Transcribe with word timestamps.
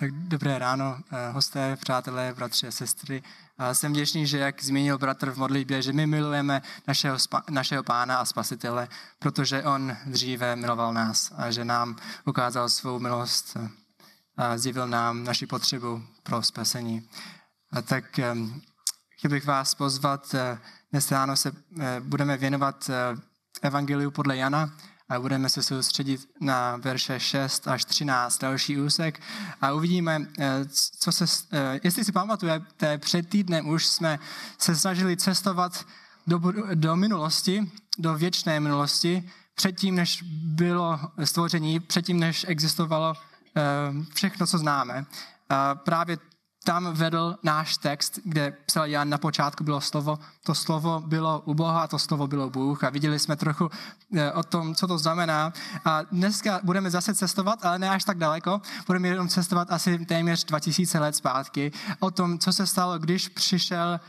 Tak 0.00 0.12
dobré 0.12 0.58
ráno, 0.58 0.98
eh, 1.12 1.30
hosté, 1.32 1.76
přátelé, 1.76 2.34
bratři 2.36 2.66
a 2.66 2.70
sestry. 2.70 3.22
A 3.58 3.74
jsem 3.74 3.92
vděčný, 3.92 4.26
že 4.26 4.38
jak 4.38 4.64
zmínil 4.64 4.98
bratr 4.98 5.30
v 5.30 5.36
modlitbě, 5.36 5.82
že 5.82 5.92
my 5.92 6.06
milujeme 6.06 6.62
našeho, 6.88 7.16
našeho 7.50 7.82
pána 7.82 8.16
a 8.16 8.24
spasitele, 8.24 8.88
protože 9.18 9.62
on 9.62 9.96
dříve 10.06 10.56
miloval 10.56 10.94
nás 10.94 11.32
a 11.36 11.50
že 11.50 11.64
nám 11.64 11.96
ukázal 12.24 12.68
svou 12.68 12.98
milost 12.98 13.56
a 14.36 14.58
zjevil 14.58 14.88
nám 14.88 15.24
naši 15.24 15.46
potřebu 15.46 16.02
pro 16.22 16.42
spasení. 16.42 17.08
A 17.72 17.82
tak 17.82 18.04
chtěl 19.10 19.30
bych 19.30 19.44
vás 19.44 19.74
pozvat, 19.74 20.34
eh, 20.34 20.58
dnes 20.90 21.10
ráno 21.10 21.36
se 21.36 21.52
eh, 21.80 22.00
budeme 22.00 22.36
věnovat 22.36 22.90
Evangeliu 23.62 24.10
podle 24.10 24.36
Jana, 24.36 24.70
a 25.10 25.20
budeme 25.20 25.48
se 25.48 25.62
soustředit 25.62 26.28
na 26.40 26.76
verše 26.76 27.20
6 27.20 27.68
až 27.68 27.84
13, 27.84 28.38
další 28.38 28.80
úsek 28.80 29.20
a 29.60 29.72
uvidíme, 29.72 30.26
eh, 30.38 30.64
co 30.98 31.12
se, 31.12 31.24
eh, 31.52 31.80
jestli 31.84 32.04
si 32.04 32.12
pamatujete, 32.12 32.98
před 32.98 33.28
týdnem 33.28 33.68
už 33.68 33.86
jsme 33.86 34.18
se 34.58 34.76
snažili 34.76 35.16
cestovat 35.16 35.86
do, 36.26 36.40
do 36.74 36.96
minulosti, 36.96 37.70
do 37.98 38.14
věčné 38.14 38.60
minulosti, 38.60 39.30
předtím, 39.54 39.94
než 39.94 40.22
bylo 40.42 41.00
stvoření, 41.24 41.80
předtím, 41.80 42.20
než 42.20 42.46
existovalo 42.48 43.14
eh, 43.14 43.60
všechno, 44.14 44.46
co 44.46 44.58
známe. 44.58 45.04
A 45.48 45.74
právě 45.74 46.18
tam 46.64 46.92
vedl 46.92 47.36
náš 47.42 47.76
text, 47.76 48.18
kde 48.24 48.56
psal 48.66 48.86
Jan, 48.86 49.08
na 49.08 49.18
počátku 49.18 49.64
bylo 49.64 49.80
slovo, 49.80 50.18
to 50.44 50.54
slovo 50.54 51.02
bylo 51.06 51.42
u 51.44 51.54
Boha 51.54 51.86
to 51.86 51.98
slovo 51.98 52.26
bylo 52.26 52.50
Bůh 52.50 52.84
a 52.84 52.90
viděli 52.90 53.18
jsme 53.18 53.36
trochu 53.36 53.70
eh, 54.16 54.32
o 54.32 54.42
tom, 54.42 54.74
co 54.74 54.86
to 54.86 54.98
znamená. 54.98 55.52
A 55.84 56.02
dneska 56.02 56.60
budeme 56.62 56.90
zase 56.90 57.14
cestovat, 57.14 57.64
ale 57.64 57.78
ne 57.78 57.90
až 57.90 58.04
tak 58.04 58.18
daleko, 58.18 58.60
budeme 58.86 59.08
jenom 59.08 59.28
cestovat 59.28 59.72
asi 59.72 59.98
téměř 59.98 60.44
2000 60.44 60.98
let 60.98 61.16
zpátky 61.16 61.72
o 62.00 62.10
tom, 62.10 62.38
co 62.38 62.52
se 62.52 62.66
stalo, 62.66 62.98
když 62.98 63.28
přišel 63.28 64.00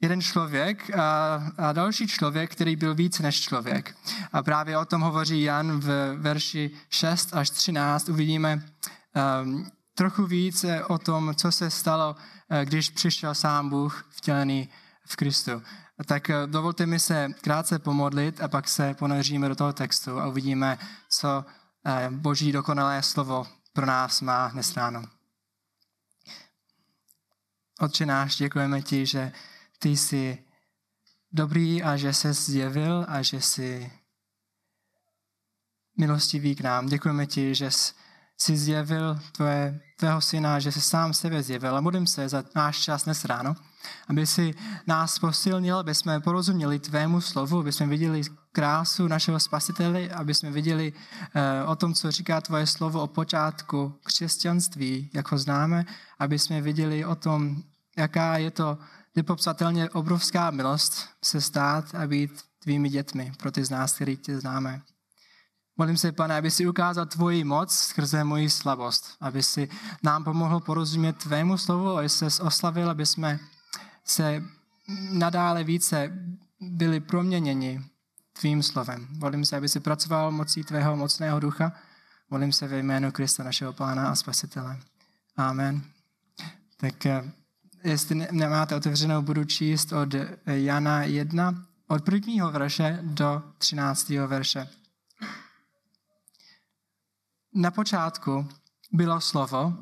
jeden 0.00 0.22
člověk 0.22 0.96
a, 0.98 1.42
a 1.58 1.72
další 1.72 2.06
člověk, 2.06 2.52
který 2.52 2.76
byl 2.76 2.94
více 2.94 3.22
než 3.22 3.40
člověk. 3.40 3.96
A 4.32 4.42
právě 4.42 4.78
o 4.78 4.84
tom 4.84 5.00
hovoří 5.00 5.42
Jan 5.42 5.80
v 5.80 6.16
verši 6.16 6.70
6 6.90 7.36
až 7.36 7.50
13. 7.50 8.08
Uvidíme, 8.08 8.64
um, 9.42 9.70
trochu 9.94 10.26
více 10.26 10.84
o 10.84 10.98
tom, 10.98 11.34
co 11.34 11.52
se 11.52 11.70
stalo, 11.70 12.16
eh, 12.50 12.64
když 12.64 12.90
přišel 12.90 13.34
sám 13.34 13.68
Bůh 13.68 14.06
vtělený 14.10 14.68
v 15.06 15.16
Kristu. 15.16 15.62
Tak 16.06 16.30
eh, 16.30 16.46
dovolte 16.46 16.86
mi 16.86 17.00
se 17.00 17.28
krátce 17.40 17.78
pomodlit 17.78 18.40
a 18.40 18.48
pak 18.48 18.68
se 18.68 18.94
ponoříme 18.94 19.48
do 19.48 19.54
toho 19.54 19.72
textu 19.72 20.20
a 20.20 20.28
uvidíme, 20.28 20.78
co 21.08 21.44
eh, 21.86 22.08
Boží 22.10 22.52
dokonalé 22.52 23.02
slovo 23.02 23.46
pro 23.72 23.86
nás 23.86 24.20
má 24.20 24.48
dnes 24.48 24.76
ráno. 24.76 25.02
Otče 27.80 28.06
náš, 28.06 28.36
děkujeme 28.36 28.82
ti, 28.82 29.06
že 29.06 29.32
ty 29.78 29.88
jsi 29.88 30.44
dobrý 31.32 31.82
a 31.82 31.96
že 31.96 32.12
se 32.12 32.32
zjevil 32.32 33.06
a 33.08 33.22
že 33.22 33.40
jsi 33.40 33.92
milostivý 35.96 36.54
k 36.54 36.60
nám. 36.60 36.86
Děkujeme 36.86 37.26
ti, 37.26 37.54
že 37.54 37.70
jsi 37.70 38.03
si 38.38 38.56
zjevil 38.56 39.18
tvoje, 39.32 39.80
tvého 39.96 40.20
syna, 40.20 40.58
že 40.58 40.72
si 40.72 40.80
sám 40.80 41.14
sebe 41.14 41.42
zjevil. 41.42 41.76
A 41.76 41.80
modlím 41.80 42.06
se 42.06 42.28
za 42.28 42.44
náš 42.54 42.78
čas 42.78 43.04
dnes 43.04 43.24
ráno, 43.24 43.54
aby 44.08 44.26
si 44.26 44.54
nás 44.86 45.18
posilnil, 45.18 45.78
aby 45.78 45.94
jsme 45.94 46.20
porozuměli 46.20 46.78
tvému 46.78 47.20
slovu, 47.20 47.58
aby 47.58 47.72
jsme 47.72 47.86
viděli 47.86 48.22
krásu 48.52 49.08
našeho 49.08 49.40
spasitele, 49.40 50.08
aby 50.08 50.34
jsme 50.34 50.50
viděli 50.50 50.92
uh, 50.92 51.70
o 51.70 51.76
tom, 51.76 51.94
co 51.94 52.10
říká 52.10 52.40
tvoje 52.40 52.66
slovo 52.66 53.02
o 53.02 53.06
počátku 53.06 53.98
křesťanství, 54.04 55.10
jak 55.14 55.32
ho 55.32 55.38
známe, 55.38 55.84
aby 56.18 56.38
jsme 56.38 56.60
viděli 56.60 57.04
o 57.04 57.14
tom, 57.14 57.62
jaká 57.96 58.38
je 58.38 58.50
to 58.50 58.78
nepopsatelně 59.16 59.90
obrovská 59.90 60.50
milost 60.50 61.08
se 61.22 61.40
stát 61.40 61.94
a 61.94 62.06
být 62.06 62.30
tvými 62.58 62.88
dětmi 62.88 63.32
pro 63.38 63.50
ty 63.50 63.64
z 63.64 63.70
nás, 63.70 63.94
který 63.94 64.16
tě 64.16 64.40
známe. 64.40 64.82
Modlím 65.76 65.96
se, 65.96 66.12
pane, 66.12 66.36
aby 66.36 66.50
si 66.50 66.66
ukázal 66.66 67.06
tvoji 67.06 67.44
moc 67.44 67.74
skrze 67.74 68.24
moji 68.24 68.50
slabost, 68.50 69.16
aby 69.20 69.42
si 69.42 69.68
nám 70.02 70.24
pomohl 70.24 70.60
porozumět 70.60 71.16
tvému 71.16 71.58
slovu, 71.58 71.98
aby 71.98 72.08
se 72.08 72.26
oslavil, 72.42 72.90
aby 72.90 73.06
jsme 73.06 73.40
se 74.04 74.42
nadále 75.10 75.64
více 75.64 76.12
byli 76.60 77.00
proměněni 77.00 77.84
tvým 78.40 78.62
slovem. 78.62 79.08
Modlím 79.10 79.44
se, 79.44 79.56
aby 79.56 79.68
si 79.68 79.80
pracoval 79.80 80.30
mocí 80.30 80.64
tvého 80.64 80.96
mocného 80.96 81.40
ducha. 81.40 81.72
Modlím 82.30 82.52
se 82.52 82.68
ve 82.68 82.78
jménu 82.78 83.12
Krista, 83.12 83.42
našeho 83.42 83.72
pána 83.72 84.08
a 84.08 84.14
spasitele. 84.14 84.78
Amen. 85.36 85.82
Tak 86.76 87.06
eh, 87.06 87.32
jestli 87.84 88.26
nemáte 88.30 88.76
otevřenou, 88.76 89.22
budu 89.22 89.44
číst 89.44 89.92
od 89.92 90.14
Jana 90.46 91.02
1, 91.02 91.64
od 91.88 92.04
prvního 92.04 92.50
verše 92.50 92.98
do 93.02 93.42
13. 93.58 94.08
verše. 94.08 94.68
Na 97.56 97.70
počátku 97.70 98.48
bylo 98.92 99.20
slovo 99.20 99.74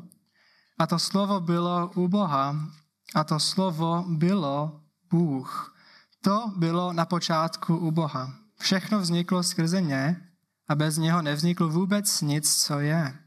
a 0.79 0.87
to 0.87 0.99
slovo 0.99 1.41
bylo 1.41 1.91
u 1.95 2.09
Boha 2.09 2.57
a 3.15 3.25
to 3.25 3.41
slovo 3.41 4.05
bylo 4.09 4.81
Bůh. 5.11 5.77
To 6.21 6.53
bylo 6.57 6.93
na 6.93 7.05
počátku 7.05 7.77
u 7.77 7.91
Boha. 7.91 8.35
Všechno 8.59 9.01
vzniklo 9.01 9.43
skrze 9.43 9.81
ně 9.81 10.29
a 10.69 10.75
bez 10.75 10.97
něho 10.97 11.23
nevzniklo 11.23 11.69
vůbec 11.69 12.21
nic, 12.21 12.65
co 12.65 12.81
je. 12.81 13.19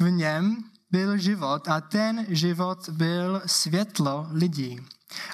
V 0.00 0.10
něm 0.10 0.64
byl 0.90 1.18
život 1.18 1.68
a 1.68 1.80
ten 1.80 2.26
život 2.28 2.88
byl 2.88 3.42
světlo 3.46 4.26
lidí. 4.30 4.80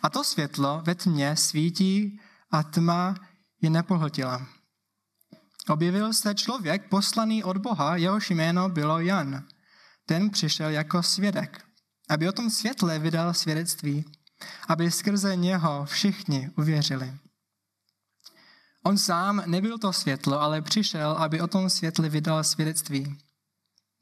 A 0.03 0.11
to 0.11 0.25
světlo 0.25 0.83
ve 0.85 0.95
tmě 0.95 1.37
svítí 1.37 2.21
a 2.51 2.63
tma 2.63 3.15
je 3.61 3.71
nepohltila. 3.71 4.58
Objevil 5.69 6.12
se 6.12 6.34
člověk 6.34 6.89
poslaný 6.89 7.45
od 7.45 7.56
Boha, 7.56 7.97
jehož 7.97 8.31
jméno 8.31 8.69
bylo 8.69 9.01
Jan. 9.01 9.45
Ten 10.06 10.31
přišel 10.31 10.71
jako 10.71 11.03
svědek, 11.03 11.65
aby 12.09 12.29
o 12.29 12.33
tom 12.33 12.51
světle 12.51 12.99
vydal 12.99 13.34
svědectví, 13.34 14.05
aby 14.69 14.91
skrze 14.91 15.37
něho 15.37 15.84
všichni 15.84 16.51
uvěřili. 16.56 17.15
On 18.83 18.99
sám 18.99 19.43
nebyl 19.47 19.79
to 19.79 19.93
světlo, 19.93 20.41
ale 20.41 20.62
přišel, 20.62 21.11
aby 21.11 21.41
o 21.41 21.47
tom 21.47 21.71
světle 21.71 22.09
vydal 22.09 22.45
svědectví. 22.45 23.19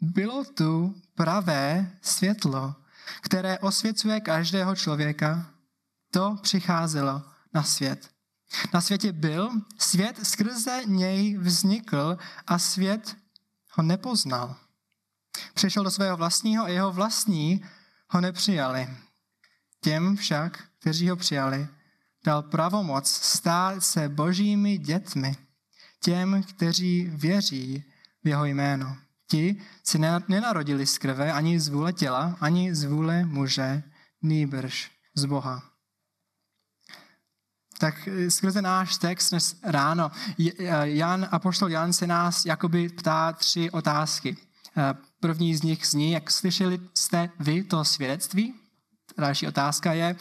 Bylo 0.00 0.44
tu 0.44 0.94
pravé 1.14 1.90
světlo, 2.02 2.74
které 3.20 3.58
osvěcuje 3.58 4.20
každého 4.20 4.76
člověka. 4.76 5.50
To 6.10 6.36
přicházelo 6.42 7.22
na 7.54 7.62
svět. 7.62 8.15
Na 8.74 8.80
světě 8.80 9.12
byl, 9.12 9.50
svět 9.78 10.26
skrze 10.26 10.82
něj 10.86 11.36
vznikl 11.36 12.18
a 12.46 12.58
svět 12.58 13.16
ho 13.72 13.82
nepoznal. 13.82 14.56
Přišel 15.54 15.84
do 15.84 15.90
svého 15.90 16.16
vlastního 16.16 16.64
a 16.64 16.68
jeho 16.68 16.92
vlastní 16.92 17.64
ho 18.08 18.20
nepřijali. 18.20 18.88
Těm 19.80 20.16
však, 20.16 20.64
kteří 20.78 21.08
ho 21.08 21.16
přijali, 21.16 21.68
dal 22.24 22.42
pravomoc 22.42 23.08
stát 23.08 23.84
se 23.84 24.08
božími 24.08 24.78
dětmi, 24.78 25.36
těm, 26.02 26.42
kteří 26.42 27.10
věří 27.14 27.84
v 28.24 28.28
jeho 28.28 28.44
jméno. 28.44 28.96
Ti 29.30 29.62
si 29.82 29.98
nenarodili 30.28 30.86
z 30.86 30.98
krve 30.98 31.32
ani 31.32 31.60
z 31.60 31.68
vůle 31.68 31.92
těla, 31.92 32.36
ani 32.40 32.74
z 32.74 32.84
vůle 32.84 33.24
muže, 33.24 33.82
nýbrž 34.22 34.90
z 35.14 35.24
Boha 35.24 35.75
tak 37.78 38.08
eh, 38.08 38.30
skrze 38.30 38.62
náš 38.62 38.96
text 38.96 39.30
dnes 39.30 39.56
ráno 39.62 40.10
eh, 40.38 40.54
Jan, 40.82 41.28
apoštol 41.30 41.70
Jan 41.70 41.92
se 41.92 42.06
nás 42.06 42.46
jakoby 42.46 42.88
ptá 42.88 43.32
tři 43.32 43.70
otázky. 43.70 44.36
Eh, 44.76 44.94
první 45.20 45.56
z 45.56 45.62
nich 45.62 45.86
zní, 45.86 46.12
jak 46.12 46.30
slyšeli 46.30 46.80
jste 46.94 47.30
vy 47.40 47.64
to 47.64 47.84
svědectví? 47.84 48.54
Další 49.18 49.48
otázka 49.48 49.92
je 49.92 50.16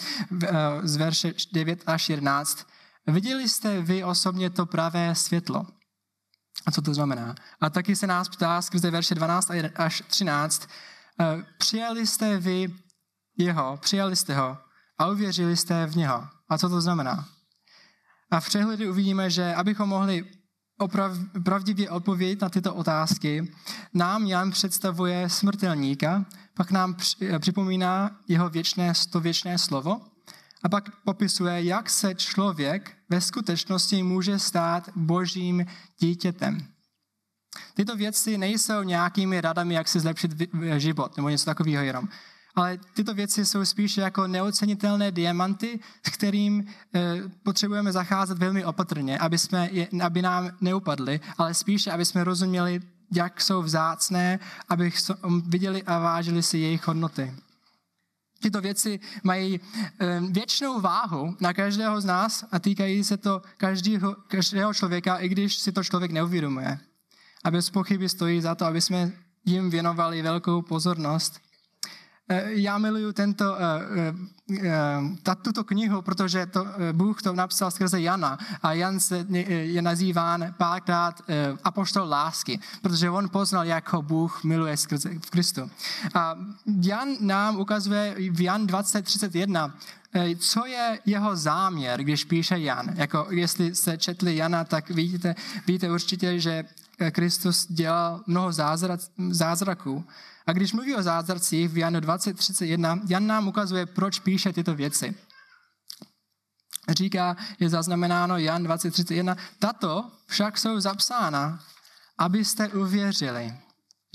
z 0.83 0.95
verše 0.95 1.33
9 1.53 1.83
až 1.85 2.09
11. 2.09 2.67
Viděli 3.07 3.49
jste 3.49 3.81
vy 3.81 4.03
osobně 4.03 4.49
to 4.49 4.65
pravé 4.65 5.15
světlo? 5.15 5.65
A 6.65 6.71
co 6.71 6.81
to 6.81 6.93
znamená? 6.93 7.35
A 7.61 7.69
taky 7.69 7.95
se 7.95 8.07
nás 8.07 8.29
ptá 8.29 8.61
skrze 8.61 8.91
verše 8.91 9.15
12 9.15 9.51
až 9.75 10.03
13. 10.07 10.67
Přijali 11.57 12.07
jste 12.07 12.37
vy 12.37 12.67
jeho, 13.37 13.77
přijali 13.77 14.15
jste 14.15 14.35
ho 14.35 14.57
a 14.97 15.07
uvěřili 15.07 15.57
jste 15.57 15.85
v 15.85 15.95
něho. 15.95 16.27
A 16.49 16.57
co 16.57 16.69
to 16.69 16.81
znamená? 16.81 17.34
A 18.35 18.39
v 18.39 18.45
přehledu 18.45 18.89
uvidíme, 18.89 19.29
že 19.29 19.55
abychom 19.55 19.89
mohli 19.89 20.25
opravdivě 21.33 21.89
odpovědět 21.89 22.41
na 22.41 22.49
tyto 22.49 22.75
otázky, 22.75 23.53
nám 23.93 24.25
Jan 24.25 24.51
představuje 24.51 25.29
smrtelníka, 25.29 26.25
pak 26.53 26.71
nám 26.71 26.95
připomíná 27.39 28.19
jeho 28.27 28.49
věčné, 28.49 28.93
to 29.09 29.19
věčné 29.19 29.57
slovo 29.57 30.01
a 30.63 30.69
pak 30.69 30.89
popisuje, 31.03 31.63
jak 31.63 31.89
se 31.89 32.15
člověk 32.15 32.97
ve 33.09 33.21
skutečnosti 33.21 34.03
může 34.03 34.39
stát 34.39 34.89
božím 34.95 35.65
dítětem. 35.99 36.67
Tyto 37.73 37.95
věci 37.95 38.37
nejsou 38.37 38.83
nějakými 38.83 39.41
radami, 39.41 39.73
jak 39.73 39.87
si 39.87 39.99
zlepšit 39.99 40.31
život 40.77 41.17
nebo 41.17 41.29
něco 41.29 41.45
takového 41.45 41.83
jenom. 41.83 42.09
Ale 42.55 42.79
tyto 42.93 43.13
věci 43.13 43.45
jsou 43.45 43.65
spíše 43.65 44.01
jako 44.01 44.27
neocenitelné 44.27 45.11
diamanty, 45.11 45.79
s 46.07 46.09
kterým 46.09 46.59
e, 46.59 47.21
potřebujeme 47.43 47.91
zacházet 47.91 48.37
velmi 48.37 48.65
opatrně, 48.65 49.17
aby, 49.17 49.37
jsme 49.37 49.69
aby 50.03 50.21
nám 50.21 50.51
neupadly, 50.61 51.19
ale 51.37 51.53
spíše, 51.53 51.91
aby 51.91 52.05
jsme 52.05 52.23
rozuměli, 52.23 52.81
jak 53.11 53.41
jsou 53.41 53.61
vzácné, 53.61 54.39
aby 54.69 54.91
viděli 55.45 55.83
a 55.83 55.99
vážili 55.99 56.43
si 56.43 56.57
jejich 56.57 56.87
hodnoty. 56.87 57.33
Tyto 58.39 58.61
věci 58.61 58.99
mají 59.23 59.59
věčnou 60.29 60.81
váhu 60.81 61.37
na 61.39 61.53
každého 61.53 62.01
z 62.01 62.05
nás 62.05 62.45
a 62.51 62.59
týkají 62.59 63.03
se 63.03 63.17
to 63.17 63.41
každého, 63.57 64.15
každého 64.27 64.73
člověka, 64.73 65.17
i 65.17 65.29
když 65.29 65.55
si 65.55 65.71
to 65.71 65.83
člověk 65.83 66.11
neuvědomuje. 66.11 66.79
A 67.43 67.51
bez 67.51 67.69
pochyby 67.69 68.09
stojí 68.09 68.41
za 68.41 68.55
to, 68.55 68.65
aby 68.65 68.81
jsme 68.81 69.11
jim 69.45 69.69
věnovali 69.69 70.21
velkou 70.21 70.61
pozornost 70.61 71.44
Eh, 71.44 71.44
já 72.45 72.77
miluju 72.77 73.13
tento, 73.13 73.55
eh, 73.55 74.13
eh, 75.33 75.35
tuto 75.41 75.63
knihu, 75.63 76.01
protože 76.01 76.45
to, 76.45 76.65
Bůh 76.91 77.21
to 77.21 77.33
napsal 77.33 77.71
skrze 77.71 78.01
Jana 78.01 78.37
a 78.63 78.73
Jan 78.73 78.99
se, 78.99 79.25
je 79.29 79.81
nazýván 79.81 80.53
párkrát 80.57 81.21
apoštol 81.63 82.09
lásky, 82.09 82.59
protože 82.81 83.09
on 83.09 83.29
poznal, 83.29 83.65
jak 83.65 83.93
ho 83.93 84.01
Bůh 84.01 84.43
miluje 84.43 84.77
skrze 84.77 85.09
v 85.25 85.29
Kristu. 85.29 85.69
A 86.13 86.35
Jan 86.81 87.09
nám 87.19 87.59
ukazuje 87.59 88.15
v 88.29 88.41
Jan 88.41 88.67
20.31, 88.67 89.73
co 90.39 90.65
je 90.65 90.99
jeho 91.05 91.35
záměr, 91.35 92.03
když 92.03 92.25
píše 92.25 92.59
Jan. 92.59 92.89
Jako 92.95 93.27
jestli 93.29 93.75
se 93.75 93.97
četli 93.97 94.35
Jana, 94.35 94.63
tak 94.63 94.89
vidíte, 94.89 95.35
víte 95.67 95.91
určitě, 95.91 96.39
že 96.39 96.65
Kristus 97.11 97.67
dělal 97.69 98.23
mnoho 98.27 98.51
zázrak, 98.51 98.99
zázraků. 99.29 100.05
A 100.47 100.53
když 100.53 100.73
mluví 100.73 100.95
o 100.95 101.03
zázracích 101.03 101.69
v 101.69 101.77
Janu 101.77 101.99
20.31, 101.99 103.01
Jan 103.07 103.27
nám 103.27 103.47
ukazuje, 103.47 103.85
proč 103.85 104.19
píše 104.19 104.53
tyto 104.53 104.75
věci. 104.75 105.15
Říká, 106.89 107.37
je 107.59 107.69
zaznamenáno 107.69 108.37
Jan 108.37 108.67
20.31, 108.67 109.37
tato 109.59 110.11
však 110.27 110.57
jsou 110.57 110.79
zapsána, 110.79 111.63
abyste 112.17 112.67
uvěřili, 112.67 113.53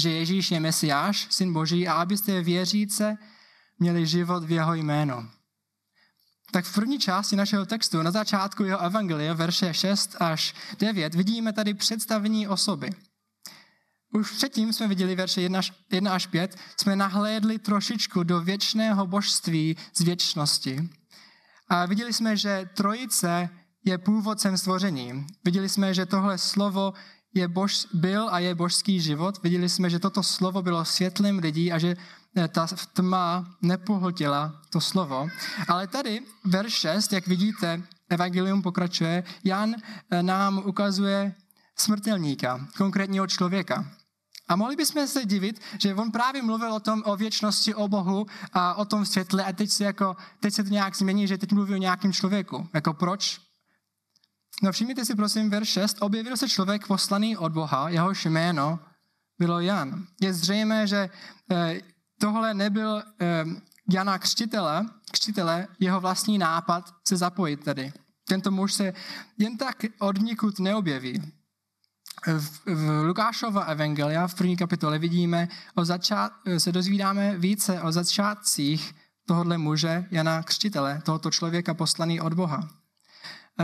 že 0.02 0.10
Ježíš 0.10 0.50
je 0.50 0.60
Mesiáš, 0.60 1.26
Syn 1.30 1.52
Boží, 1.52 1.88
a 1.88 1.94
abyste 1.94 2.42
věříce 2.42 3.18
měli 3.78 4.06
život 4.06 4.44
v 4.44 4.50
jeho 4.50 4.74
jménu. 4.74 5.30
Tak 6.50 6.64
v 6.64 6.74
první 6.74 6.98
části 6.98 7.36
našeho 7.36 7.66
textu, 7.66 8.02
na 8.02 8.10
začátku 8.10 8.64
jeho 8.64 8.80
evangelia, 8.80 9.34
verše 9.34 9.74
6 9.74 10.16
až 10.20 10.54
9, 10.78 11.14
vidíme 11.14 11.52
tady 11.52 11.74
představení 11.74 12.48
osoby. 12.48 12.90
Už 14.12 14.30
předtím 14.30 14.72
jsme 14.72 14.88
viděli 14.88 15.14
verše 15.14 15.40
1 15.90 16.12
až 16.12 16.26
5, 16.26 16.56
jsme 16.76 16.96
nahlédli 16.96 17.58
trošičku 17.58 18.22
do 18.22 18.40
věčného 18.40 19.06
božství 19.06 19.76
z 19.94 20.00
věčnosti. 20.00 20.90
A 21.68 21.86
viděli 21.86 22.12
jsme, 22.12 22.36
že 22.36 22.70
trojice 22.74 23.48
je 23.84 23.98
původcem 23.98 24.58
stvoření. 24.58 25.26
Viděli 25.44 25.68
jsme, 25.68 25.94
že 25.94 26.06
tohle 26.06 26.38
slovo 26.38 26.92
je 27.34 27.48
bož, 27.48 27.86
byl 27.92 28.28
a 28.30 28.38
je 28.38 28.54
božský 28.54 29.00
život. 29.00 29.42
Viděli 29.42 29.68
jsme, 29.68 29.90
že 29.90 29.98
toto 29.98 30.22
slovo 30.22 30.62
bylo 30.62 30.84
světlem 30.84 31.38
lidí 31.38 31.72
a 31.72 31.78
že 31.78 31.96
eh, 32.36 32.48
ta 32.48 32.66
tma 32.92 33.56
nepohltila 33.62 34.62
to 34.72 34.80
slovo. 34.80 35.28
Ale 35.68 35.86
tady 35.86 36.20
verš 36.44 36.72
6, 36.72 37.12
jak 37.12 37.26
vidíte, 37.26 37.82
evangelium 38.08 38.62
pokračuje, 38.62 39.24
Jan 39.44 39.74
eh, 40.10 40.22
nám 40.22 40.62
ukazuje 40.64 41.34
smrtelníka, 41.76 42.66
konkrétního 42.76 43.26
člověka. 43.26 43.99
A 44.50 44.56
mohli 44.56 44.76
bychom 44.76 45.06
se 45.06 45.24
divit, 45.24 45.60
že 45.78 45.94
on 45.94 46.10
právě 46.10 46.42
mluvil 46.42 46.72
o 46.72 46.80
tom, 46.80 47.02
o 47.06 47.16
věčnosti, 47.16 47.74
o 47.74 47.88
Bohu 47.88 48.26
a 48.52 48.74
o 48.74 48.84
tom 48.84 49.06
světle 49.06 49.44
a 49.44 49.52
teď 49.52 49.70
se, 49.70 49.84
jako, 49.84 50.16
teď 50.40 50.54
se 50.54 50.64
to 50.64 50.70
nějak 50.70 50.96
změní, 50.96 51.26
že 51.26 51.38
teď 51.38 51.52
mluví 51.52 51.74
o 51.74 51.76
nějakém 51.76 52.12
člověku. 52.12 52.68
Jako 52.74 52.94
proč? 52.94 53.40
No 54.62 54.72
všimněte 54.72 55.04
si 55.04 55.14
prosím 55.14 55.50
verš 55.50 55.68
6. 55.68 55.96
Objevil 56.00 56.36
se 56.36 56.48
člověk 56.48 56.86
poslaný 56.86 57.36
od 57.36 57.52
Boha, 57.52 57.88
jehož 57.88 58.24
jméno 58.24 58.78
bylo 59.38 59.60
Jan. 59.60 60.06
Je 60.20 60.34
zřejmé, 60.34 60.86
že 60.86 61.10
eh, 61.52 61.80
tohle 62.20 62.54
nebyl 62.54 63.02
eh, 63.20 63.44
Jana 63.92 64.18
křtitele, 64.18 64.86
křtitele, 65.12 65.66
jeho 65.80 66.00
vlastní 66.00 66.38
nápad 66.38 66.94
se 67.08 67.16
zapojit 67.16 67.64
tady. 67.64 67.92
Tento 68.28 68.50
muž 68.50 68.72
se 68.72 68.92
jen 69.38 69.58
tak 69.58 69.76
od 69.98 70.18
nikud 70.18 70.58
neobjeví 70.58 71.39
v, 72.26 72.60
Lukášova 73.02 73.64
evangelia 73.64 74.26
v 74.26 74.34
první 74.34 74.56
kapitole 74.56 74.98
vidíme, 74.98 75.48
o 75.74 75.84
začát, 75.84 76.32
se 76.58 76.72
dozvídáme 76.72 77.38
více 77.38 77.82
o 77.82 77.92
začátcích 77.92 78.94
tohohle 79.26 79.58
muže, 79.58 80.04
Jana 80.10 80.42
Křtitele, 80.42 81.02
tohoto 81.04 81.30
člověka 81.30 81.74
poslaný 81.74 82.20
od 82.20 82.34
Boha. 82.34 82.68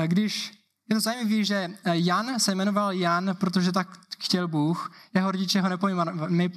Když 0.06 0.55
je 0.88 0.94
to 0.96 1.00
zajímavé, 1.00 1.44
že 1.44 1.70
Jan 1.92 2.40
se 2.40 2.54
jmenoval 2.54 2.92
Jan, 2.92 3.36
protože 3.40 3.72
tak 3.72 3.88
chtěl 4.18 4.48
Bůh. 4.48 4.92
Jeho 5.14 5.32
rodiče 5.32 5.60
ho 5.60 5.68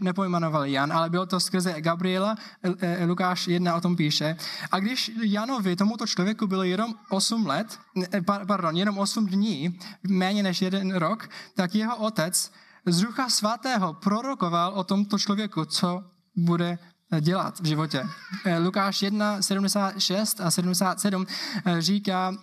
nepojmenovali 0.01 0.71
Jan, 0.71 0.93
ale 0.93 1.09
bylo 1.09 1.25
to 1.25 1.39
skrze 1.39 1.81
Gabriela, 1.81 2.35
Lukáš 3.05 3.47
1 3.47 3.75
o 3.75 3.81
tom 3.81 3.95
píše. 3.95 4.37
A 4.71 4.79
když 4.79 5.11
Janovi, 5.23 5.75
tomuto 5.75 6.07
člověku 6.07 6.47
bylo 6.47 6.63
jenom 6.63 6.95
8 7.09 7.47
let, 7.47 7.79
pardon, 8.45 8.77
jenom 8.77 8.97
8 8.97 9.25
dní, 9.25 9.79
méně 10.07 10.43
než 10.43 10.61
jeden 10.61 10.95
rok, 10.95 11.29
tak 11.55 11.75
jeho 11.75 11.95
otec 11.95 12.51
z 12.85 13.01
ducha 13.01 13.29
svatého 13.29 13.93
prorokoval 13.93 14.71
o 14.73 14.83
tomto 14.83 15.19
člověku, 15.19 15.65
co 15.65 16.03
bude 16.35 16.79
dělat 17.21 17.59
v 17.59 17.65
životě. 17.65 18.07
Lukáš 18.59 19.01
1, 19.01 19.41
76 19.41 20.41
a 20.41 20.51
77 20.51 21.25
říká, 21.79 22.33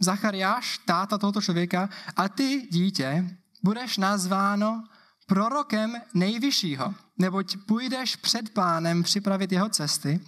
Zachariáš, 0.00 0.78
táta 0.78 1.18
tohoto 1.18 1.40
člověka, 1.40 1.88
a 2.16 2.28
ty, 2.28 2.68
dítě, 2.70 3.38
budeš 3.62 3.96
nazváno 3.96 4.84
prorokem 5.26 5.94
nejvyššího, 6.14 6.94
neboť 7.18 7.56
půjdeš 7.66 8.16
před 8.16 8.50
pánem 8.50 9.02
připravit 9.02 9.52
jeho 9.52 9.68
cesty, 9.68 10.20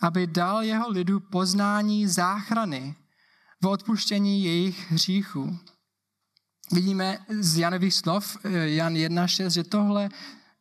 aby 0.00 0.26
dal 0.26 0.62
jeho 0.62 0.90
lidu 0.90 1.20
poznání 1.20 2.06
záchrany 2.06 2.94
v 3.62 3.66
odpuštění 3.66 4.44
jejich 4.44 4.90
hříchů. 4.90 5.58
Vidíme 6.72 7.18
z 7.28 7.58
Janových 7.58 7.94
slov, 7.94 8.36
eh, 8.44 8.68
Jan 8.68 8.96
1.6, 8.96 9.50
že 9.50 9.64
tohle 9.64 10.08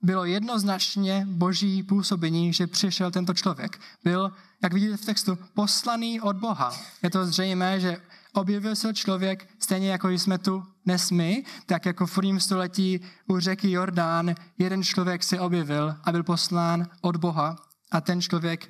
bylo 0.02 0.26
jednoznačně 0.26 1.26
boží 1.30 1.84
působení, 1.84 2.54
že 2.54 2.68
přišel 2.68 3.12
tento 3.12 3.34
člověk. 3.34 3.80
Byl, 4.04 4.32
jak 4.64 4.74
vidíte 4.74 4.98
v 4.98 5.06
textu, 5.06 5.38
poslaný 5.54 6.22
od 6.22 6.36
Boha. 6.36 6.74
Je 7.04 7.10
to 7.10 7.26
zřejmé, 7.26 7.80
že 7.80 7.98
objevil 8.34 8.76
se 8.76 8.94
člověk, 8.94 9.50
stejně 9.60 9.92
jako 9.92 10.10
jsme 10.10 10.38
tu 10.38 10.64
dnes 10.86 11.12
my, 11.12 11.44
tak 11.66 11.86
jako 11.86 12.08
v 12.08 12.16
prvním 12.16 12.40
století 12.40 13.00
u 13.28 13.40
řeky 13.40 13.72
Jordán 13.72 14.36
jeden 14.58 14.84
člověk 14.84 15.24
se 15.24 15.40
objevil 15.40 15.96
a 16.04 16.12
byl 16.12 16.24
poslán 16.24 16.88
od 17.02 17.18
Boha 17.18 17.56
a 17.92 18.02
ten 18.02 18.22
člověk 18.22 18.70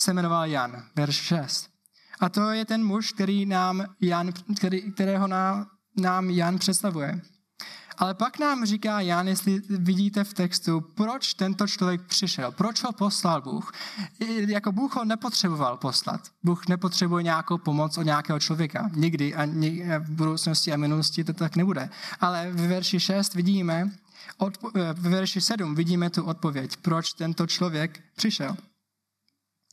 se 0.00 0.12
jmenoval 0.12 0.46
Jan, 0.46 0.84
verš 0.96 1.16
6. 1.16 1.70
A 2.20 2.28
to 2.28 2.50
je 2.50 2.64
ten 2.64 2.84
muž, 2.84 3.12
který 3.12 3.46
nám 3.46 3.84
Jan, 4.00 4.32
který, 4.56 4.92
kterého 4.92 5.26
nám, 5.26 5.66
nám 5.96 6.30
Jan 6.30 6.58
představuje. 6.58 7.20
Ale 7.98 8.14
pak 8.14 8.38
nám 8.38 8.64
říká 8.64 9.00
Jan, 9.00 9.28
jestli 9.28 9.62
vidíte 9.68 10.24
v 10.24 10.34
textu, 10.34 10.80
proč 10.80 11.34
tento 11.34 11.66
člověk 11.66 12.02
přišel, 12.02 12.52
proč 12.52 12.82
ho 12.82 12.92
poslal 12.92 13.42
Bůh. 13.42 13.72
Jako 14.48 14.72
Bůh 14.72 14.96
ho 14.96 15.04
nepotřeboval 15.04 15.76
poslat. 15.76 16.20
Bůh 16.42 16.68
nepotřebuje 16.68 17.22
nějakou 17.22 17.58
pomoc 17.58 17.98
od 17.98 18.02
nějakého 18.02 18.40
člověka. 18.40 18.90
Nikdy 18.94 19.34
a 19.34 19.46
v 19.98 20.10
budoucnosti 20.10 20.72
a 20.72 20.76
minulosti 20.76 21.24
to 21.24 21.32
tak 21.32 21.56
nebude. 21.56 21.90
Ale 22.20 22.50
v 22.52 22.68
verši 22.68 23.00
6 23.00 23.34
vidíme, 23.34 23.90
v 24.94 25.08
verši 25.08 25.40
7 25.40 25.74
vidíme 25.74 26.10
tu 26.10 26.24
odpověď, 26.24 26.76
proč 26.76 27.12
tento 27.12 27.46
člověk 27.46 28.00
přišel. 28.16 28.56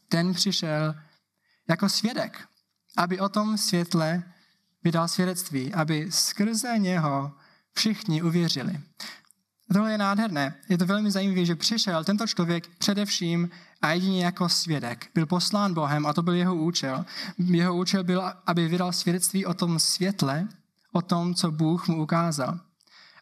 Ten 0.10 0.34
přišel 0.34 0.96
jako 1.70 1.90
svědek, 1.90 2.48
aby 2.98 3.20
o 3.20 3.30
tom 3.30 3.58
světle 3.58 4.24
vydal 4.84 5.08
svědectví, 5.08 5.74
aby 5.74 6.12
skrze 6.12 6.80
něho 6.80 7.32
všichni 7.74 8.22
uvěřili. 8.22 8.80
Tohle 9.74 9.92
je 9.92 9.98
nádherné. 9.98 10.56
Je 10.70 10.78
to 10.78 10.86
velmi 10.86 11.12
zajímavé, 11.12 11.46
že 11.46 11.56
přišel 11.56 12.04
tento 12.04 12.28
člověk 12.28 12.68
především 12.68 13.50
a 13.82 13.92
jedině 13.92 14.25
jako 14.25 14.50
svědek. 14.50 15.10
Byl 15.16 15.25
poslán 15.25 15.74
Bohem 15.74 16.06
a 16.06 16.13
to 16.13 16.22
byl 16.22 16.34
jeho 16.34 16.56
účel. 16.56 17.06
Jeho 17.38 17.75
účel 17.75 18.04
byl, 18.04 18.24
aby 18.46 18.68
vydal 18.68 18.92
svědectví 18.92 19.46
o 19.46 19.54
tom 19.54 19.80
světle, 19.80 20.48
o 20.92 21.01
tom, 21.01 21.36
co 21.36 21.51
Bůh 21.51 21.88
mu 21.88 22.04
ukázal. 22.04 22.60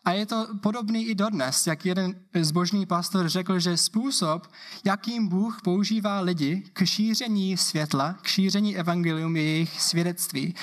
A 0.09 0.11
je 0.11 0.25
to 0.25 0.47
podobný 0.61 1.05
i 1.05 1.15
dodnes, 1.15 1.67
jak 1.67 1.85
jeden 1.85 2.15
zbožný 2.41 2.85
pastor 2.85 3.29
řekl, 3.29 3.59
že 3.59 3.77
způsob, 3.77 4.47
jakým 4.85 5.27
Bůh 5.27 5.61
používá 5.63 6.19
lidi 6.19 6.63
k 6.73 6.85
šíření 6.85 7.57
světla, 7.57 8.13
k 8.21 8.27
šíření 8.27 8.77
evangelium 8.77 9.35
je 9.35 9.43
jejich 9.43 9.81
svědectví. 9.81 10.55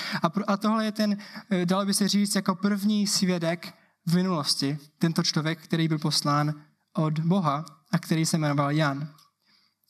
A, 0.46 0.56
tohle 0.56 0.84
je 0.84 0.92
ten, 0.92 1.16
dalo 1.64 1.86
by 1.86 1.94
se 1.94 2.08
říct, 2.08 2.34
jako 2.34 2.54
první 2.54 3.06
svědek 3.06 3.74
v 4.06 4.14
minulosti 4.14 4.78
tento 4.98 5.22
člověk, 5.22 5.62
který 5.62 5.88
byl 5.88 5.98
poslán 5.98 6.54
od 6.96 7.18
Boha 7.18 7.64
a 7.92 7.98
který 7.98 8.26
se 8.26 8.38
jmenoval 8.38 8.70
Jan. 8.70 9.08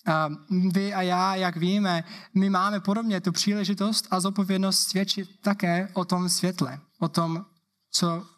A 0.07 0.29
vy 0.73 0.95
a 0.95 1.03
já, 1.03 1.35
jak 1.35 1.57
víme, 1.57 2.05
my 2.35 2.51
máme 2.51 2.81
podobně 2.81 3.21
tu 3.21 3.33
příležitost 3.33 4.07
a 4.11 4.21
zodpovědnost 4.21 4.79
svědčit 4.79 5.31
také 5.41 5.89
o 5.93 6.05
tom 6.05 6.29
světle, 6.29 6.81
o 6.99 7.09
tom, 7.09 7.45
co, 7.91 8.36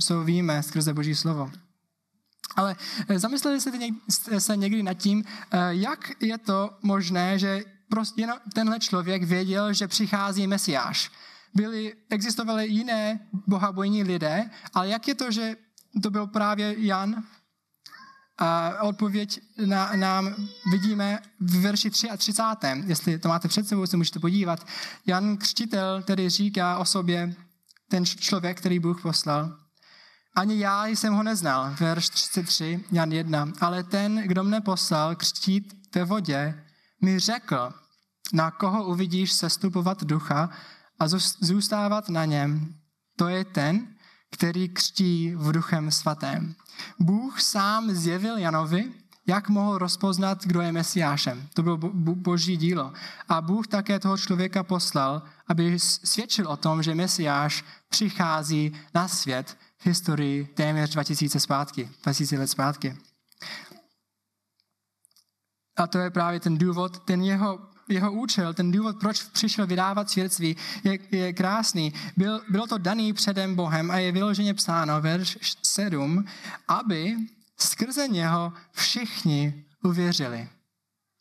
co 0.00 0.24
víme 0.24 0.62
skrze 0.62 0.94
Boží 0.94 1.14
slovo. 1.14 1.50
Ale 2.56 2.76
eh, 3.08 3.18
zamysleli 3.18 3.60
jste 4.08 4.40
se 4.40 4.56
někdy 4.56 4.82
nad 4.82 4.94
tím, 4.94 5.24
eh, 5.24 5.58
jak 5.70 6.22
je 6.22 6.38
to 6.38 6.78
možné, 6.82 7.38
že 7.38 7.64
prostě 7.88 8.28
tenhle 8.54 8.80
člověk 8.80 9.22
věděl, 9.22 9.72
že 9.72 9.88
přichází 9.88 10.46
Mesiáš. 10.46 11.10
Byli, 11.54 11.94
existovaly 12.10 12.68
jiné 12.68 13.20
bohabojní 13.46 14.04
lidé, 14.04 14.50
ale 14.74 14.88
jak 14.88 15.08
je 15.08 15.14
to, 15.14 15.30
že 15.30 15.56
to 16.02 16.10
byl 16.10 16.26
právě 16.26 16.74
Jan, 16.78 17.24
a 18.40 18.82
odpověď 18.82 19.40
na, 19.66 19.90
nám 19.96 20.34
vidíme 20.72 21.18
v 21.40 21.60
verši 21.60 21.90
33. 21.90 22.32
Jestli 22.86 23.18
to 23.18 23.28
máte 23.28 23.48
před 23.48 23.68
sebou, 23.68 23.86
se 23.86 23.96
můžete 23.96 24.20
podívat. 24.20 24.66
Jan 25.06 25.36
Křtitel 25.36 26.02
tedy 26.02 26.28
říká 26.28 26.78
o 26.78 26.84
sobě, 26.84 27.34
ten 27.90 28.06
člověk, 28.06 28.58
který 28.58 28.78
Bůh 28.78 29.02
poslal. 29.02 29.58
Ani 30.36 30.58
já 30.58 30.86
jsem 30.86 31.14
ho 31.14 31.22
neznal, 31.22 31.74
verš 31.80 32.08
33, 32.08 32.84
Jan 32.92 33.12
1, 33.12 33.48
ale 33.60 33.82
ten, 33.82 34.22
kdo 34.26 34.44
mne 34.44 34.60
poslal 34.60 35.16
křtít 35.16 35.74
ve 35.94 36.04
vodě, 36.04 36.64
mi 37.02 37.18
řekl, 37.18 37.72
na 38.32 38.50
koho 38.50 38.84
uvidíš 38.84 39.32
sestupovat 39.32 40.04
ducha 40.04 40.50
a 40.98 41.08
zůstávat 41.40 42.08
na 42.08 42.24
něm. 42.24 42.74
To 43.16 43.28
je 43.28 43.44
ten, 43.44 43.86
který 44.30 44.68
křtí 44.68 45.34
v 45.34 45.52
duchem 45.52 45.90
svatém. 45.90 46.54
Bůh 46.98 47.40
sám 47.40 47.90
zjevil 47.90 48.38
Janovi, 48.38 48.92
jak 49.26 49.48
mohl 49.48 49.78
rozpoznat, 49.78 50.44
kdo 50.44 50.60
je 50.60 50.72
Mesiášem. 50.72 51.48
To 51.54 51.62
bylo 51.62 51.76
boží 51.76 52.56
dílo. 52.56 52.92
A 53.28 53.40
Bůh 53.40 53.66
také 53.66 53.98
toho 53.98 54.18
člověka 54.18 54.62
poslal, 54.62 55.22
aby 55.46 55.78
svědčil 55.78 56.48
o 56.48 56.56
tom, 56.56 56.82
že 56.82 56.94
Mesiáš 56.94 57.64
přichází 57.88 58.72
na 58.94 59.08
svět 59.08 59.58
v 59.78 59.86
historii 59.86 60.44
téměř 60.44 60.90
2000 60.90 61.40
zpátky, 61.40 61.90
2000 62.02 62.38
let 62.38 62.46
zpátky. 62.46 62.96
A 65.76 65.86
to 65.86 65.98
je 65.98 66.10
právě 66.10 66.40
ten 66.40 66.58
důvod, 66.58 66.98
ten 67.04 67.22
jeho 67.22 67.70
jeho 67.88 68.12
účel, 68.12 68.54
ten 68.54 68.70
důvod, 68.72 68.96
proč 69.00 69.22
přišel 69.22 69.66
vydávat 69.66 70.10
svědectví, 70.10 70.56
je, 70.84 70.98
je 71.10 71.32
krásný. 71.32 71.92
Byl, 72.16 72.40
bylo 72.48 72.66
to 72.66 72.78
daný 72.78 73.12
předem 73.12 73.54
Bohem 73.54 73.90
a 73.90 73.98
je 73.98 74.12
vyloženě 74.12 74.54
psáno, 74.54 75.00
verš 75.00 75.38
7, 75.62 76.24
aby 76.68 77.16
skrze 77.62 78.08
něho 78.08 78.52
všichni 78.72 79.64
uvěřili. 79.84 80.48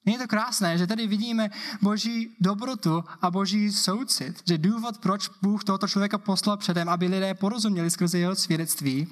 Není 0.06 0.18
to 0.18 0.28
krásné, 0.28 0.78
že 0.78 0.88
tady 0.88 1.08
vidíme 1.08 1.50
boží 1.82 2.36
dobrotu 2.40 3.04
a 3.22 3.32
boží 3.32 3.72
soucit, 3.72 4.42
že 4.48 4.58
důvod, 4.58 4.98
proč 4.98 5.30
Bůh 5.42 5.64
tohoto 5.64 5.88
člověka 5.88 6.18
poslal 6.18 6.58
předem, 6.58 6.90
aby 6.90 7.08
lidé 7.08 7.34
porozuměli 7.34 7.90
skrze 7.90 8.20
jeho 8.20 8.36
svědectví 8.36 9.08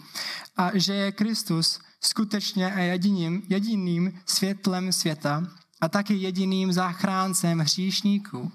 a 0.58 0.72
že 0.74 0.94
je 0.94 1.12
Kristus 1.12 1.80
skutečně 2.02 2.74
a 2.74 2.80
jediným, 2.80 3.44
jediným 3.50 4.20
světlem 4.26 4.94
světa 4.94 5.44
a 5.82 5.90
taky 5.90 6.14
jediným 6.14 6.74
záchráncem 6.74 7.60
hříšníků. 7.60 8.52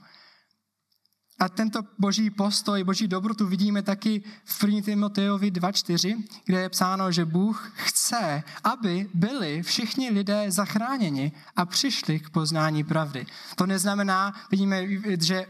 A 1.42 1.49
tento 1.49 1.82
boží 1.99 2.30
postoj, 2.30 2.84
boží 2.84 3.08
dobrotu 3.08 3.46
vidíme 3.46 3.82
taky 3.82 4.22
v 4.44 4.64
1. 4.64 4.80
Timoteovi 4.80 5.50
2.4, 5.50 6.22
kde 6.44 6.61
je 6.61 6.68
psáno, 6.68 7.12
že 7.12 7.25
Bůh 7.25 7.72
chce, 7.75 8.42
aby 8.64 9.11
byli 9.14 9.62
všichni 9.62 10.11
lidé 10.11 10.50
zachráněni 10.50 11.32
a 11.56 11.66
přišli 11.66 12.20
k 12.20 12.30
poznání 12.30 12.84
pravdy. 12.84 13.26
To 13.56 13.66
neznamená, 13.66 14.34
vidíme, 14.50 14.87
že 15.20 15.46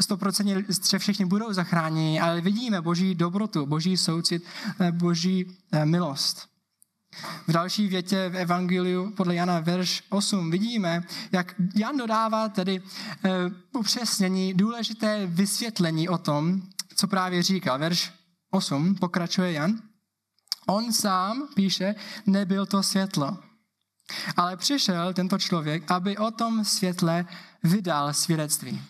100% 0.00 0.64
že 0.90 0.98
všichni 0.98 1.24
budou 1.24 1.52
zachráněni, 1.52 2.20
ale 2.20 2.40
vidíme 2.40 2.80
boží 2.80 3.14
dobrotu, 3.14 3.66
boží 3.66 3.96
soucit, 3.96 4.44
boží 4.90 5.58
eh, 5.72 5.86
milost. 5.86 6.51
V 7.48 7.52
další 7.52 7.88
větě 7.88 8.28
v 8.28 8.36
Evangeliu 8.36 9.10
podle 9.10 9.34
Jana 9.34 9.60
verš 9.60 10.02
8 10.08 10.50
vidíme, 10.50 11.02
jak 11.32 11.54
Jan 11.74 11.96
dodává 11.96 12.48
tedy 12.48 12.80
uh, 12.80 13.30
upřesnění, 13.80 14.54
důležité 14.54 15.26
vysvětlení 15.26 16.08
o 16.08 16.18
tom, 16.18 16.62
co 16.96 17.08
právě 17.08 17.42
říkal. 17.42 17.78
Verš 17.78 18.12
8 18.50 18.94
pokračuje 18.94 19.52
Jan. 19.52 19.82
On 20.66 20.92
sám, 20.92 21.48
píše, 21.54 21.94
nebyl 22.26 22.66
to 22.66 22.82
světlo. 22.82 23.38
Ale 24.36 24.56
přišel 24.56 25.14
tento 25.14 25.38
člověk, 25.38 25.90
aby 25.90 26.16
o 26.16 26.30
tom 26.30 26.64
světle 26.64 27.26
vydal 27.62 28.12
svědectví. 28.12 28.82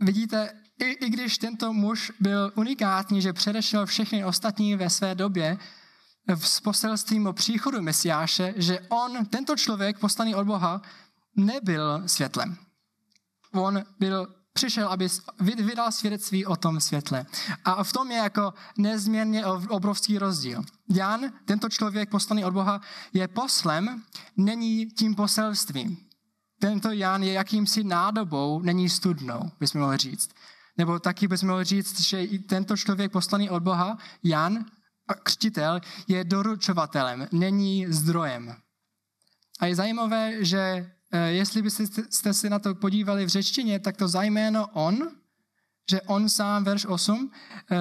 Vidíte, 0.00 0.50
i, 0.78 0.84
i 0.84 1.10
když 1.10 1.38
tento 1.38 1.72
muž 1.72 2.12
byl 2.20 2.52
unikátní, 2.54 3.22
že 3.22 3.32
předešel 3.32 3.86
všechny 3.86 4.24
ostatní 4.24 4.76
ve 4.76 4.90
své 4.90 5.14
době, 5.14 5.58
s 6.28 6.60
poselstvím 6.60 7.26
o 7.26 7.32
příchodu 7.32 7.82
Mesiáše, 7.82 8.54
že 8.56 8.80
on, 8.88 9.26
tento 9.26 9.56
člověk 9.56 9.98
poslaný 9.98 10.34
od 10.34 10.46
Boha, 10.46 10.82
nebyl 11.36 12.02
světlem. 12.06 12.56
On 13.52 13.82
byl 13.98 14.34
přišel, 14.52 14.88
aby 14.88 15.08
vydal 15.40 15.92
svědectví 15.92 16.46
o 16.46 16.56
tom 16.56 16.80
světle. 16.80 17.26
A 17.64 17.84
v 17.84 17.92
tom 17.92 18.10
je 18.10 18.16
jako 18.16 18.54
nezměrně 18.78 19.46
obrovský 19.46 20.18
rozdíl. 20.18 20.62
Jan, 20.88 21.32
tento 21.44 21.68
člověk 21.68 22.10
poslaný 22.10 22.44
od 22.44 22.52
Boha, 22.52 22.80
je 23.12 23.28
poslem, 23.28 24.02
není 24.36 24.86
tím 24.86 25.14
poselstvím. 25.14 25.96
Tento 26.60 26.92
Jan 26.92 27.22
je 27.22 27.32
jakýmsi 27.32 27.84
nádobou, 27.84 28.60
není 28.62 28.88
studnou, 28.88 29.50
bychom 29.60 29.80
mohli 29.80 29.96
říct. 29.96 30.30
Nebo 30.76 30.98
taky 30.98 31.28
bychom 31.28 31.48
mohli 31.48 31.64
říct, 31.64 32.00
že 32.00 32.26
tento 32.46 32.76
člověk 32.76 33.12
poslaný 33.12 33.50
od 33.50 33.62
Boha, 33.62 33.98
Jan, 34.22 34.64
křtitel 35.14 35.80
je 36.08 36.24
doručovatelem, 36.24 37.28
není 37.32 37.86
zdrojem. 37.88 38.54
A 39.60 39.66
je 39.66 39.74
zajímavé, 39.74 40.44
že 40.44 40.90
eh, 41.12 41.18
jestli 41.30 41.62
byste 41.62 42.34
se 42.34 42.50
na 42.50 42.58
to 42.58 42.74
podívali 42.74 43.24
v 43.24 43.28
řečtině, 43.28 43.78
tak 43.78 43.96
to 43.96 44.08
zajméno 44.08 44.66
on, 44.72 45.10
že 45.90 46.02
on 46.02 46.28
sám, 46.28 46.64
verš 46.64 46.86
8, 46.86 47.30
eh, 47.70 47.76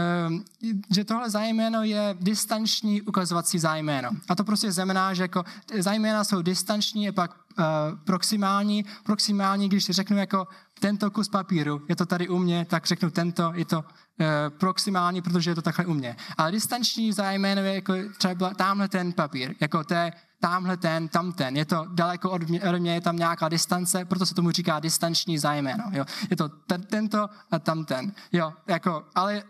že 0.96 1.04
tohle 1.04 1.30
zájméno 1.30 1.84
je 1.84 2.16
distanční 2.20 3.02
ukazovací 3.02 3.60
zájméno. 3.60 4.10
A 4.30 4.36
to 4.36 4.44
prostě 4.44 4.72
znamená, 4.72 5.14
že 5.14 5.24
jako 5.24 5.44
zájména 5.80 6.24
jsou 6.24 6.42
distanční 6.42 7.10
a 7.10 7.12
pak 7.12 7.32
uh, 7.32 7.66
proximální. 8.06 8.86
Proximální, 9.04 9.70
když 9.70 9.90
řeknu 9.90 10.18
jako 10.18 10.48
tento 10.80 11.12
kus 11.12 11.30
papíru, 11.30 11.82
je 11.90 11.96
to 11.96 12.06
tady 12.06 12.30
u 12.30 12.38
mě, 12.38 12.66
tak 12.66 12.86
řeknu 12.86 13.10
tento, 13.10 13.52
je 13.56 13.66
to 13.66 13.84
Eh, 14.22 14.50
proximální, 14.50 15.22
protože 15.22 15.52
je 15.52 15.56
to 15.56 15.62
takhle 15.62 15.86
u 15.86 15.94
mě. 15.94 16.16
Ale 16.38 16.52
distanční 16.52 17.14
zájmeno 17.14 17.62
je 17.62 17.74
jako 17.74 17.94
třeba 18.18 18.54
tamhle 18.54 18.88
ten 18.88 19.14
papír, 19.14 19.56
jako 19.60 19.84
to 19.84 19.94
je 19.94 20.14
tamhle 20.40 20.78
ten, 20.78 21.08
tam 21.08 21.32
ten. 21.32 21.58
Je 21.58 21.66
to 21.66 21.86
daleko 21.94 22.32
od 22.32 22.50
mě, 22.50 22.62
od 22.62 22.80
mě, 22.80 22.94
je 22.94 23.02
tam 23.02 23.16
nějaká 23.16 23.50
distance, 23.50 24.06
proto 24.06 24.26
se 24.26 24.36
tomu 24.36 24.52
říká 24.52 24.80
distanční 24.80 25.38
zájmeno. 25.38 25.84
Jo. 25.92 26.06
Je 26.30 26.36
to 26.36 26.50
ten, 26.50 26.82
tento 26.84 27.30
a 27.52 27.60
tam 27.60 27.86
ten. 27.86 28.14
Jo, 28.32 28.54
jako, 28.68 29.06
ale, 29.16 29.44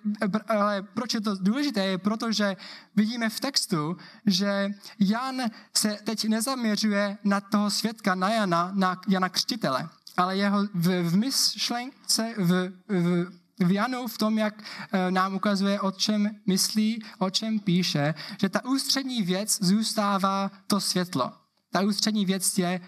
ale 0.48 0.82
proč 0.82 1.14
je 1.14 1.22
to 1.22 1.36
důležité? 1.36 1.86
Je 1.86 1.98
proto, 1.98 2.32
že 2.32 2.58
vidíme 2.96 3.30
v 3.30 3.40
textu, 3.40 3.98
že 4.26 4.70
Jan 5.00 5.42
se 5.78 5.98
teď 6.04 6.28
nezaměřuje 6.28 7.18
na 7.24 7.42
toho 7.42 7.72
svědka, 7.72 8.16
na 8.16 8.30
Jana, 8.30 8.72
na 8.74 9.02
Jana 9.08 9.30
Křtitele, 9.30 9.90
ale 10.18 10.38
jeho 10.38 10.64
v, 10.74 11.04
v 11.10 11.16
myšlence, 11.16 12.34
v, 12.38 12.72
v, 12.88 13.39
v 13.60 13.72
Janu 13.72 14.08
v 14.08 14.18
tom, 14.18 14.38
jak 14.38 14.64
eh, 14.92 15.12
nám 15.12 15.36
ukazuje, 15.36 15.82
o 15.82 15.92
čem 15.92 16.36
myslí, 16.46 17.04
o 17.20 17.30
čem 17.30 17.60
píše, 17.60 18.14
že 18.42 18.50
ta 18.50 18.66
ústřední 18.66 19.22
věc 19.22 19.58
zůstává 19.62 20.52
to 20.68 20.80
světlo. 20.80 21.32
Ta 21.72 21.82
ústřední 21.82 22.26
věc 22.26 22.58
je 22.58 22.82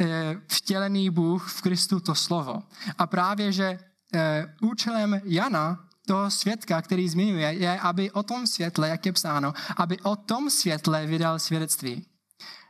eh, 0.00 0.36
vtělený 0.46 1.10
Bůh 1.10 1.50
v 1.52 1.62
Kristu 1.62 2.00
to 2.00 2.14
slovo. 2.14 2.62
A 2.98 3.06
právě, 3.06 3.52
že 3.52 3.78
eh, 4.14 4.54
účelem 4.60 5.20
Jana, 5.24 5.86
toho 6.06 6.30
svědka, 6.30 6.82
který 6.82 7.08
zmiňuje, 7.08 7.52
je, 7.52 7.80
aby 7.80 8.10
o 8.10 8.22
tom 8.22 8.46
světle, 8.46 8.88
jak 8.88 9.06
je 9.06 9.12
psáno, 9.12 9.52
aby 9.76 9.98
o 10.00 10.16
tom 10.16 10.50
světle 10.50 11.06
vydal 11.06 11.38
svědectví. 11.38 12.06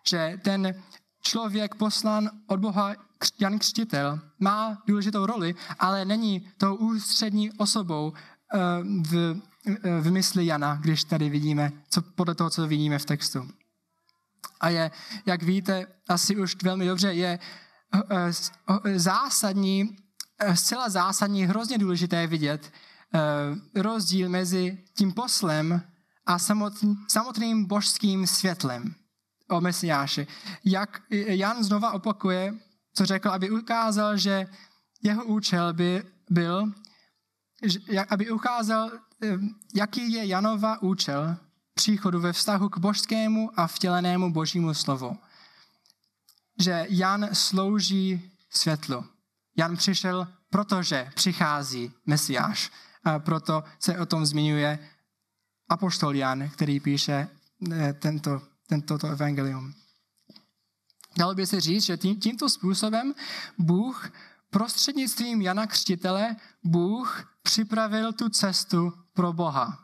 Že 0.09 0.41
ten 0.45 0.75
člověk 1.23 1.75
poslán 1.75 2.31
od 2.47 2.61
Boha 2.61 2.95
Jan 3.41 3.59
Křtitel 3.59 4.21
má 4.39 4.83
důležitou 4.87 5.27
roli, 5.27 5.55
ale 5.79 6.05
není 6.05 6.49
tou 6.59 6.75
ústřední 6.75 7.53
osobou 7.53 8.13
eh, 8.13 8.59
v, 8.83 9.41
eh, 9.67 10.01
v 10.01 10.11
mysli 10.11 10.47
Jana, 10.47 10.79
když 10.81 11.05
tady 11.05 11.31
vidíme, 11.31 11.73
co, 11.91 12.03
podle 12.03 12.35
toho, 12.35 12.51
co 12.51 12.67
vidíme 12.67 12.99
v 12.99 13.05
textu. 13.05 13.49
A 14.61 14.69
je, 14.69 14.91
jak 15.27 15.43
víte, 15.43 15.87
asi 16.09 16.37
už 16.37 16.57
velmi 16.63 16.87
dobře, 16.87 17.13
je 17.13 17.39
eh, 17.95 18.99
zásadní, 18.99 19.97
zcela 20.55 20.89
zásadní, 20.89 21.47
hrozně 21.47 21.79
důležité 21.79 22.27
vidět 22.27 22.73
rozdíl 23.75 24.29
mezi 24.29 24.79
tím 24.95 25.13
poslem 25.13 25.83
a 26.27 26.39
samotný, 26.39 26.97
samotným 27.09 27.65
božským 27.65 28.27
světlem 28.27 28.95
o 29.51 29.61
Mesiáši. 29.61 30.27
Jak 30.65 31.03
Jan 31.11 31.65
znova 31.65 31.93
opakuje, 31.93 32.55
co 32.97 33.07
řekl, 33.07 33.31
aby 33.31 33.51
ukázal, 33.51 34.17
že 34.17 34.47
jeho 35.03 35.25
účel 35.25 35.73
by 35.73 36.03
byl, 36.31 36.73
aby 38.09 38.31
ukázal, 38.31 38.91
eh, 39.23 39.39
jaký 39.75 40.13
je 40.13 40.27
Janova 40.27 40.83
účel 40.83 41.37
příchodu 41.75 42.21
ve 42.21 42.33
vztahu 42.33 42.69
k 42.69 42.79
božskému 42.79 43.61
a 43.61 43.67
vtělenému 43.67 44.33
božímu 44.33 44.75
slovu. 44.75 45.19
Že 46.61 46.87
Jan 46.89 47.29
slouží 47.33 48.33
světlu. 48.51 49.05
Jan 49.57 49.77
přišel, 49.77 50.29
protože 50.51 51.11
přichází 51.15 51.93
Mesiáš. 52.07 52.71
A 53.05 53.19
proto 53.19 53.65
se 53.79 53.99
o 53.99 54.07
tom 54.07 54.27
zmiňuje 54.27 54.79
apoštol 55.69 56.17
Jan, 56.17 56.49
který 56.49 56.81
píše 56.81 57.29
eh, 57.73 57.93
tento, 57.93 58.43
tento 58.67 58.99
to 58.99 59.07
evangelium. 59.07 59.75
Dalo 61.19 61.35
by 61.35 61.47
se 61.47 61.61
říct, 61.61 61.85
že 61.85 61.97
tím, 61.97 62.21
tímto 62.21 62.49
způsobem 62.49 63.15
Bůh 63.59 64.11
prostřednictvím 64.51 65.43
Jana 65.43 65.67
Křtitele 65.67 66.37
Bůh 66.65 67.37
připravil 67.43 68.13
tu 68.13 68.29
cestu 68.29 68.93
pro 69.15 69.33
Boha. 69.33 69.79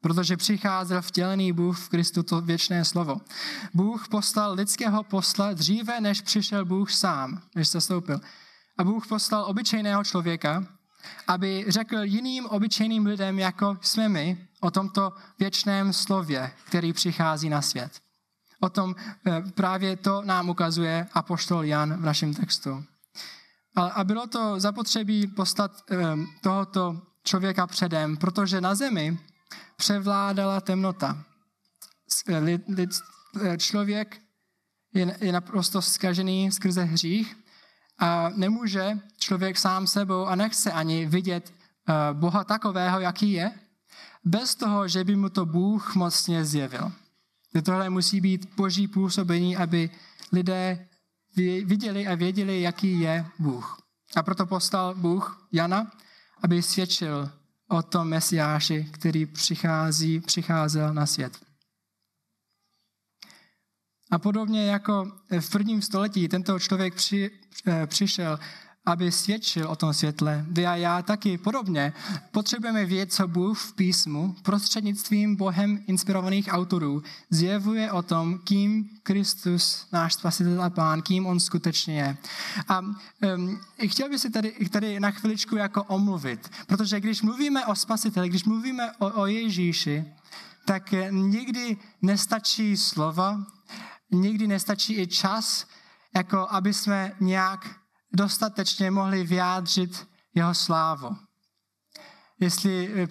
Protože 0.00 0.36
přicházel 0.36 1.02
vtělený 1.02 1.52
Bůh 1.52 1.78
v 1.78 1.88
Kristu 1.88 2.22
to 2.22 2.40
věčné 2.40 2.84
slovo. 2.84 3.20
Bůh 3.74 4.08
poslal 4.08 4.54
lidského 4.54 5.02
posla 5.02 5.52
dříve, 5.52 6.00
než 6.00 6.20
přišel 6.20 6.64
Bůh 6.64 6.92
sám, 6.92 7.42
než 7.54 7.68
se 7.68 7.80
stoupil. 7.80 8.20
A 8.78 8.84
Bůh 8.84 9.06
poslal 9.06 9.44
obyčejného 9.44 10.04
člověka, 10.04 10.66
aby 11.26 11.64
řekl 11.68 11.98
jiným 11.98 12.46
obyčejným 12.46 13.06
lidem, 13.06 13.38
jako 13.38 13.78
jsme 13.80 14.08
my, 14.08 14.48
o 14.60 14.70
tomto 14.70 15.12
věčném 15.38 15.92
slově, 15.92 16.52
který 16.64 16.92
přichází 16.92 17.48
na 17.48 17.62
svět. 17.62 18.05
O 18.60 18.68
tom 18.68 18.94
eh, 19.26 19.42
právě 19.54 19.96
to 19.96 20.22
nám 20.22 20.48
ukazuje 20.48 21.06
apoštol 21.12 21.64
Jan 21.64 21.94
v 21.94 22.04
našem 22.04 22.34
textu. 22.34 22.84
A 23.76 24.04
bylo 24.04 24.26
to 24.26 24.60
zapotřebí 24.60 25.26
postat 25.26 25.72
eh, 25.90 25.96
tohoto 26.40 27.00
člověka 27.24 27.66
předem, 27.66 28.16
protože 28.16 28.60
na 28.60 28.74
zemi 28.74 29.18
převládala 29.76 30.60
temnota. 30.60 31.24
Eh, 32.28 33.58
člověk 33.58 34.20
je 35.20 35.32
naprosto 35.32 35.82
zkažený 35.82 36.52
skrze 36.52 36.82
hřích 36.82 37.36
a 37.98 38.28
nemůže 38.28 38.98
člověk 39.18 39.58
sám 39.58 39.86
sebou 39.86 40.26
a 40.26 40.34
nechce 40.34 40.72
ani 40.72 41.06
vidět 41.06 41.52
Boha 42.12 42.44
takového, 42.44 43.00
jaký 43.00 43.32
je, 43.32 43.52
bez 44.24 44.54
toho, 44.54 44.88
že 44.88 45.04
by 45.04 45.16
mu 45.16 45.28
to 45.28 45.46
Bůh 45.46 45.94
mocně 45.94 46.44
zjevil. 46.44 46.92
Tohle 47.62 47.90
musí 47.90 48.20
být 48.20 48.54
boží 48.56 48.88
působení, 48.88 49.56
aby 49.56 49.90
lidé 50.32 50.88
viděli 51.64 52.06
a 52.06 52.14
věděli, 52.14 52.60
jaký 52.60 53.00
je 53.00 53.26
Bůh. 53.38 53.82
A 54.16 54.22
proto 54.22 54.46
postal 54.46 54.94
Bůh 54.94 55.48
Jana, 55.52 55.92
aby 56.42 56.62
svědčil 56.62 57.30
o 57.68 57.82
tom 57.82 58.08
Mesiáši, 58.08 58.88
který 58.92 59.26
přichází, 59.26 60.20
přicházel 60.20 60.94
na 60.94 61.06
svět. 61.06 61.38
A 64.10 64.18
podobně 64.18 64.66
jako 64.66 65.12
v 65.40 65.50
prvním 65.50 65.82
století 65.82 66.28
tento 66.28 66.58
člověk 66.58 66.94
při, 66.94 67.30
eh, 67.66 67.86
přišel 67.86 68.38
aby 68.86 69.12
svědčil 69.12 69.68
o 69.68 69.76
tom 69.76 69.94
světle. 69.94 70.46
Vy 70.48 70.66
a 70.66 70.76
já 70.76 71.02
taky 71.02 71.38
podobně 71.38 71.92
potřebujeme 72.30 72.84
vědět, 72.84 73.12
co 73.12 73.28
Bůh 73.28 73.58
v 73.58 73.72
písmu 73.72 74.36
prostřednictvím 74.42 75.36
Bohem 75.36 75.84
inspirovaných 75.86 76.48
autorů 76.50 77.02
zjevuje 77.30 77.92
o 77.92 78.02
tom, 78.02 78.38
kým 78.38 78.90
Kristus, 79.02 79.86
náš 79.92 80.14
spasitel 80.14 80.62
a 80.62 80.70
pán, 80.70 81.02
kým 81.02 81.26
on 81.26 81.40
skutečně 81.40 81.98
je. 81.98 82.16
A 82.68 82.78
um, 82.78 83.60
chtěl 83.86 84.08
bych 84.08 84.20
si 84.20 84.30
tady, 84.30 84.52
tady 84.70 85.00
na 85.00 85.10
chviličku 85.10 85.56
jako 85.56 85.82
omluvit, 85.82 86.50
protože 86.66 87.00
když 87.00 87.22
mluvíme 87.22 87.66
o 87.66 87.74
spasiteli, 87.74 88.28
když 88.28 88.44
mluvíme 88.44 88.92
o, 88.98 89.20
o 89.20 89.26
Ježíši, 89.26 90.04
tak 90.64 90.94
nikdy 91.10 91.76
nestačí 92.02 92.76
slova, 92.76 93.46
nikdy 94.10 94.46
nestačí 94.46 95.00
i 95.00 95.06
čas, 95.06 95.66
jako 96.14 96.46
aby 96.50 96.74
jsme 96.74 97.12
nějak 97.20 97.76
dostatečně 98.12 98.90
mohli 98.90 99.24
vyjádřit 99.24 100.08
jeho 100.34 100.54
slávu. 100.54 101.16
Jestli, 102.40 102.90
eh, 102.94 103.08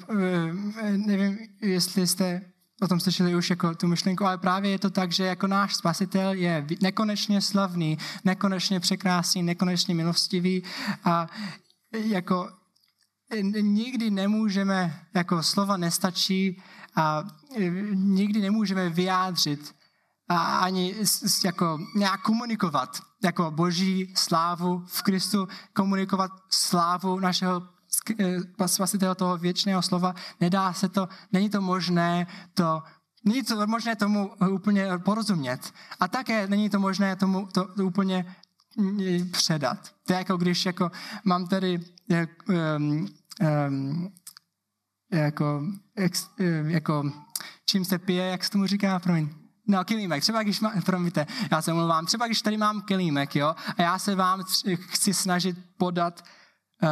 eh, 0.80 0.98
nevím, 0.98 1.38
jestli 1.62 2.08
jste 2.08 2.42
o 2.82 2.88
tom 2.88 3.00
slyšeli 3.00 3.36
už 3.36 3.50
jako 3.50 3.76
tu 3.76 3.88
myšlenku, 3.88 4.26
ale 4.26 4.38
právě 4.38 4.72
je 4.72 4.80
to 4.80 4.90
tak, 4.90 5.12
že 5.12 5.26
jako 5.26 5.48
náš 5.48 5.76
spasitel 5.76 6.34
je 6.34 6.68
nekonečně 6.82 7.42
slavný, 7.42 7.98
nekonečně 8.26 8.80
překrásný, 8.80 9.44
nekonečně 9.44 9.96
milostivý 9.96 10.64
a 11.04 11.28
jako 11.92 12.50
nikdy 13.62 14.12
nemůžeme, 14.12 15.06
jako 15.14 15.44
slova 15.44 15.78
nestačí 15.78 16.62
a 16.96 17.24
eh, 17.58 17.70
nikdy 17.94 18.42
nemůžeme 18.42 18.90
vyjádřit 18.90 19.75
a 20.30 20.58
ani 20.58 20.96
jako 21.46 21.80
nějak 21.96 22.22
komunikovat 22.22 23.02
jako 23.24 23.52
boží 23.52 24.14
slávu 24.18 24.84
v 24.88 25.02
Kristu, 25.02 25.48
komunikovat 25.74 26.32
slávu 26.50 27.20
našeho 27.20 27.62
eh, 28.20 28.68
spasitele 28.68 29.16
toho 29.16 29.38
věčného 29.38 29.82
slova. 29.82 30.16
Nedá 30.42 30.74
se 30.74 30.90
to, 30.90 31.10
není 31.32 31.50
to 31.50 31.62
možné 31.62 32.28
to 32.54 32.84
Není 33.28 33.44
to 33.44 33.68
možné 33.68 33.96
tomu 33.96 34.32
úplně 34.50 34.88
porozumět. 34.98 35.74
A 36.00 36.08
také 36.08 36.48
není 36.48 36.70
to 36.70 36.80
možné 36.80 37.16
tomu 37.16 37.48
to, 37.52 37.66
to 37.66 37.86
úplně 37.86 38.36
předat. 39.32 39.96
To 40.08 40.14
je 40.14 40.18
jako 40.18 40.38
když 40.38 40.66
jako 40.66 40.92
mám 41.24 41.48
tady 41.48 41.80
um, 42.78 43.08
um, 43.68 44.14
jako, 45.12 45.64
ex, 45.96 46.30
eh, 46.40 46.64
jako 46.68 47.12
čím 47.66 47.86
se 47.86 48.00
pije, 48.00 48.26
jak 48.26 48.44
se 48.44 48.52
tomu 48.52 48.68
říká, 48.68 49.00
promiň. 49.00 49.45
No, 49.68 49.84
kelímek. 49.84 50.22
Třeba 50.22 50.44
když, 50.44 50.60
má, 50.60 50.74
promiňte, 50.86 51.28
já 51.52 51.62
se 51.62 51.74
mluvám, 51.74 52.06
třeba 52.06 52.28
když 52.28 52.42
tady 52.42 52.58
mám 52.58 52.82
kelímek, 52.82 53.36
jo, 53.36 53.56
a 53.78 53.82
já 53.82 54.00
se 54.00 54.16
vám 54.16 54.44
chci 54.78 55.14
snažit 55.14 55.58
podat 55.78 56.24
uh, 56.84 56.90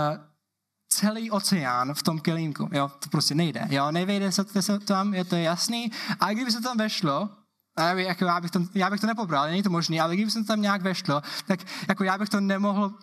celý 0.89 1.31
oceán 1.31 1.93
v 1.93 2.03
tom 2.03 2.19
kelímku, 2.19 2.69
jo, 2.71 2.91
to 2.99 3.09
prostě 3.09 3.36
nejde, 3.36 3.67
jo, 3.69 3.91
nevejde 3.91 4.31
se 4.31 4.43
to 4.43 4.79
tam, 4.79 5.13
je 5.13 5.25
to 5.25 5.36
jasný, 5.36 5.91
a 6.19 6.33
kdyby 6.33 6.51
se 6.51 6.62
tam 6.62 6.77
vešlo, 6.77 7.29
a 7.75 7.81
já, 7.83 7.93
jako 7.93 8.25
já, 8.25 8.41
bych 8.41 8.51
to, 8.51 8.59
já 8.75 8.89
bych 8.89 9.01
to 9.01 9.07
nepobral, 9.07 9.45
není 9.45 9.63
to 9.63 9.69
možné, 9.69 9.99
ale 9.99 10.15
kdyby 10.15 10.31
se 10.31 10.43
tam 10.43 10.62
nějak 10.62 10.81
vešlo, 10.81 11.21
tak 11.47 11.59
jako 11.88 12.03
já 12.03 12.17
bych 12.17 12.29
to 12.29 12.41
nemohl 12.41 12.86
uh, 12.86 12.95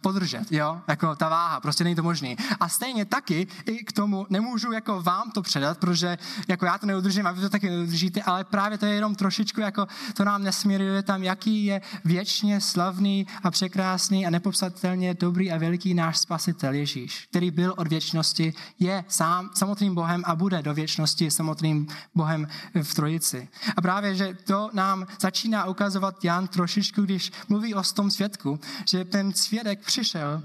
podržet, 0.00 0.52
jo, 0.52 0.80
jako 0.88 1.16
ta 1.16 1.28
váha, 1.28 1.60
prostě 1.60 1.84
není 1.84 1.96
to 1.96 2.02
možné. 2.02 2.34
A 2.60 2.68
stejně 2.68 3.04
taky 3.04 3.46
i 3.66 3.84
k 3.84 3.92
tomu 3.92 4.26
nemůžu 4.30 4.72
jako 4.72 5.02
vám 5.02 5.30
to 5.30 5.42
předat, 5.42 5.78
protože 5.78 6.18
jako 6.48 6.66
já 6.66 6.78
to 6.78 6.86
neudržím 6.86 7.26
a 7.26 7.32
vy 7.32 7.40
to 7.40 7.48
taky 7.48 7.70
neudržíte, 7.70 8.22
ale 8.22 8.44
právě 8.44 8.78
to 8.78 8.86
je 8.86 8.94
jenom 8.94 9.14
trošičku 9.14 9.60
jako 9.60 9.86
to 10.14 10.24
nám 10.24 10.42
nesmíruje 10.42 11.02
tam, 11.02 11.22
jaký 11.22 11.64
je 11.64 11.80
věčně 12.04 12.60
slavný 12.60 13.26
a 13.42 13.50
překrásný 13.50 14.26
a 14.26 14.30
nepopsatelně 14.30 15.14
dobrý 15.14 15.52
a 15.52 15.58
veliký 15.58 15.94
náš 15.94 16.18
spasitel 16.18 16.72
Ježíš, 16.72 17.26
který 17.30 17.50
byl 17.50 17.74
od 17.76 17.88
věčnosti, 17.88 18.54
je 18.78 19.04
sám 19.08 19.50
samotným 19.54 19.94
Bohem 19.94 20.22
a 20.26 20.36
bude 20.36 20.62
do 20.62 20.74
věčnosti 20.74 21.30
samotným 21.30 21.86
Bohem 22.14 22.48
v 22.82 22.94
Trojici. 22.94 23.48
A 23.76 23.80
právě 23.80 24.09
že 24.14 24.34
to 24.34 24.70
nám 24.72 25.06
začíná 25.20 25.64
ukazovat 25.64 26.24
Jan 26.24 26.48
trošičku, 26.48 27.02
když 27.02 27.32
mluví 27.48 27.74
o 27.74 27.82
tom 27.82 28.10
svědku, 28.10 28.60
že 28.88 29.04
ten 29.04 29.32
svědek 29.32 29.84
přišel, 29.84 30.42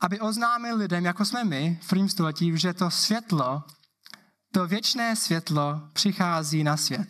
aby 0.00 0.20
oznámil 0.20 0.76
lidem, 0.76 1.04
jako 1.04 1.24
jsme 1.24 1.44
my 1.44 1.78
v 1.82 1.88
prvním 1.88 2.08
století, 2.08 2.58
že 2.58 2.74
to 2.74 2.90
světlo, 2.90 3.62
to 4.52 4.66
věčné 4.66 5.16
světlo 5.16 5.82
přichází 5.92 6.64
na 6.64 6.76
svět. 6.76 7.08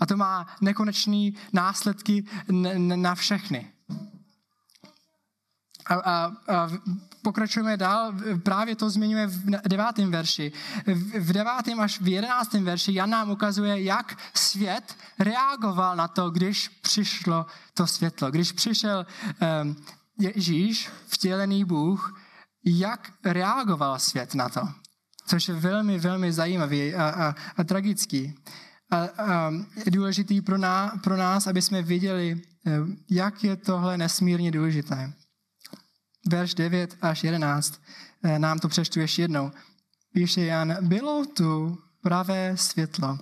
A 0.00 0.06
to 0.06 0.16
má 0.16 0.46
nekonečné 0.60 1.30
následky 1.52 2.24
na 2.78 3.14
všechny. 3.14 3.72
A, 5.86 5.94
a, 5.94 6.32
a 6.48 6.70
pokračujeme 7.24 7.76
dál, 7.76 8.12
právě 8.42 8.76
to 8.76 8.90
zmiňuje 8.90 9.26
v 9.26 9.68
devátém 9.68 10.10
verši. 10.10 10.52
V 11.18 11.32
devátém 11.32 11.80
až 11.80 12.00
v 12.00 12.08
jedenáctém 12.08 12.64
verši 12.64 12.94
Jan 12.94 13.10
nám 13.10 13.30
ukazuje, 13.30 13.82
jak 13.82 14.18
svět 14.34 14.96
reagoval 15.18 15.96
na 15.96 16.08
to, 16.08 16.30
když 16.30 16.68
přišlo 16.68 17.46
to 17.74 17.86
světlo. 17.86 18.30
Když 18.30 18.52
přišel 18.52 19.06
um, 19.64 19.76
Ježíš, 20.18 20.90
vtělený 21.06 21.64
Bůh, 21.64 22.20
jak 22.64 23.12
reagoval 23.24 23.98
svět 23.98 24.34
na 24.34 24.48
to. 24.48 24.60
Což 25.26 25.48
je 25.48 25.54
velmi, 25.54 25.98
velmi 25.98 26.32
zajímavý 26.32 26.94
a, 26.94 27.08
a, 27.08 27.34
a 27.56 27.64
tragický. 27.64 28.34
A, 28.90 28.96
a 28.96 29.50
je 29.84 29.90
důležitý 29.90 30.40
pro, 30.40 30.58
ná, 30.58 30.92
pro 31.02 31.16
nás, 31.16 31.46
aby 31.46 31.62
jsme 31.62 31.82
viděli, 31.82 32.42
jak 33.10 33.44
je 33.44 33.56
tohle 33.56 33.98
nesmírně 33.98 34.50
důležité 34.50 35.12
verš 36.28 36.54
9 36.54 36.96
až 37.02 37.24
11, 37.24 37.80
eh, 38.22 38.38
nám 38.38 38.58
to 38.58 38.68
přečtu 38.68 39.00
ještě 39.00 39.22
jednou. 39.22 39.52
Píše 40.12 40.44
Jan, 40.44 40.76
bylo 40.80 41.26
tu 41.26 41.78
pravé 42.00 42.56
světlo, 42.56 43.18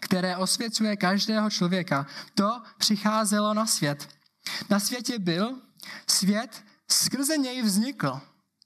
které 0.00 0.36
osvěcuje 0.36 0.96
každého 0.96 1.50
člověka, 1.50 2.06
to 2.34 2.62
přicházelo 2.78 3.54
na 3.54 3.66
svět. 3.66 4.08
Na 4.70 4.80
světě 4.80 5.18
byl, 5.18 5.60
svět 6.06 6.64
skrze 6.90 7.36
něj 7.36 7.62
vznikl 7.62 8.20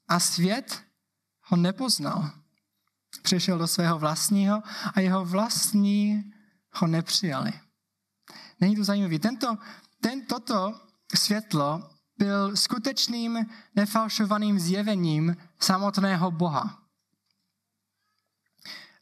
a 0.08 0.20
svět 0.20 0.82
ho 1.42 1.56
nepoznal. 1.56 2.30
Přišel 3.22 3.58
do 3.58 3.66
svého 3.66 3.98
vlastního 3.98 4.62
a 4.94 5.00
jeho 5.00 5.24
vlastní 5.24 6.32
ho 6.72 6.86
nepřijali. 6.86 7.52
Není 8.60 8.76
to 8.76 8.84
zajímavé. 8.84 9.18
Tento, 9.18 9.58
ten, 10.00 10.26
toto 10.26 10.80
světlo 11.14 11.90
byl 12.18 12.56
skutečným 12.56 13.46
nefalšovaným 13.76 14.58
zjevením 14.58 15.36
samotného 15.60 16.30
Boha. 16.30 16.82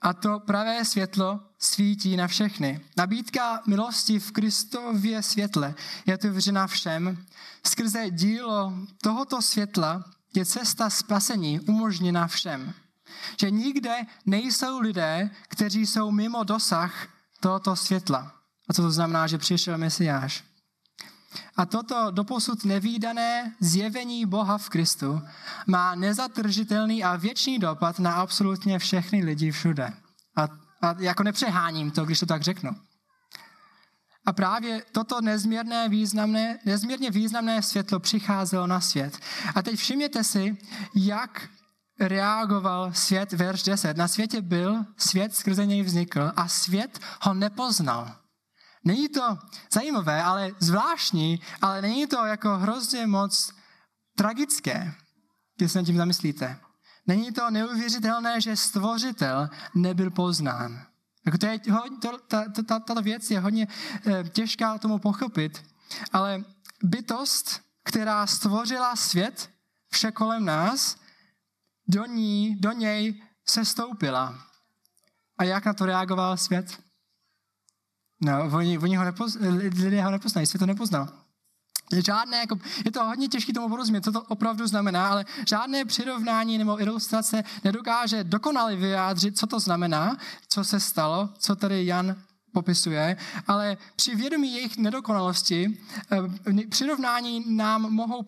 A 0.00 0.12
to 0.12 0.40
pravé 0.40 0.84
světlo 0.84 1.40
svítí 1.58 2.16
na 2.16 2.26
všechny. 2.26 2.80
Nabídka 2.96 3.62
milosti 3.66 4.18
v 4.18 4.32
Kristově 4.32 5.22
světle 5.22 5.74
je 6.06 6.14
otevřena 6.14 6.66
všem. 6.66 7.24
Skrze 7.66 8.10
dílo 8.10 8.72
tohoto 9.02 9.42
světla 9.42 10.04
je 10.34 10.46
cesta 10.46 10.90
spasení 10.90 11.60
umožněna 11.60 12.26
všem. 12.26 12.74
Že 13.40 13.50
nikde 13.50 13.96
nejsou 14.26 14.78
lidé, 14.80 15.30
kteří 15.48 15.86
jsou 15.86 16.10
mimo 16.10 16.44
dosah 16.44 17.08
tohoto 17.40 17.76
světla. 17.76 18.34
A 18.68 18.72
co 18.72 18.82
to 18.82 18.90
znamená, 18.90 19.26
že 19.26 19.38
přišel 19.38 19.78
Mesiáš. 19.78 20.44
A 21.56 21.66
toto 21.66 22.10
doposud 22.10 22.64
nevýdané 22.64 23.54
zjevení 23.60 24.26
Boha 24.26 24.58
v 24.58 24.68
Kristu 24.68 25.22
má 25.66 25.94
nezatržitelný 25.94 27.04
a 27.04 27.16
věčný 27.16 27.58
dopad 27.58 27.98
na 27.98 28.14
absolutně 28.14 28.78
všechny 28.78 29.24
lidi 29.24 29.50
všude. 29.50 29.92
A, 30.36 30.48
a 30.82 30.94
jako 30.98 31.22
nepřeháním 31.22 31.90
to, 31.90 32.04
když 32.04 32.20
to 32.20 32.26
tak 32.26 32.42
řeknu. 32.42 32.70
A 34.26 34.32
právě 34.32 34.82
toto 34.92 35.20
nezměrné 35.20 35.88
významné, 35.88 36.58
nezměrně 36.64 37.10
významné 37.10 37.62
světlo 37.62 38.00
přicházelo 38.00 38.66
na 38.66 38.80
svět. 38.80 39.18
A 39.54 39.62
teď 39.62 39.76
všimněte 39.76 40.24
si, 40.24 40.56
jak 40.94 41.48
reagoval 42.00 42.92
svět, 42.92 43.32
verš 43.32 43.62
10. 43.62 43.96
Na 43.96 44.08
světě 44.08 44.40
byl, 44.42 44.84
svět 44.96 45.34
skrze 45.34 45.66
něj 45.66 45.82
vznikl 45.82 46.32
a 46.36 46.48
svět 46.48 46.98
ho 47.22 47.34
nepoznal. 47.34 48.16
Není 48.86 49.08
to 49.08 49.38
zajímavé, 49.72 50.22
ale 50.22 50.50
zvláštní, 50.58 51.40
ale 51.62 51.82
není 51.82 52.06
to 52.06 52.24
jako 52.24 52.58
hrozně 52.58 53.06
moc 53.06 53.52
tragické, 54.16 54.94
když 55.56 55.72
se 55.72 55.78
nad 55.78 55.84
tím 55.84 55.96
zamyslíte. 55.96 56.60
Není 57.06 57.32
to 57.32 57.50
neuvěřitelné, 57.50 58.40
že 58.40 58.56
stvořitel 58.56 59.50
nebyl 59.74 60.10
poznán. 60.10 60.86
Jako 61.26 61.38
to 61.38 61.46
je, 61.46 61.58
to, 62.00 62.18
ta, 62.28 62.44
ta, 62.48 62.62
tato 62.62 63.02
věc 63.02 63.30
je 63.30 63.40
hodně 63.40 63.68
e, 64.06 64.24
těžká 64.28 64.78
tomu 64.78 64.98
pochopit, 64.98 65.64
ale 66.12 66.44
bytost, 66.82 67.60
která 67.82 68.26
stvořila 68.26 68.96
svět, 68.96 69.50
vše 69.90 70.12
kolem 70.12 70.44
nás, 70.44 70.96
do, 71.88 72.04
ní, 72.04 72.56
do 72.56 72.72
něj 72.72 73.22
se 73.46 73.64
stoupila. 73.64 74.38
A 75.38 75.44
jak 75.44 75.64
na 75.64 75.72
to 75.72 75.86
reagoval 75.86 76.36
svět? 76.36 76.85
No, 78.20 78.50
oni, 78.52 78.78
oni 78.78 78.96
ho 78.96 79.04
nepoz, 79.04 79.36
lidé 79.76 80.02
ho 80.02 80.10
nepoznají, 80.10 80.46
svět 80.46 80.58
to 80.58 80.66
nepoznal. 80.66 81.08
Žádné, 82.04 82.36
jako, 82.36 82.58
je 82.84 82.90
to 82.90 83.04
hodně 83.04 83.28
těžké 83.28 83.52
tomu 83.52 83.68
porozumět, 83.68 84.00
co 84.00 84.12
to 84.12 84.22
opravdu 84.22 84.66
znamená, 84.66 85.08
ale 85.08 85.24
žádné 85.48 85.84
přirovnání 85.84 86.58
nebo 86.58 86.82
ilustrace 86.82 87.44
nedokáže 87.64 88.24
dokonale 88.24 88.76
vyjádřit, 88.76 89.38
co 89.38 89.46
to 89.46 89.60
znamená, 89.60 90.16
co 90.48 90.64
se 90.64 90.80
stalo, 90.80 91.28
co 91.38 91.56
tady 91.56 91.86
Jan 91.86 92.16
popisuje, 92.52 93.16
ale 93.46 93.76
při 93.96 94.14
vědomí 94.14 94.54
jejich 94.54 94.78
nedokonalosti 94.78 95.78
eh, 96.12 96.66
přirovnání 96.66 97.44
nám 97.56 97.82
mohou 97.82 98.22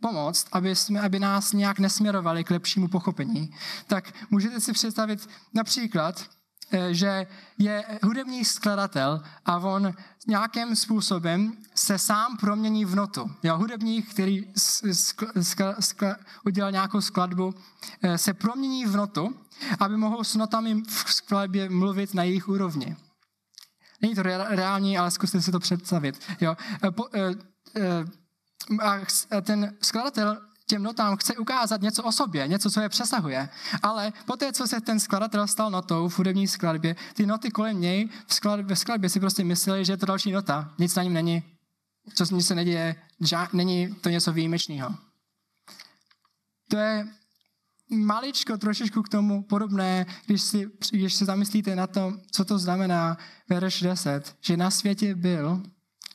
pomoct, 0.00 0.46
aby, 0.52 0.76
jsme, 0.76 1.00
aby 1.00 1.18
nás 1.18 1.52
nějak 1.52 1.78
nesměrovali 1.78 2.44
k 2.44 2.50
lepšímu 2.50 2.88
pochopení. 2.88 3.54
Tak 3.86 4.14
můžete 4.30 4.60
si 4.60 4.72
představit 4.72 5.28
například, 5.54 6.24
Eh, 6.24 6.41
že 6.90 7.26
je 7.58 7.84
hudební 8.02 8.44
skladatel 8.44 9.22
a 9.44 9.58
on 9.58 9.92
nějakým 10.26 10.76
způsobem 10.76 11.52
se 11.74 11.98
sám 11.98 12.36
promění 12.36 12.84
v 12.84 12.94
notu. 12.94 13.30
Jo, 13.42 13.56
hudebník, 13.56 14.10
který 14.10 14.52
skla, 14.92 15.28
skla, 15.42 15.74
skla, 15.80 16.16
udělal 16.46 16.72
nějakou 16.72 17.00
skladbu, 17.00 17.54
eh, 18.02 18.18
se 18.18 18.34
promění 18.34 18.86
v 18.86 18.96
notu, 18.96 19.36
aby 19.78 19.96
mohl 19.96 20.24
s 20.24 20.34
notami 20.34 20.82
v 20.88 21.14
skladbě 21.14 21.68
mluvit 21.68 22.14
na 22.14 22.22
jejich 22.22 22.48
úrovni. 22.48 22.96
Není 24.02 24.14
to 24.14 24.22
reální, 24.22 24.98
ale 24.98 25.10
zkuste 25.10 25.42
si 25.42 25.52
to 25.52 25.58
představit. 25.58 26.20
Jo. 26.40 26.56
Eh, 27.76 28.04
a 28.82 29.40
ten 29.42 29.76
skladatel 29.82 30.38
těm 30.72 30.82
notám 30.82 31.16
chce 31.16 31.36
ukázat 31.36 31.82
něco 31.82 32.02
o 32.02 32.12
sobě, 32.12 32.48
něco, 32.48 32.70
co 32.70 32.80
je 32.80 32.88
přesahuje. 32.88 33.48
Ale 33.82 34.12
poté, 34.24 34.52
co 34.52 34.66
se 34.66 34.80
ten 34.80 35.00
skladatel 35.00 35.46
stal 35.46 35.70
notou 35.70 36.08
v 36.08 36.18
hudební 36.18 36.48
skladbě, 36.48 36.96
ty 37.14 37.26
noty 37.26 37.50
kolem 37.50 37.80
něj 37.80 38.08
v 38.26 38.34
skladbě, 38.34 38.76
v 38.76 38.78
skladbě 38.78 39.10
si 39.10 39.20
prostě 39.20 39.44
mysleli, 39.44 39.84
že 39.84 39.92
je 39.92 39.96
to 39.96 40.06
další 40.06 40.32
nota. 40.32 40.72
Nic 40.78 40.94
na 40.94 41.02
ním 41.02 41.12
není. 41.12 41.42
Co 42.14 42.34
nic 42.34 42.46
se 42.46 42.54
neděje, 42.54 42.96
ža, 43.20 43.48
není 43.52 43.94
to 44.00 44.08
něco 44.08 44.32
výjimečného. 44.32 44.94
To 46.68 46.76
je 46.76 47.06
maličko 47.90 48.56
trošičku 48.56 49.02
k 49.02 49.08
tomu 49.08 49.42
podobné, 49.42 50.06
když 50.26 50.42
si, 50.42 50.70
když 50.90 51.14
si 51.14 51.24
zamyslíte 51.24 51.76
na 51.76 51.86
to, 51.86 52.12
co 52.30 52.44
to 52.44 52.58
znamená 52.58 53.18
verš 53.48 53.82
10, 53.82 54.36
že 54.40 54.56
na 54.56 54.70
světě 54.70 55.14
byl, 55.14 55.62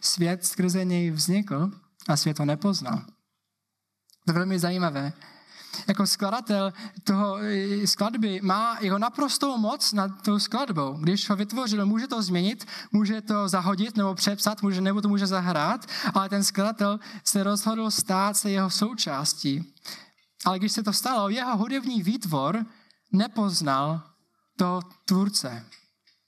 svět 0.01 0.45
skrze 0.45 0.85
něj 0.85 1.11
vznikl 1.11 1.71
a 2.07 2.17
svět 2.17 2.39
ho 2.39 2.45
nepoznal. 2.45 3.16
To 4.27 4.31
je 4.31 4.33
velmi 4.33 4.59
zajímavé. 4.59 5.13
Jako 5.87 6.07
skladatel 6.07 6.73
toho 7.03 7.37
eh, 7.37 7.87
skladby 7.87 8.39
má 8.43 8.77
jeho 8.81 8.99
naprostou 8.99 9.57
moc 9.57 9.93
nad 9.93 10.21
tou 10.21 10.39
skladbou. 10.39 10.93
Když 10.93 11.29
ho 11.29 11.35
vytvořil, 11.35 11.85
může 11.85 12.07
to 12.07 12.21
změnit, 12.21 12.65
může 12.91 13.21
to 13.21 13.47
zahodit 13.47 13.97
nebo 13.97 14.15
přepsat, 14.15 14.61
může, 14.61 14.81
nebo 14.81 15.01
to 15.01 15.09
může 15.09 15.27
zahrát, 15.27 15.85
ale 16.13 16.29
ten 16.29 16.43
skladatel 16.43 16.99
se 17.23 17.43
rozhodl 17.43 17.91
stát 17.91 18.37
se 18.37 18.51
jeho 18.51 18.69
součástí. 18.69 19.73
Ale 20.45 20.59
když 20.59 20.71
se 20.71 20.83
to 20.83 20.93
stalo, 20.93 21.29
jeho 21.29 21.57
hudební 21.57 22.03
výtvor 22.03 22.65
nepoznal 23.11 24.01
to 24.57 24.79
tvůrce. 25.05 25.65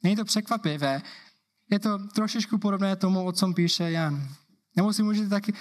Není 0.03 0.15
to 0.15 0.25
překvapivé. 0.25 1.01
Je 1.71 1.79
to 1.79 1.99
trošičku 2.07 2.57
podobné 2.57 2.95
tomu, 2.95 3.25
o 3.25 3.31
čem 3.31 3.53
píše 3.53 3.91
Jan. 3.91 4.29
Nebo 4.75 4.93
si 4.93 5.03
můžete 5.03 5.29
taky, 5.29 5.53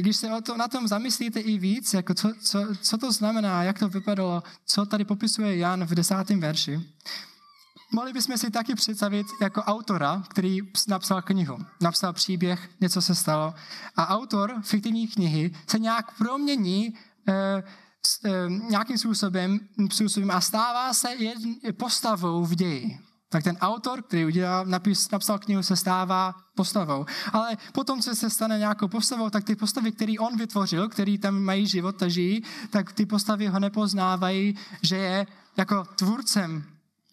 když 0.00 0.16
se 0.16 0.34
o 0.34 0.40
to, 0.40 0.56
na 0.56 0.68
tom 0.68 0.88
zamyslíte 0.88 1.40
i 1.40 1.58
víc, 1.58 1.94
jako 1.94 2.14
co, 2.14 2.32
co, 2.40 2.66
co 2.82 2.98
to 2.98 3.12
znamená, 3.12 3.62
jak 3.62 3.78
to 3.78 3.88
vypadalo, 3.88 4.42
co 4.66 4.86
tady 4.86 5.04
popisuje 5.04 5.56
Jan 5.56 5.84
v 5.84 5.94
desátém 5.94 6.40
verši, 6.40 6.80
mohli 7.92 8.12
bychom 8.12 8.38
si 8.38 8.50
taky 8.50 8.74
představit 8.74 9.26
jako 9.40 9.62
autora, 9.62 10.22
který 10.28 10.58
napsal 10.88 11.22
knihu, 11.22 11.58
napsal 11.80 12.12
příběh, 12.12 12.70
něco 12.80 13.02
se 13.02 13.14
stalo. 13.14 13.54
A 13.96 14.08
autor 14.08 14.60
fiktivní 14.62 15.08
knihy 15.08 15.54
se 15.66 15.78
nějak 15.78 16.18
promění 16.18 16.94
eh, 17.28 17.62
s, 18.06 18.24
eh, 18.24 18.48
nějakým 18.48 18.98
způsobem, 18.98 19.60
způsobem 19.92 20.30
a 20.30 20.40
stává 20.40 20.94
se 20.94 21.14
jedn, 21.14 21.52
postavou 21.76 22.44
v 22.44 22.54
ději 22.54 22.98
tak 23.32 23.44
ten 23.44 23.56
autor, 23.60 24.02
který 24.02 24.26
udělal, 24.26 24.66
napis, 24.66 25.10
napsal 25.10 25.38
knihu, 25.38 25.62
se 25.62 25.76
stává 25.76 26.34
postavou. 26.54 27.06
Ale 27.32 27.56
potom, 27.72 28.00
co 28.00 28.14
se 28.14 28.30
stane 28.30 28.58
nějakou 28.58 28.88
postavou, 28.88 29.30
tak 29.30 29.44
ty 29.44 29.56
postavy, 29.56 29.92
které 29.92 30.12
on 30.20 30.36
vytvořil, 30.36 30.88
který 30.88 31.18
tam 31.18 31.40
mají 31.40 31.66
život 31.66 32.02
a 32.02 32.08
žijí, 32.08 32.42
tak 32.70 32.92
ty 32.92 33.06
postavy 33.06 33.46
ho 33.46 33.60
nepoznávají, 33.60 34.58
že 34.82 34.96
je 34.96 35.26
jako 35.56 35.84
tvůrcem 35.84 36.64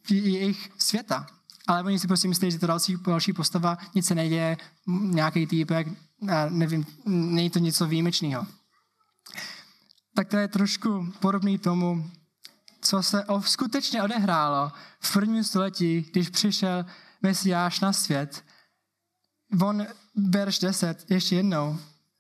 jejich 0.10 0.72
světa. 0.78 1.28
Ale 1.68 1.84
oni 1.84 2.00
si 2.00 2.08
prostě 2.08 2.28
myslí, 2.28 2.52
že 2.52 2.60
to 2.60 2.68
další, 2.68 2.98
další 3.08 3.34
postava, 3.34 3.78
nic 3.96 4.06
se 4.06 4.16
neděje, 4.16 4.58
nějaký 4.88 5.48
týpek, 5.48 5.88
nevím, 6.50 6.86
není 7.06 7.50
to 7.50 7.60
něco 7.60 7.88
výjimečného. 7.88 8.48
Tak 10.16 10.28
to 10.28 10.38
je 10.38 10.48
trošku 10.48 11.14
podobný 11.20 11.58
tomu, 11.58 12.12
co 12.90 13.04
se 13.04 13.26
skutečně 13.40 14.04
odehrálo 14.04 14.72
v 15.00 15.14
prvním 15.14 15.44
století, 15.44 16.02
když 16.12 16.30
přišel 16.30 16.86
Mesiáš 17.22 17.80
na 17.80 17.94
svět. 17.94 18.44
On, 19.62 19.86
verš 20.16 20.60
10, 20.60 21.12
ještě 21.12 21.36
jednou. 21.36 21.78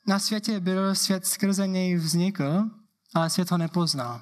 Na 0.08 0.20
světě 0.20 0.60
byl 0.60 0.96
svět 0.96 1.26
skrze 1.26 1.68
něj 1.68 1.96
vznikl, 1.96 2.64
ale 3.14 3.30
svět 3.30 3.52
ho 3.52 3.58
nepoznal. 3.58 4.22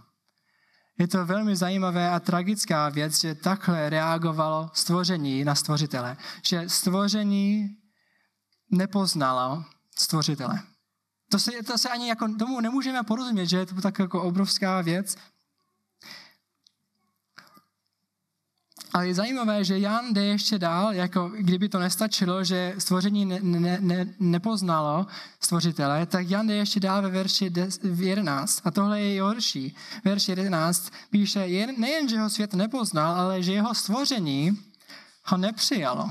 Je 0.99 1.07
to 1.07 1.25
velmi 1.25 1.55
zajímavé 1.55 2.09
a 2.09 2.19
tragická 2.19 2.89
věc, 2.89 3.21
že 3.21 3.35
takhle 3.35 3.89
reagovalo 3.89 4.71
stvoření 4.73 5.43
na 5.43 5.55
stvořitele. 5.55 6.17
Že 6.43 6.69
stvoření 6.69 7.69
nepoznalo 8.71 9.63
stvořitele. 9.97 10.59
To 11.31 11.39
se, 11.39 11.51
to 11.67 11.77
se 11.77 11.89
ani 11.89 12.09
jako 12.09 12.27
tomu 12.39 12.61
nemůžeme 12.61 13.03
porozumět, 13.03 13.45
že 13.45 13.57
je 13.57 13.65
to 13.65 13.81
tak 13.81 13.99
jako 13.99 14.23
obrovská 14.23 14.81
věc, 14.81 15.15
Ale 18.93 19.07
je 19.07 19.13
zajímavé, 19.13 19.63
že 19.63 19.79
Jan 19.79 20.13
jde 20.13 20.25
ještě 20.25 20.59
dál, 20.59 20.93
jako 20.93 21.31
kdyby 21.37 21.69
to 21.69 21.79
nestačilo, 21.79 22.43
že 22.43 22.75
stvoření 22.77 23.25
ne, 23.25 23.39
ne, 23.41 23.77
ne, 23.81 24.05
nepoznalo 24.19 25.07
stvořitele, 25.39 26.05
tak 26.05 26.29
Jan 26.29 26.47
jde 26.47 26.55
ještě 26.55 26.79
dál 26.79 27.01
ve 27.01 27.09
verši 27.09 27.51
11. 27.99 28.61
A 28.63 28.71
tohle 28.71 29.01
je 29.01 29.21
horší. 29.21 29.75
Verš 30.05 30.27
11 30.29 30.91
píše, 31.09 31.47
nejen, 31.77 32.09
že 32.09 32.19
ho 32.19 32.29
svět 32.29 32.53
nepoznal, 32.53 33.15
ale 33.15 33.43
že 33.43 33.53
jeho 33.53 33.75
stvoření 33.75 34.59
ho 35.25 35.37
nepřijalo. 35.37 36.09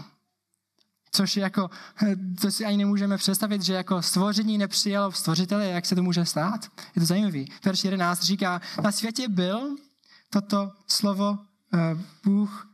Což 1.12 1.36
je 1.36 1.42
jako, 1.42 1.70
to 2.40 2.50
si 2.50 2.64
ani 2.64 2.76
nemůžeme 2.76 3.16
představit, 3.16 3.62
že 3.62 3.74
jako 3.74 4.02
stvoření 4.02 4.58
nepřijalo 4.58 5.12
stvořitele, 5.12 5.66
jak 5.66 5.86
se 5.86 5.94
to 5.94 6.02
může 6.02 6.24
stát. 6.24 6.66
Je 6.96 7.00
to 7.00 7.06
zajímavý. 7.06 7.52
Verš 7.64 7.84
11 7.84 8.22
říká, 8.22 8.60
na 8.82 8.92
světě 8.92 9.28
byl 9.28 9.76
toto 10.30 10.72
slovo 10.86 11.38
Bůh, 12.24 12.68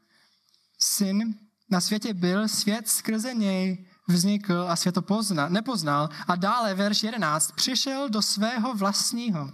syn, 0.78 1.35
na 1.70 1.81
světě 1.81 2.14
byl, 2.14 2.48
svět 2.48 2.88
skrze 2.88 3.35
něj 3.35 3.87
vznikl 4.09 4.66
a 4.68 4.76
svět 4.76 4.92
to 4.92 5.02
pozna, 5.02 5.48
nepoznal. 5.48 6.09
A 6.28 6.37
dále, 6.37 6.74
verš 6.74 7.02
11, 7.02 7.52
přišel 7.52 8.09
do 8.09 8.22
svého 8.22 8.74
vlastního. 8.74 9.52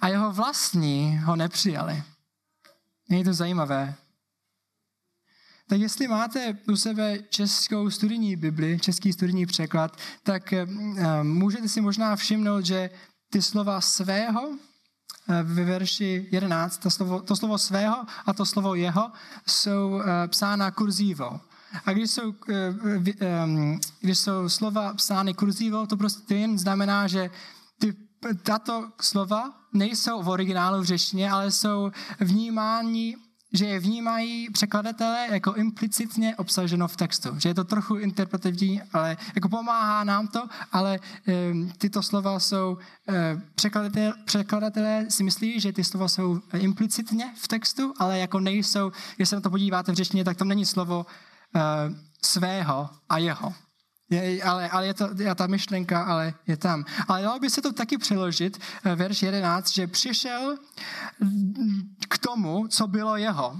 A 0.00 0.08
jeho 0.08 0.32
vlastní 0.32 1.18
ho 1.18 1.36
nepřijali. 1.36 2.02
Je 3.08 3.24
to 3.24 3.32
zajímavé. 3.32 3.94
Tak 5.68 5.80
jestli 5.80 6.08
máte 6.08 6.58
u 6.68 6.76
sebe 6.76 7.18
českou 7.18 7.90
studijní 7.90 8.36
Bibli, 8.36 8.80
český 8.80 9.12
studijní 9.12 9.46
překlad, 9.46 9.96
tak 10.22 10.54
um, 10.64 11.38
můžete 11.38 11.68
si 11.68 11.80
možná 11.80 12.16
všimnout, 12.16 12.66
že 12.66 12.90
ty 13.30 13.42
slova 13.42 13.80
svého 13.80 14.40
Eh, 14.50 14.71
ve 15.42 15.64
verši 15.64 16.28
11, 16.30 16.78
to 16.78 16.90
slovo, 16.90 17.20
to 17.20 17.36
slovo 17.36 17.58
svého 17.58 17.96
a 18.26 18.32
to 18.32 18.46
slovo 18.46 18.74
jeho 18.74 19.10
jsou 19.46 20.00
eh, 20.00 20.28
psána 20.28 20.70
kurzívou. 20.70 21.40
A 21.86 21.92
když 21.92 22.10
jsou, 22.10 22.34
eh, 22.50 23.78
když 24.00 24.18
jsou 24.18 24.48
slova 24.48 24.94
psány 24.94 25.34
kurzívou, 25.34 25.86
to 25.86 25.96
prostě 25.96 26.34
jen 26.34 26.58
znamená, 26.58 27.06
že 27.06 27.30
ty, 27.78 27.96
tato 28.42 28.90
slova 29.00 29.52
nejsou 29.72 30.22
v 30.22 30.28
originálu 30.28 30.80
v 30.80 30.84
řeštině, 30.84 31.30
ale 31.30 31.50
jsou 31.50 31.90
vnímání 32.20 33.16
že 33.52 33.66
je 33.66 33.80
vnímají 33.80 34.50
překladatelé 34.50 35.28
jako 35.30 35.54
implicitně 35.54 36.36
obsaženo 36.36 36.88
v 36.88 36.96
textu. 36.96 37.28
Že 37.38 37.48
je 37.48 37.54
to 37.54 37.64
trochu 37.64 37.96
interpretativní, 37.96 38.82
ale 38.92 39.16
jako 39.34 39.48
pomáhá 39.48 40.04
nám 40.04 40.28
to, 40.28 40.48
ale 40.72 40.98
um, 41.52 41.72
tyto 41.78 42.02
slova 42.02 42.40
jsou, 42.40 42.72
uh, 42.72 43.14
překladatel, 43.54 44.12
překladatelé 44.24 45.06
si 45.08 45.22
myslí, 45.22 45.60
že 45.60 45.72
ty 45.72 45.84
slova 45.84 46.08
jsou 46.08 46.40
implicitně 46.58 47.34
v 47.36 47.48
textu, 47.48 47.94
ale 47.98 48.18
jako 48.18 48.40
nejsou, 48.40 48.92
když 49.16 49.28
se 49.28 49.34
na 49.36 49.40
to 49.40 49.50
podíváte 49.50 49.92
v 49.92 49.94
řečtině, 49.94 50.24
tak 50.24 50.36
tam 50.36 50.48
není 50.48 50.66
slovo 50.66 51.06
uh, 51.54 51.62
svého 52.24 52.90
a 53.08 53.18
jeho. 53.18 53.54
Je, 54.12 54.42
ale, 54.42 54.68
ale 54.68 54.86
je 54.86 54.94
to 54.94 55.08
je 55.16 55.34
ta 55.34 55.46
myšlenka, 55.46 56.02
ale 56.04 56.34
je 56.46 56.56
tam. 56.56 56.84
Ale 57.08 57.22
dalo 57.22 57.38
by 57.38 57.50
se 57.50 57.62
to 57.62 57.72
taky 57.72 57.98
přeložit, 57.98 58.60
eh, 58.84 58.94
verš 58.94 59.22
11, 59.22 59.72
že 59.72 59.86
přišel 59.86 60.56
k 62.08 62.18
tomu, 62.18 62.68
co 62.68 62.86
bylo 62.86 63.16
jeho, 63.16 63.56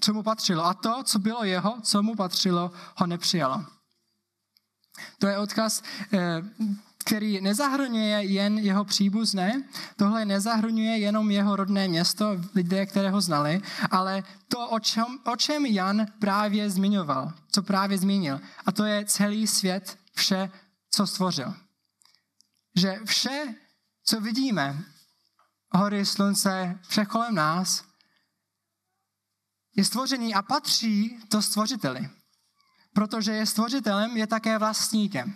co 0.00 0.14
mu 0.14 0.22
patřilo. 0.22 0.64
A 0.64 0.74
to, 0.74 1.02
co 1.02 1.18
bylo 1.18 1.44
jeho, 1.44 1.80
co 1.82 2.02
mu 2.02 2.14
patřilo, 2.14 2.70
ho 2.96 3.06
nepřijalo. 3.06 3.64
To 5.18 5.26
je 5.26 5.38
odkaz 5.38 5.82
eh, 6.12 6.42
který 7.02 7.40
nezahrnuje 7.40 8.24
jen 8.24 8.58
jeho 8.58 8.84
příbuzné, 8.84 9.62
tohle 9.96 10.24
nezahrnuje 10.24 10.98
jenom 10.98 11.30
jeho 11.30 11.56
rodné 11.56 11.88
město, 11.88 12.36
lidé, 12.54 12.86
které 12.86 13.10
ho 13.10 13.20
znali, 13.20 13.62
ale 13.90 14.22
to, 14.48 14.68
o 14.68 14.80
čem, 14.80 15.04
o 15.32 15.36
čem 15.36 15.66
Jan 15.66 16.06
právě 16.18 16.70
zmiňoval, 16.70 17.32
co 17.48 17.62
právě 17.62 17.98
zmínil. 17.98 18.40
A 18.66 18.72
to 18.72 18.84
je 18.84 19.04
celý 19.04 19.46
svět, 19.46 19.98
vše, 20.14 20.50
co 20.90 21.06
stvořil. 21.06 21.54
Že 22.76 22.98
vše, 23.04 23.54
co 24.04 24.20
vidíme, 24.20 24.84
hory, 25.70 26.06
slunce, 26.06 26.78
vše 26.88 27.04
kolem 27.04 27.34
nás, 27.34 27.84
je 29.76 29.84
stvoření 29.84 30.34
a 30.34 30.42
patří 30.42 31.18
to 31.28 31.42
stvořiteli. 31.42 32.08
Protože 32.94 33.32
je 33.32 33.46
stvořitelem, 33.46 34.16
je 34.16 34.26
také 34.26 34.58
vlastníkem. 34.58 35.34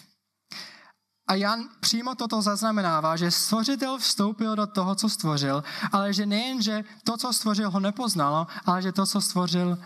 A 1.27 1.35
Jan 1.35 1.69
přímo 1.81 2.15
toto 2.15 2.43
zaznamenává, 2.43 3.17
že 3.17 3.31
stvořitel 3.31 3.99
vstoupil 3.99 4.57
do 4.57 4.67
toho, 4.67 4.95
co 4.95 5.09
stvořil, 5.09 5.65
ale 5.93 6.13
že 6.13 6.27
nejen, 6.27 6.63
že 6.63 6.85
to, 7.05 7.17
co 7.17 7.33
stvořil, 7.33 7.71
ho 7.71 7.81
nepoznalo, 7.81 8.47
ale 8.67 8.83
že 8.83 8.93
to, 8.93 9.07
co 9.07 9.21
stvořil, 9.21 9.79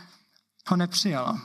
ho 0.68 0.76
nepřijalo. 0.76 1.38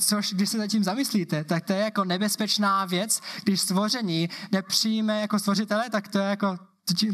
Což, 0.00 0.32
když 0.32 0.50
se 0.50 0.58
zatím 0.58 0.84
zamyslíte, 0.84 1.44
tak 1.44 1.64
to 1.64 1.72
je 1.72 1.78
jako 1.78 2.04
nebezpečná 2.04 2.84
věc, 2.84 3.20
když 3.44 3.60
stvoření 3.60 4.30
nepřijme 4.52 5.20
jako 5.20 5.38
stvořitele, 5.38 5.90
tak 5.90 6.08
to 6.08 6.18
je 6.18 6.24
jako 6.24 6.58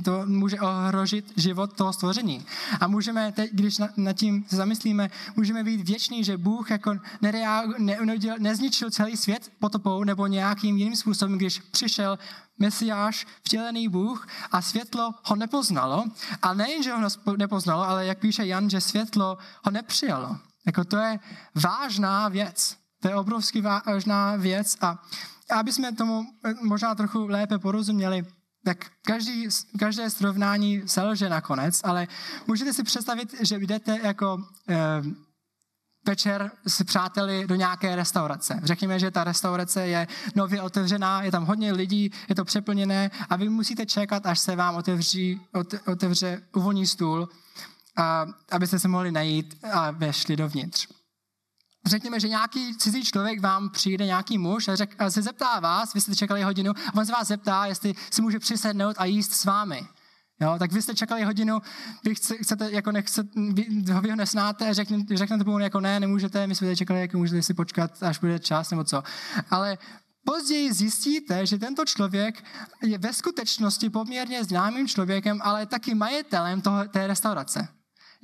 to 0.04 0.22
může 0.26 0.60
ohrožit 0.60 1.32
život 1.36 1.72
toho 1.72 1.92
stvoření. 1.92 2.46
A 2.80 2.86
můžeme, 2.86 3.32
teď, 3.32 3.50
když 3.52 3.78
nad 3.96 4.12
tím 4.16 4.44
zamyslíme, 4.48 5.10
můžeme 5.36 5.64
být 5.64 5.88
věční, 5.88 6.24
že 6.24 6.36
Bůh 6.36 6.70
jako 6.70 6.94
nereál, 7.22 7.66
ne, 7.78 7.98
neuděl, 8.04 8.36
nezničil 8.38 8.90
celý 8.90 9.16
svět 9.16 9.52
potopou 9.58 10.04
nebo 10.04 10.26
nějakým 10.26 10.76
jiným 10.76 10.96
způsobem, 10.96 11.38
když 11.38 11.60
přišel 11.60 12.18
Mesiáš, 12.58 13.26
vtělený 13.44 13.88
Bůh 13.88 14.28
a 14.52 14.62
světlo 14.62 15.14
ho 15.24 15.36
nepoznalo. 15.36 16.04
A 16.42 16.54
nejen, 16.54 16.82
že 16.82 16.92
ho 16.92 17.08
nepoznalo, 17.36 17.82
ale 17.82 18.06
jak 18.06 18.18
píše 18.18 18.46
Jan, 18.46 18.70
že 18.70 18.80
světlo 18.80 19.38
ho 19.64 19.70
nepřijalo. 19.70 20.36
Jako 20.66 20.84
to 20.84 20.96
je 20.96 21.18
vážná 21.54 22.28
věc. 22.28 22.76
To 23.00 23.08
je 23.08 23.16
obrovsky 23.16 23.60
vážná 23.60 24.36
věc 24.36 24.76
a 24.80 25.02
aby 25.50 25.72
jsme 25.72 25.92
tomu 25.92 26.26
možná 26.62 26.94
trochu 26.94 27.26
lépe 27.26 27.58
porozuměli, 27.58 28.26
tak 28.64 28.86
každý, 29.02 29.48
každé 29.78 30.10
srovnání 30.10 30.82
selže 30.86 31.28
nakonec, 31.28 31.80
ale 31.84 32.08
můžete 32.46 32.72
si 32.72 32.82
představit, 32.82 33.34
že 33.40 33.58
jdete 33.58 33.98
jako 34.02 34.38
eh, 34.68 34.76
večer 36.06 36.50
s 36.66 36.84
přáteli 36.84 37.46
do 37.46 37.54
nějaké 37.54 37.96
restaurace. 37.96 38.60
Řekněme, 38.62 38.98
že 38.98 39.10
ta 39.10 39.24
restaurace 39.24 39.86
je 39.86 40.06
nově 40.34 40.62
otevřená, 40.62 41.22
je 41.22 41.30
tam 41.30 41.44
hodně 41.44 41.72
lidí, 41.72 42.10
je 42.28 42.34
to 42.34 42.44
přeplněné 42.44 43.10
a 43.30 43.36
vy 43.36 43.48
musíte 43.48 43.86
čekat, 43.86 44.26
až 44.26 44.38
se 44.38 44.56
vám 44.56 44.74
otevří, 44.76 45.40
otevře 45.86 46.42
uvolní 46.54 46.86
stůl, 46.86 47.28
a, 47.96 48.26
abyste 48.50 48.78
se 48.78 48.88
mohli 48.88 49.12
najít 49.12 49.58
a 49.72 49.90
vešli 49.90 50.36
dovnitř 50.36 51.01
řekněme, 51.86 52.20
že 52.20 52.28
nějaký 52.28 52.76
cizí 52.76 53.04
člověk 53.04 53.40
vám 53.40 53.70
přijde, 53.70 54.06
nějaký 54.06 54.38
muž 54.38 54.68
a, 54.68 54.76
řek, 54.76 54.94
a 54.98 55.10
se 55.10 55.22
zeptá 55.22 55.60
vás, 55.60 55.94
vy 55.94 56.00
jste 56.00 56.14
čekali 56.14 56.42
hodinu, 56.42 56.72
a 56.86 56.94
on 56.94 57.06
se 57.06 57.12
vás 57.12 57.28
zeptá, 57.28 57.66
jestli 57.66 57.94
si 58.10 58.22
může 58.22 58.38
přisednout 58.38 58.96
a 58.98 59.04
jíst 59.04 59.32
s 59.32 59.44
vámi. 59.44 59.86
Jo, 60.40 60.56
tak 60.58 60.72
vy 60.72 60.82
jste 60.82 60.94
čekali 60.94 61.22
hodinu, 61.22 61.62
vy 62.04 62.14
chcete, 62.14 62.70
jako 62.70 62.92
nechcete, 62.92 63.30
vy, 63.52 63.66
vy 64.00 64.10
ho 64.10 64.16
nesnáte 64.16 64.68
a 64.68 64.72
řekne, 64.72 64.98
řeknete 65.14 65.44
mu 65.44 65.58
jako 65.58 65.80
ne, 65.80 66.00
nemůžete, 66.00 66.46
my 66.46 66.54
jsme 66.54 66.76
čekali, 66.76 67.00
jako 67.00 67.18
můžete 67.18 67.42
si 67.42 67.54
počkat, 67.54 68.02
až 68.02 68.18
bude 68.18 68.38
čas 68.38 68.70
nebo 68.70 68.84
co. 68.84 69.02
Ale 69.50 69.78
Později 70.24 70.72
zjistíte, 70.72 71.46
že 71.46 71.58
tento 71.58 71.84
člověk 71.84 72.44
je 72.82 72.98
ve 72.98 73.12
skutečnosti 73.12 73.90
poměrně 73.90 74.44
známým 74.44 74.88
člověkem, 74.88 75.38
ale 75.42 75.66
taky 75.66 75.94
majitelem 75.94 76.60
toho, 76.60 76.84
té 76.84 77.06
restaurace. 77.06 77.68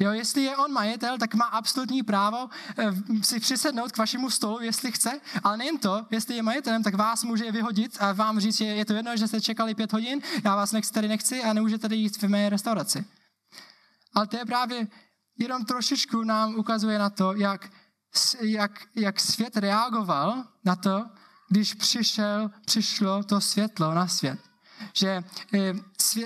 Jo, 0.00 0.12
jestli 0.12 0.42
je 0.42 0.56
on 0.56 0.72
majitel, 0.72 1.18
tak 1.18 1.34
má 1.34 1.44
absolutní 1.44 2.02
právo 2.02 2.48
eh, 2.78 2.92
si 3.22 3.40
přisednout 3.40 3.92
k 3.92 3.98
vašemu 3.98 4.30
stolu, 4.30 4.60
jestli 4.60 4.92
chce, 4.92 5.20
ale 5.44 5.56
nejen 5.56 5.78
to, 5.78 6.06
jestli 6.10 6.36
je 6.36 6.42
majitelem, 6.42 6.82
tak 6.82 6.94
vás 6.94 7.24
může 7.24 7.52
vyhodit 7.52 7.96
a 8.00 8.12
vám 8.12 8.40
říct, 8.40 8.56
že 8.56 8.64
je 8.64 8.84
to 8.84 8.92
jedno, 8.92 9.16
že 9.16 9.28
jste 9.28 9.40
čekali 9.40 9.74
pět 9.74 9.92
hodin, 9.92 10.20
já 10.44 10.56
vás 10.56 10.72
nechci, 10.72 10.92
tady 10.92 11.08
nechci 11.08 11.42
a 11.42 11.52
nemůžete 11.52 11.82
tady 11.82 11.96
jít 11.96 12.22
v 12.22 12.28
mé 12.28 12.48
restauraci. 12.48 13.04
Ale 14.14 14.26
to 14.26 14.36
je 14.36 14.44
právě 14.44 14.86
jenom 15.38 15.64
trošičku 15.64 16.22
nám 16.22 16.54
ukazuje 16.54 16.98
na 16.98 17.10
to, 17.10 17.34
jak, 17.34 17.70
jak, 18.40 18.82
jak 18.94 19.20
svět 19.20 19.56
reagoval 19.56 20.44
na 20.64 20.76
to, 20.76 21.06
když 21.48 21.74
přišel, 21.74 22.50
přišlo 22.64 23.22
to 23.22 23.40
světlo 23.40 23.94
na 23.94 24.08
svět. 24.08 24.38
Že, 24.92 25.24
eh, 25.54 25.72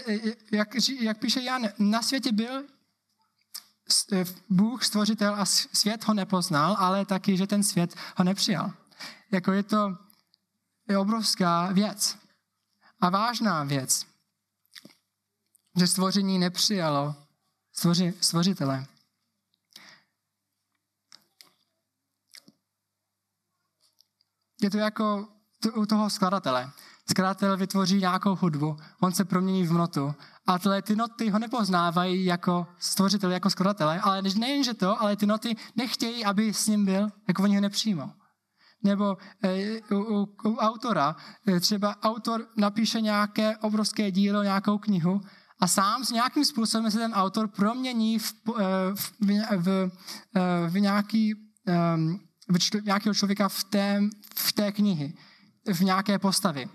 eh, 0.06 0.18
jak, 0.52 0.68
jak 1.00 1.18
píše 1.18 1.42
Jan, 1.42 1.68
na 1.78 2.02
světě 2.02 2.32
byl 2.32 2.64
Bůh, 4.48 4.84
stvořitel 4.84 5.34
a 5.34 5.44
svět 5.44 6.04
ho 6.04 6.14
nepoznal, 6.14 6.76
ale 6.78 7.06
taky, 7.06 7.36
že 7.36 7.46
ten 7.46 7.62
svět 7.62 7.94
ho 8.16 8.24
nepřijal. 8.24 8.72
Jako 9.30 9.52
je 9.52 9.62
to 9.62 9.96
je 10.88 10.98
obrovská 10.98 11.72
věc 11.72 12.18
a 13.00 13.10
vážná 13.10 13.64
věc, 13.64 14.06
že 15.78 15.86
stvoření 15.86 16.38
nepřijalo 16.38 17.14
stvoři, 17.72 18.14
stvořitele. 18.20 18.86
Je 24.60 24.70
to 24.70 24.78
jako 24.78 25.28
u 25.74 25.86
toho 25.86 26.10
skladatele. 26.10 26.72
Skladatel 27.12 27.56
vytvoří 27.56 27.98
nějakou 27.98 28.34
hudbu, 28.34 28.76
on 29.00 29.12
se 29.12 29.24
promění 29.24 29.66
v 29.66 29.72
notu 29.72 30.14
a 30.46 30.58
tyhle 30.58 30.82
ty 30.82 30.96
noty 30.96 31.30
ho 31.30 31.38
nepoznávají 31.38 32.24
jako 32.24 32.66
stvořitele, 32.78 33.34
jako 33.34 33.50
skladatele, 33.50 34.00
ale 34.00 34.22
nejenže 34.22 34.74
to, 34.74 35.02
ale 35.02 35.16
ty 35.16 35.26
noty 35.26 35.56
nechtějí, 35.76 36.24
aby 36.24 36.54
s 36.54 36.66
ním 36.66 36.84
byl, 36.84 37.08
jako 37.28 37.42
oni 37.42 37.54
ho 37.54 37.60
nepřijmou. 37.60 38.10
Nebo 38.84 39.16
e, 39.44 39.80
u, 39.80 39.96
u, 39.96 40.28
u 40.44 40.56
autora, 40.56 41.16
e, 41.48 41.60
třeba 41.60 41.96
autor 42.02 42.46
napíše 42.56 43.00
nějaké 43.00 43.56
obrovské 43.56 44.10
dílo, 44.10 44.42
nějakou 44.42 44.78
knihu 44.78 45.20
a 45.60 45.68
sám 45.68 46.04
s 46.04 46.10
nějakým 46.10 46.44
způsobem 46.44 46.90
se 46.90 46.98
ten 46.98 47.12
autor 47.12 47.48
promění 47.48 48.18
v, 48.18 48.34
e, 48.58 48.62
v, 48.94 49.12
v, 49.20 49.56
v, 49.56 49.90
v, 50.68 50.80
nějaký, 50.80 51.34
v 52.48 52.58
čl, 52.58 52.80
nějakého 52.80 53.14
člověka 53.14 53.48
v 53.48 53.64
té, 53.64 54.00
v 54.34 54.52
té 54.52 54.72
knihy, 54.72 55.14
v 55.72 55.80
nějaké 55.80 56.18
postavy. 56.18 56.68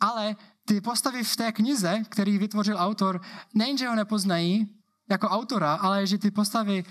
Ale 0.00 0.36
ty 0.64 0.80
postavy 0.80 1.24
v 1.24 1.36
té 1.36 1.52
knize, 1.52 2.02
který 2.08 2.38
vytvořil 2.38 2.76
autor, 2.78 3.20
nejenže 3.54 3.88
ho 3.88 3.94
nepoznají 3.94 4.78
jako 5.10 5.28
autora, 5.28 5.74
ale 5.74 6.06
že 6.06 6.18
ty 6.18 6.30
postavy 6.30 6.84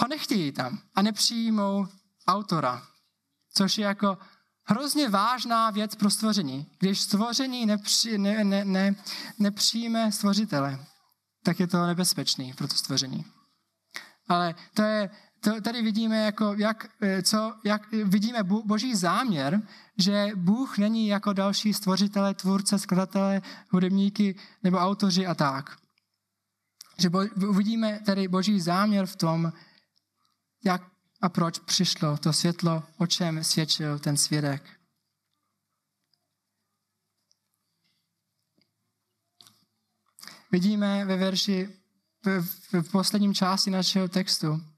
ho 0.00 0.08
nechtějí 0.08 0.52
tam 0.52 0.78
a 0.94 1.02
nepřijmou 1.02 1.86
autora. 2.28 2.82
Což 3.52 3.78
je 3.78 3.84
jako 3.84 4.18
hrozně 4.64 5.08
vážná 5.08 5.70
věc 5.70 5.94
pro 5.94 6.10
stvoření. 6.10 6.66
Když 6.78 7.00
stvoření 7.00 7.66
nepři, 7.66 8.18
ne, 8.18 8.44
ne, 8.44 8.64
ne, 8.64 8.94
nepřijme 9.38 10.12
stvořitele, 10.12 10.78
tak 11.42 11.60
je 11.60 11.66
to 11.66 11.86
nebezpečný 11.86 12.52
pro 12.52 12.68
to 12.68 12.74
stvoření. 12.74 13.24
Ale 14.28 14.54
to 14.74 14.82
je, 14.82 15.10
to, 15.46 15.60
tady 15.60 15.82
vidíme, 15.82 16.24
jako 16.24 16.54
jak, 16.54 16.88
eh, 17.00 17.22
co, 17.22 17.54
jak 17.64 17.92
vidíme 17.92 18.42
boží 18.42 18.94
záměr, 18.94 19.62
že 19.98 20.28
Bůh 20.34 20.78
není 20.78 21.08
jako 21.08 21.32
další 21.32 21.74
stvořitele, 21.74 22.34
tvůrce, 22.34 22.78
skladatele, 22.78 23.42
hudebníky 23.70 24.36
nebo 24.62 24.76
autoři 24.78 25.26
a 25.26 25.34
tak. 25.34 25.78
Že 26.98 27.10
bo, 27.10 27.20
vidíme 27.52 28.00
tady 28.06 28.28
boží 28.28 28.60
záměr 28.60 29.06
v 29.06 29.16
tom, 29.16 29.52
jak 30.64 30.82
a 31.22 31.28
proč 31.28 31.58
přišlo 31.58 32.16
to 32.16 32.32
světlo, 32.32 32.82
o 32.98 33.06
čem 33.06 33.44
svědčil 33.44 33.98
ten 33.98 34.16
svědek. 34.16 34.62
Vidíme 40.52 41.04
ve 41.04 41.16
verši, 41.16 41.68
v, 42.24 42.82
v 42.82 42.90
posledním 42.90 43.34
části 43.34 43.70
našeho 43.70 44.08
textu, 44.08 44.75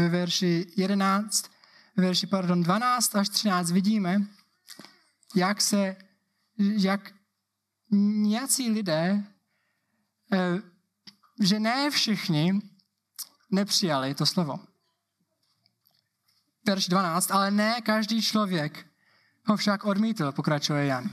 ve 0.00 0.08
verši 0.08 0.66
11, 0.76 1.50
ve 1.96 2.02
verši 2.02 2.26
pardon, 2.26 2.62
12 2.62 3.16
až 3.16 3.28
13 3.28 3.70
vidíme, 3.70 4.26
jak 5.34 5.60
se, 5.60 5.96
jak 6.58 7.12
nějací 8.22 8.70
lidé, 8.70 9.24
eh, 10.32 10.62
že 11.40 11.60
ne 11.60 11.90
všichni 11.90 12.60
nepřijali 13.50 14.14
to 14.14 14.26
slovo. 14.26 14.60
Verš 16.66 16.88
12, 16.88 17.30
ale 17.30 17.50
ne 17.50 17.80
každý 17.80 18.22
člověk 18.22 18.86
ho 19.44 19.56
však 19.56 19.84
odmítl, 19.84 20.32
pokračuje 20.32 20.86
Jan. 20.86 21.10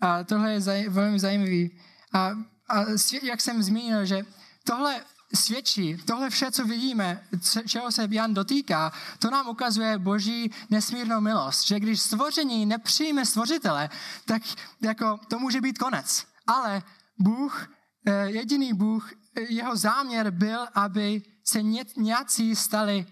A 0.00 0.24
tohle 0.24 0.52
je 0.52 0.60
zaj, 0.60 0.88
velmi 0.88 1.18
zajímavý. 1.18 1.78
A, 2.12 2.30
a 2.68 2.84
jak 3.22 3.40
jsem 3.40 3.62
zmínil, 3.62 4.04
že 4.04 4.22
tohle 4.64 5.04
svědčí, 5.34 5.96
tohle 5.96 6.30
vše, 6.30 6.50
co 6.50 6.64
vidíme, 6.64 7.22
čeho 7.66 7.92
se 7.92 8.08
Jan 8.10 8.34
dotýká, 8.34 8.92
to 9.18 9.30
nám 9.30 9.48
ukazuje 9.48 9.98
boží 9.98 10.50
nesmírnou 10.70 11.20
milost, 11.20 11.66
že 11.66 11.80
když 11.80 12.00
stvoření 12.00 12.66
nepřijme 12.66 13.26
stvořitele, 13.26 13.90
tak 14.24 14.42
jako 14.80 15.18
to 15.28 15.38
může 15.38 15.60
být 15.60 15.78
konec. 15.78 16.26
Ale 16.46 16.82
Bůh, 17.18 17.68
eh, 18.06 18.30
jediný 18.30 18.72
Bůh, 18.74 19.10
jeho 19.48 19.76
záměr 19.76 20.30
byl, 20.30 20.66
aby 20.74 21.22
se 21.44 21.62
nějací 21.96 22.56
stali 22.56 23.06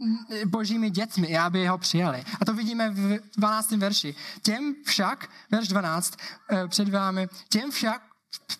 mm, 0.00 0.50
božími 0.50 0.90
dětmi, 0.90 1.38
aby 1.38 1.66
ho 1.66 1.78
přijali. 1.78 2.24
A 2.40 2.44
to 2.44 2.54
vidíme 2.54 2.90
v 2.90 3.20
12. 3.36 3.70
verši. 3.70 4.14
Těm 4.42 4.74
však, 4.86 5.28
verš 5.50 5.68
12 5.68 6.16
eh, 6.50 6.68
před 6.68 6.88
vámi, 6.88 7.28
těm 7.48 7.70
však, 7.70 8.02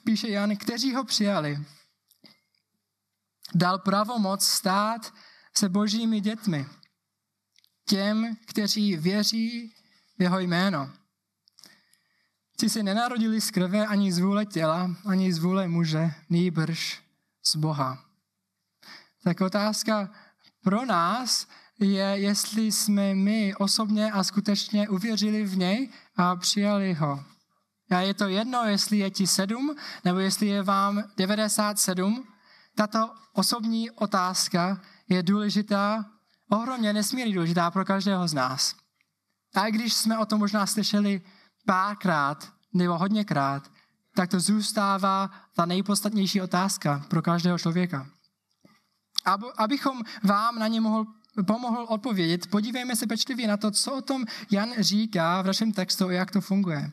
píše 0.05 0.29
Jan, 0.29 0.57
kteří 0.57 0.95
ho 0.95 1.05
přijali, 1.05 1.59
dal 3.55 3.79
pravomoc 3.79 4.45
stát 4.45 5.15
se 5.55 5.69
božími 5.69 6.21
dětmi. 6.21 6.67
Těm, 7.89 8.37
kteří 8.47 8.97
věří 8.97 9.75
v 10.19 10.23
jeho 10.23 10.39
jméno. 10.39 10.91
Ti 12.57 12.71
se 12.71 12.83
nenarodili 12.83 13.41
z 13.41 13.51
krve 13.51 13.87
ani 13.87 14.13
z 14.13 14.19
vůle 14.19 14.47
těla, 14.47 14.91
ani 15.07 15.33
z 15.33 15.39
vůle 15.39 15.69
muže, 15.69 16.15
nýbrž 16.31 17.03
z 17.47 17.57
Boha. 17.57 18.05
Tak 19.25 19.41
otázka 19.41 20.11
pro 20.63 20.87
nás 20.87 21.47
je, 21.81 22.05
jestli 22.05 22.73
jsme 22.73 23.15
my 23.15 23.55
osobně 23.55 24.13
a 24.13 24.25
skutečně 24.25 24.89
uvěřili 24.89 25.45
v 25.45 25.57
něj 25.57 25.91
a 26.17 26.37
přijali 26.37 26.95
ho. 26.95 27.25
A 27.91 28.01
je 28.01 28.15
to 28.15 28.29
jedno, 28.29 28.65
jestli 28.65 28.99
je 28.99 29.11
ti 29.11 29.27
sedm, 29.27 29.77
nebo 30.05 30.19
jestli 30.19 30.47
je 30.47 30.63
vám 30.63 31.05
97, 31.17 32.27
tato 32.75 33.15
osobní 33.33 33.91
otázka 33.91 34.81
je 35.09 35.23
důležitá, 35.23 36.05
ohromně 36.51 36.93
nesmírně 36.93 37.35
důležitá 37.35 37.71
pro 37.71 37.85
každého 37.85 38.29
z 38.29 38.35
nás. 38.35 38.75
A 39.55 39.67
i 39.67 39.73
když 39.73 39.95
jsme 39.95 40.19
o 40.19 40.27
tom 40.27 40.39
možná 40.39 40.67
slyšeli 40.67 41.23
párkrát 41.67 42.53
nebo 42.73 42.99
hodněkrát, 42.99 43.71
tak 44.15 44.31
to 44.31 44.41
zůstává 44.41 45.31
ta 45.57 45.67
nejpodstatnější 45.67 46.41
otázka 46.41 47.05
pro 47.09 47.23
každého 47.23 47.59
člověka. 47.59 48.07
Ab, 49.25 49.41
abychom 49.57 50.03
vám 50.23 50.59
na 50.59 50.69
ně 50.69 50.81
mohl, 50.81 51.07
pomohl 51.47 51.87
odpovědět, 51.89 52.47
podívejme 52.47 52.97
se 52.97 53.07
pečlivě 53.07 53.49
na 53.49 53.57
to, 53.57 53.71
co 53.71 53.95
o 53.95 54.03
tom 54.03 54.25
Jan 54.51 54.69
říká 54.79 55.43
v 55.43 55.47
našem 55.47 55.73
textu 55.73 56.07
a 56.07 56.13
jak 56.13 56.31
to 56.31 56.41
funguje 56.41 56.91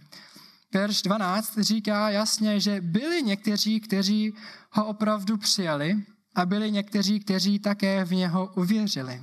verš 0.74 1.02
12 1.02 1.58
říká 1.60 2.10
jasně, 2.10 2.60
že 2.60 2.82
byli 2.82 3.24
někteří, 3.24 3.80
kteří 3.80 4.34
ho 4.72 4.86
opravdu 4.86 5.38
přijali 5.38 6.04
a 6.36 6.46
byli 6.46 6.72
někteří, 6.72 7.20
kteří 7.20 7.60
také 7.60 8.06
v 8.06 8.14
něho 8.14 8.52
uvěřili. 8.56 9.22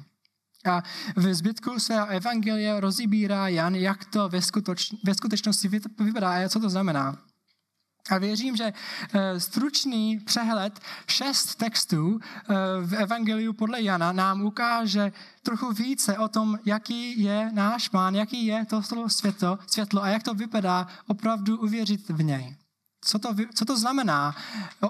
A 0.66 0.82
v 1.16 1.34
zbytku 1.34 1.78
se 1.78 1.94
evangelie 1.94 2.80
rozibírá 2.80 3.48
Jan, 3.48 3.74
jak 3.74 4.04
to 4.04 4.28
ve, 4.28 4.40
ve 5.04 5.14
skutečnosti 5.14 5.68
vypadá 5.98 6.30
a 6.30 6.48
co 6.48 6.60
to 6.60 6.70
znamená. 6.70 7.25
A 8.10 8.18
věřím, 8.18 8.56
že 8.56 8.72
eh, 9.12 9.40
stručný 9.40 10.18
přehled 10.18 10.80
šest 11.08 11.54
textů 11.54 12.20
eh, 12.20 12.54
v 12.86 12.94
Evangeliu 12.94 13.52
podle 13.52 13.82
Jana 13.82 14.12
nám 14.12 14.42
ukáže 14.42 15.12
trochu 15.42 15.72
více 15.72 16.18
o 16.18 16.28
tom, 16.28 16.58
jaký 16.64 17.22
je 17.22 17.50
náš 17.52 17.88
pán, 17.88 18.14
jaký 18.14 18.46
je 18.46 18.64
to 18.66 18.82
světlo, 19.08 19.58
světlo 19.66 20.02
a 20.02 20.08
jak 20.08 20.22
to 20.22 20.34
vypadá 20.34 20.86
opravdu 21.06 21.58
uvěřit 21.58 22.08
v 22.08 22.22
něj 22.22 22.56
co 23.06 23.18
to, 23.18 23.34
co 23.54 23.64
to 23.64 23.78
znamená 23.78 24.36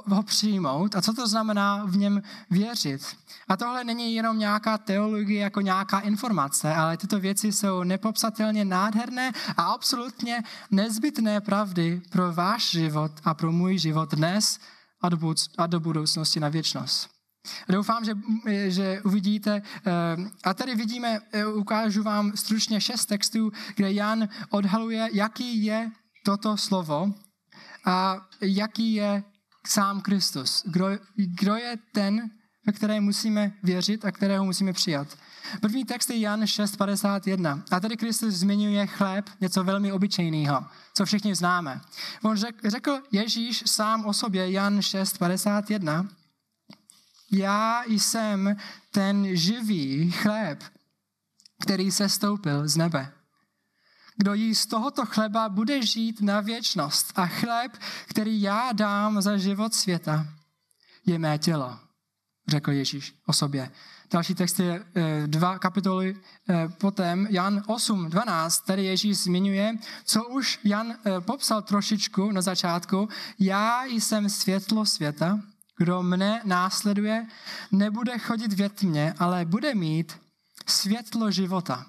ho 0.07 0.22
přijmout 0.22 0.96
a 0.96 1.02
co 1.02 1.12
to 1.12 1.29
znamená 1.29 1.85
v 1.85 1.96
něm 1.96 2.22
věřit. 2.50 3.16
A 3.48 3.57
tohle 3.57 3.85
není 3.85 4.14
jenom 4.14 4.38
nějaká 4.38 4.79
teologie 4.79 5.40
jako 5.40 5.61
nějaká 5.61 6.00
informace, 6.00 6.74
ale 6.74 6.96
tyto 6.96 7.20
věci 7.20 7.52
jsou 7.52 7.83
nepopsatelně 7.83 8.64
nádherné 8.64 9.33
a 9.57 9.62
absolutně 9.62 10.42
nezbytné 10.70 11.40
pravdy 11.40 12.02
pro 12.11 12.33
váš 12.33 12.70
život 12.70 13.12
a 13.24 13.35
pro 13.35 13.52
můj 13.52 13.79
život 13.79 14.14
dnes 14.14 14.59
a 15.59 15.66
do 15.66 15.81
budoucnosti 15.81 16.40
na 16.40 16.48
věčnost. 16.48 17.11
Doufám, 17.68 18.05
že, 18.05 18.14
že 18.66 19.00
uvidíte. 19.05 19.62
Eh, 19.87 19.92
a 20.44 20.55
tady 20.55 20.74
vidíme, 20.74 21.18
eh, 21.33 21.46
ukážu 21.46 22.02
vám 22.02 22.33
stručně 22.35 22.81
šest 22.81 23.07
textů, 23.07 23.52
kde 23.76 23.92
Jan 23.92 24.29
odhaluje, 24.50 25.09
jaký 25.12 25.64
je 25.64 25.90
toto 26.24 26.57
slovo 26.57 27.14
a 27.87 28.27
jaký 28.40 28.94
je 28.94 29.25
sám 29.66 30.01
Kristus. 30.01 30.62
Kdo, 30.66 30.87
kdo 31.16 31.55
je 31.55 31.79
ten, 31.92 32.31
ve 32.67 32.73
které 32.73 33.00
musíme 33.00 33.52
věřit 33.63 34.04
a 34.04 34.13
kterého 34.13 34.44
musíme 34.44 34.73
přijat. 34.73 35.08
První 35.60 35.85
text 35.85 36.10
je 36.10 36.19
Jan 36.19 36.42
6.51. 36.42 37.63
A 37.71 37.81
tady 37.81 37.96
Kristus 37.96 38.35
zmiňuje 38.35 38.87
chléb, 38.87 39.31
něco 39.40 39.65
velmi 39.65 39.92
obyčejného, 39.92 40.65
co 40.94 41.04
všichni 41.04 41.35
známe. 41.35 41.81
On 42.23 42.37
řekl 42.65 43.00
Ježíš 43.13 43.63
sám 43.67 44.06
o 44.06 44.13
sobě, 44.13 44.50
Jan 44.50 44.79
6.51, 44.79 46.08
já 47.33 47.83
jsem 47.88 48.56
ten 48.90 49.37
živý 49.37 50.10
chléb, 50.10 50.65
který 51.63 51.90
se 51.90 52.08
stoupil 52.08 52.69
z 52.69 52.77
nebe. 52.77 53.15
Kdo 54.17 54.35
jí 54.35 54.54
z 54.54 54.67
tohoto 54.67 55.06
chleba 55.06 55.48
bude 55.48 55.87
žít 55.87 56.21
na 56.21 56.40
věčnost. 56.40 57.12
A 57.17 57.27
chléb, 57.27 57.73
který 58.08 58.42
já 58.42 58.73
dám 58.73 59.23
za 59.23 59.37
život 59.37 59.75
světa, 59.75 60.27
je 61.06 61.19
mé 61.19 61.38
tělo, 61.38 61.79
řekl 62.48 62.73
Ježíš 62.73 63.14
o 63.27 63.33
sobě. 63.33 63.71
Další 64.10 64.35
text 64.35 64.60
je 64.60 64.85
eh, 64.94 65.27
dva 65.27 65.58
kapitoly 65.58 66.17
eh, 66.48 66.69
potom, 66.69 67.27
Jan 67.31 67.62
8, 67.67 68.10
12, 68.10 68.60
tady 68.60 68.85
Ježíš 68.85 69.19
zmiňuje, 69.19 69.75
co 70.04 70.25
už 70.25 70.58
Jan 70.64 70.90
eh, 70.90 71.21
popsal 71.21 71.62
trošičku 71.62 72.31
na 72.31 72.42
začátku. 72.42 73.08
Já 73.38 73.85
jsem 73.85 74.31
světlo 74.31 74.87
světa, 74.87 75.40
kdo 75.79 76.02
mne 76.02 76.40
následuje, 76.44 77.27
nebude 77.73 78.19
chodit 78.19 78.52
ve 78.52 78.69
tmě, 78.69 79.14
ale 79.19 79.44
bude 79.44 79.75
mít 79.75 80.17
světlo 80.67 81.31
života 81.31 81.87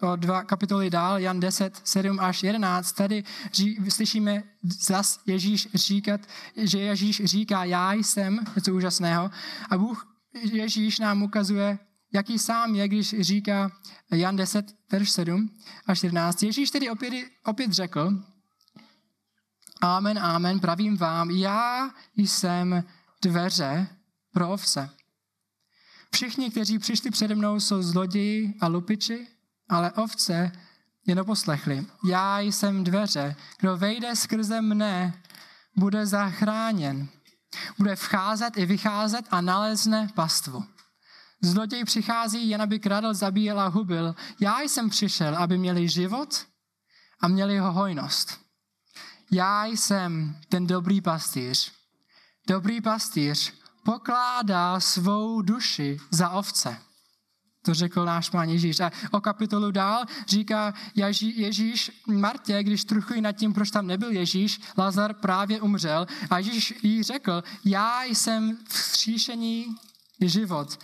o 0.00 0.16
dva 0.16 0.44
kapitoly 0.44 0.90
dál, 0.90 1.18
Jan 1.18 1.40
10, 1.40 1.80
7 1.84 2.20
až 2.20 2.42
11, 2.42 2.92
tady 2.92 3.24
ří, 3.52 3.78
slyšíme 3.88 4.42
zas 4.80 5.20
Ježíš 5.26 5.68
říkat, 5.74 6.20
že 6.56 6.78
Ježíš 6.78 7.24
říká, 7.24 7.64
já 7.64 7.92
jsem, 7.92 8.44
něco 8.56 8.74
úžasného, 8.74 9.30
a 9.70 9.78
Bůh 9.78 10.16
Ježíš 10.52 10.98
nám 10.98 11.22
ukazuje, 11.22 11.78
jaký 12.12 12.38
sám 12.38 12.74
je, 12.74 12.88
když 12.88 13.20
říká 13.20 13.70
Jan 14.12 14.36
10, 14.36 14.66
verš 14.92 15.10
7 15.10 15.50
až 15.86 15.98
14. 15.98 16.42
Ježíš 16.42 16.70
tedy 16.70 16.90
opět, 16.90 17.12
opět 17.44 17.72
řekl, 17.72 18.10
Amen, 19.80 20.18
amen, 20.18 20.60
pravím 20.60 20.96
vám, 20.96 21.30
já 21.30 21.90
jsem 22.16 22.84
dveře 23.22 23.86
pro 24.32 24.52
ovce. 24.52 24.90
Všichni, 26.14 26.50
kteří 26.50 26.78
přišli 26.78 27.10
přede 27.10 27.34
mnou, 27.34 27.60
jsou 27.60 27.82
zloději 27.82 28.54
a 28.60 28.66
lupiči, 28.66 29.26
ale 29.68 29.92
ovce 29.92 30.52
je 31.06 31.14
neposlechli. 31.14 31.86
Já 32.08 32.40
jsem 32.40 32.84
dveře, 32.84 33.36
kdo 33.60 33.76
vejde 33.76 34.16
skrze 34.16 34.60
mne, 34.60 35.22
bude 35.76 36.06
zachráněn. 36.06 37.08
Bude 37.78 37.96
vcházet 37.96 38.56
i 38.56 38.66
vycházet 38.66 39.26
a 39.30 39.40
nalezne 39.40 40.08
pastvu. 40.14 40.64
Zloděj 41.42 41.84
přichází 41.84 42.48
jen, 42.48 42.62
aby 42.62 42.78
kradl, 42.78 43.14
zabíjel 43.14 43.60
a 43.60 43.66
hubil. 43.66 44.14
Já 44.40 44.60
jsem 44.60 44.90
přišel, 44.90 45.36
aby 45.36 45.58
měli 45.58 45.88
život 45.88 46.46
a 47.20 47.28
měli 47.28 47.58
ho 47.58 47.72
hojnost. 47.72 48.40
Já 49.30 49.64
jsem 49.64 50.40
ten 50.48 50.66
dobrý 50.66 51.00
pastýř. 51.00 51.72
Dobrý 52.48 52.80
pastýř 52.80 53.52
pokládá 53.84 54.80
svou 54.80 55.42
duši 55.42 56.00
za 56.10 56.30
ovce. 56.30 56.76
To 57.64 57.74
řekl 57.74 58.04
náš 58.04 58.30
pán 58.30 58.48
Ježíš. 58.48 58.80
A 58.80 58.92
o 59.10 59.20
kapitolu 59.20 59.70
dál 59.70 60.04
říká 60.28 60.74
Ježíš 61.20 61.90
Martě, 62.06 62.62
když 62.62 62.84
truchují 62.84 63.20
nad 63.20 63.32
tím, 63.32 63.52
proč 63.52 63.70
tam 63.70 63.86
nebyl 63.86 64.10
Ježíš, 64.10 64.60
Lazar 64.78 65.14
právě 65.14 65.60
umřel. 65.60 66.06
A 66.30 66.38
Ježíš 66.38 66.74
jí 66.82 67.02
řekl, 67.02 67.42
já 67.64 68.04
jsem 68.04 68.58
vzkříšení 68.68 69.66
život. 70.20 70.78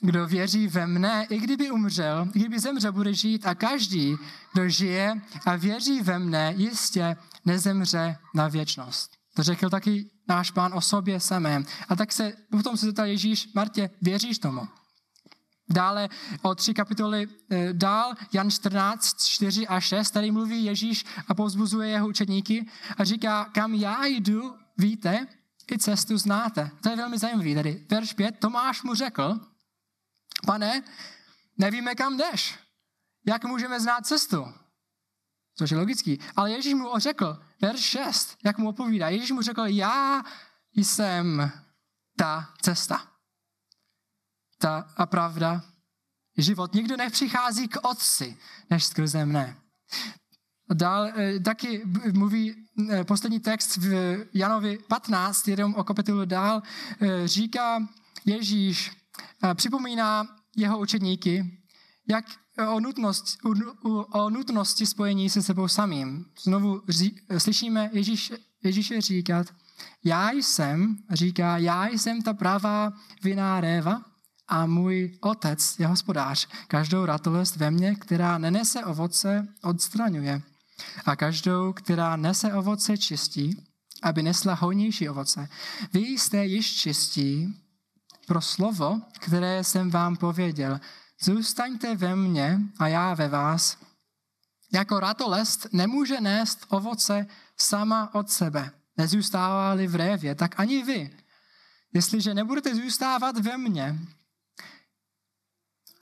Kdo 0.00 0.26
věří 0.26 0.68
ve 0.68 0.86
mne, 0.86 1.26
i 1.30 1.38
kdyby 1.38 1.70
umřel, 1.70 2.28
i 2.34 2.38
kdyby 2.38 2.58
zemřel, 2.58 2.92
bude 2.92 3.14
žít 3.14 3.46
a 3.46 3.54
každý, 3.54 4.16
kdo 4.52 4.68
žije 4.68 5.22
a 5.46 5.56
věří 5.56 6.00
ve 6.00 6.18
mne, 6.18 6.54
jistě 6.56 7.16
nezemře 7.44 8.16
na 8.34 8.48
věčnost. 8.48 9.10
To 9.34 9.42
řekl 9.42 9.70
taky 9.70 10.10
náš 10.28 10.50
pán 10.50 10.74
o 10.74 10.80
sobě 10.80 11.20
samém. 11.20 11.64
A 11.88 11.96
tak 11.96 12.12
se 12.12 12.32
potom 12.50 12.76
se 12.76 12.86
zeptal 12.86 13.06
Ježíš, 13.06 13.48
Martě, 13.54 13.90
věříš 14.02 14.38
tomu? 14.38 14.68
Dále 15.68 16.08
o 16.42 16.54
tři 16.54 16.74
kapitoly 16.74 17.28
e, 17.50 17.72
dál, 17.72 18.14
Jan 18.32 18.50
14, 18.50 19.26
4 19.26 19.66
a 19.66 19.80
6, 19.80 20.10
tady 20.10 20.30
mluví 20.30 20.64
Ježíš 20.64 21.04
a 21.28 21.34
povzbuzuje 21.34 21.90
jeho 21.90 22.08
učedníky 22.08 22.66
a 22.98 23.04
říká, 23.04 23.44
kam 23.44 23.74
já 23.74 24.04
jdu, 24.04 24.56
víte, 24.78 25.26
i 25.72 25.78
cestu 25.78 26.18
znáte. 26.18 26.70
To 26.82 26.88
je 26.88 26.96
velmi 26.96 27.18
zajímavé 27.18 27.54
tady. 27.54 27.86
Verš 27.90 28.12
5, 28.12 28.38
Tomáš 28.38 28.82
mu 28.82 28.94
řekl, 28.94 29.40
pane, 30.46 30.82
nevíme, 31.58 31.94
kam 31.94 32.16
jdeš. 32.16 32.58
Jak 33.26 33.44
můžeme 33.44 33.80
znát 33.80 34.06
cestu? 34.06 34.46
Což 35.54 35.70
je 35.70 35.76
logický. 35.76 36.20
Ale 36.36 36.50
Ježíš 36.50 36.74
mu 36.74 36.98
řekl, 36.98 37.42
verš 37.62 37.80
6, 37.80 38.38
jak 38.44 38.58
mu 38.58 38.68
odpovídá, 38.68 39.08
Ježíš 39.08 39.30
mu 39.30 39.42
řekl, 39.42 39.62
já 39.66 40.24
jsem 40.76 41.52
ta 42.16 42.54
cesta 42.62 43.15
ta 44.58 44.86
a 44.96 45.06
pravda, 45.06 45.62
život. 46.36 46.74
Nikdo 46.74 46.96
nepřichází 46.96 47.68
k 47.68 47.88
Otci, 47.88 48.36
než 48.70 48.84
skrze 48.84 49.26
mne. 49.26 49.56
Dál 50.74 51.06
eh, 51.06 51.40
taky 51.40 51.82
mluví 52.12 52.54
eh, 52.90 53.04
poslední 53.04 53.40
text 53.40 53.76
v 53.76 54.18
Janovi 54.34 54.78
15, 54.88 55.48
jenom 55.48 55.74
o 55.74 55.84
kapitolu 55.84 56.24
dál, 56.24 56.62
eh, 57.00 57.28
říká 57.28 57.88
Ježíš, 58.24 58.92
připomíná 59.54 60.26
jeho 60.56 60.78
učedníky, 60.78 61.60
jak 62.08 62.24
o, 62.68 62.80
nutnost, 62.80 63.38
o 64.12 64.30
nutnosti 64.30 64.86
spojení 64.86 65.30
se 65.30 65.42
sebou 65.42 65.68
samým. 65.68 66.26
Znovu 66.42 66.82
ří, 66.88 67.20
slyšíme 67.38 67.90
Ježíš, 67.92 68.32
Ježíše 68.64 69.00
říkat, 69.00 69.46
já 70.04 70.30
jsem, 70.30 70.96
říká, 71.10 71.58
já 71.58 71.86
jsem 71.86 72.22
ta 72.22 72.34
pravá 72.34 72.92
viná 73.22 73.60
réva, 73.60 74.02
a 74.48 74.66
můj 74.66 75.18
otec 75.20 75.78
je 75.78 75.86
hospodář. 75.86 76.48
Každou 76.68 77.04
ratolest 77.04 77.56
ve 77.56 77.70
mně, 77.70 77.94
která 77.94 78.38
nenese 78.38 78.84
ovoce, 78.84 79.48
odstraňuje. 79.62 80.42
A 81.04 81.16
každou, 81.16 81.72
která 81.72 82.16
nese 82.16 82.52
ovoce, 82.52 82.98
čistí, 82.98 83.66
aby 84.02 84.22
nesla 84.22 84.54
hojnější 84.54 85.08
ovoce. 85.08 85.48
Vy 85.92 86.00
jste 86.00 86.44
již 86.44 86.76
čistí 86.76 87.54
pro 88.26 88.40
slovo, 88.40 89.00
které 89.18 89.64
jsem 89.64 89.90
vám 89.90 90.16
pověděl. 90.16 90.80
Zůstaňte 91.22 91.96
ve 91.96 92.16
mně 92.16 92.60
a 92.78 92.88
já 92.88 93.14
ve 93.14 93.28
vás. 93.28 93.78
Jako 94.72 95.00
ratolest 95.00 95.66
nemůže 95.72 96.20
nést 96.20 96.66
ovoce 96.68 97.26
sama 97.58 98.14
od 98.14 98.30
sebe. 98.30 98.70
Nezůstává-li 98.96 99.86
v 99.86 99.94
révě, 99.94 100.34
tak 100.34 100.60
ani 100.60 100.82
vy. 100.82 101.10
Jestliže 101.92 102.34
nebudete 102.34 102.74
zůstávat 102.74 103.38
ve 103.38 103.58
mně, 103.58 103.98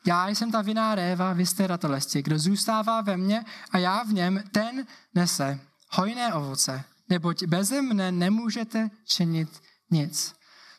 já 0.07 0.29
jsem 0.29 0.53
ta 0.53 0.63
viná 0.63 0.95
réva, 0.95 1.33
vy 1.33 1.47
jste 1.47 1.67
ratolesti. 1.67 2.23
Kdo 2.23 2.39
zůstává 2.39 3.01
ve 3.01 3.17
mně 3.17 3.45
a 3.71 3.79
já 3.79 4.03
v 4.03 4.13
něm, 4.13 4.43
ten 4.53 4.87
nese 5.15 5.61
hojné 5.91 6.35
ovoce, 6.35 6.85
neboť 7.09 7.45
bez 7.45 7.71
mne 7.71 8.13
nemůžete 8.13 8.91
činit 9.07 9.49
nic. 9.91 10.35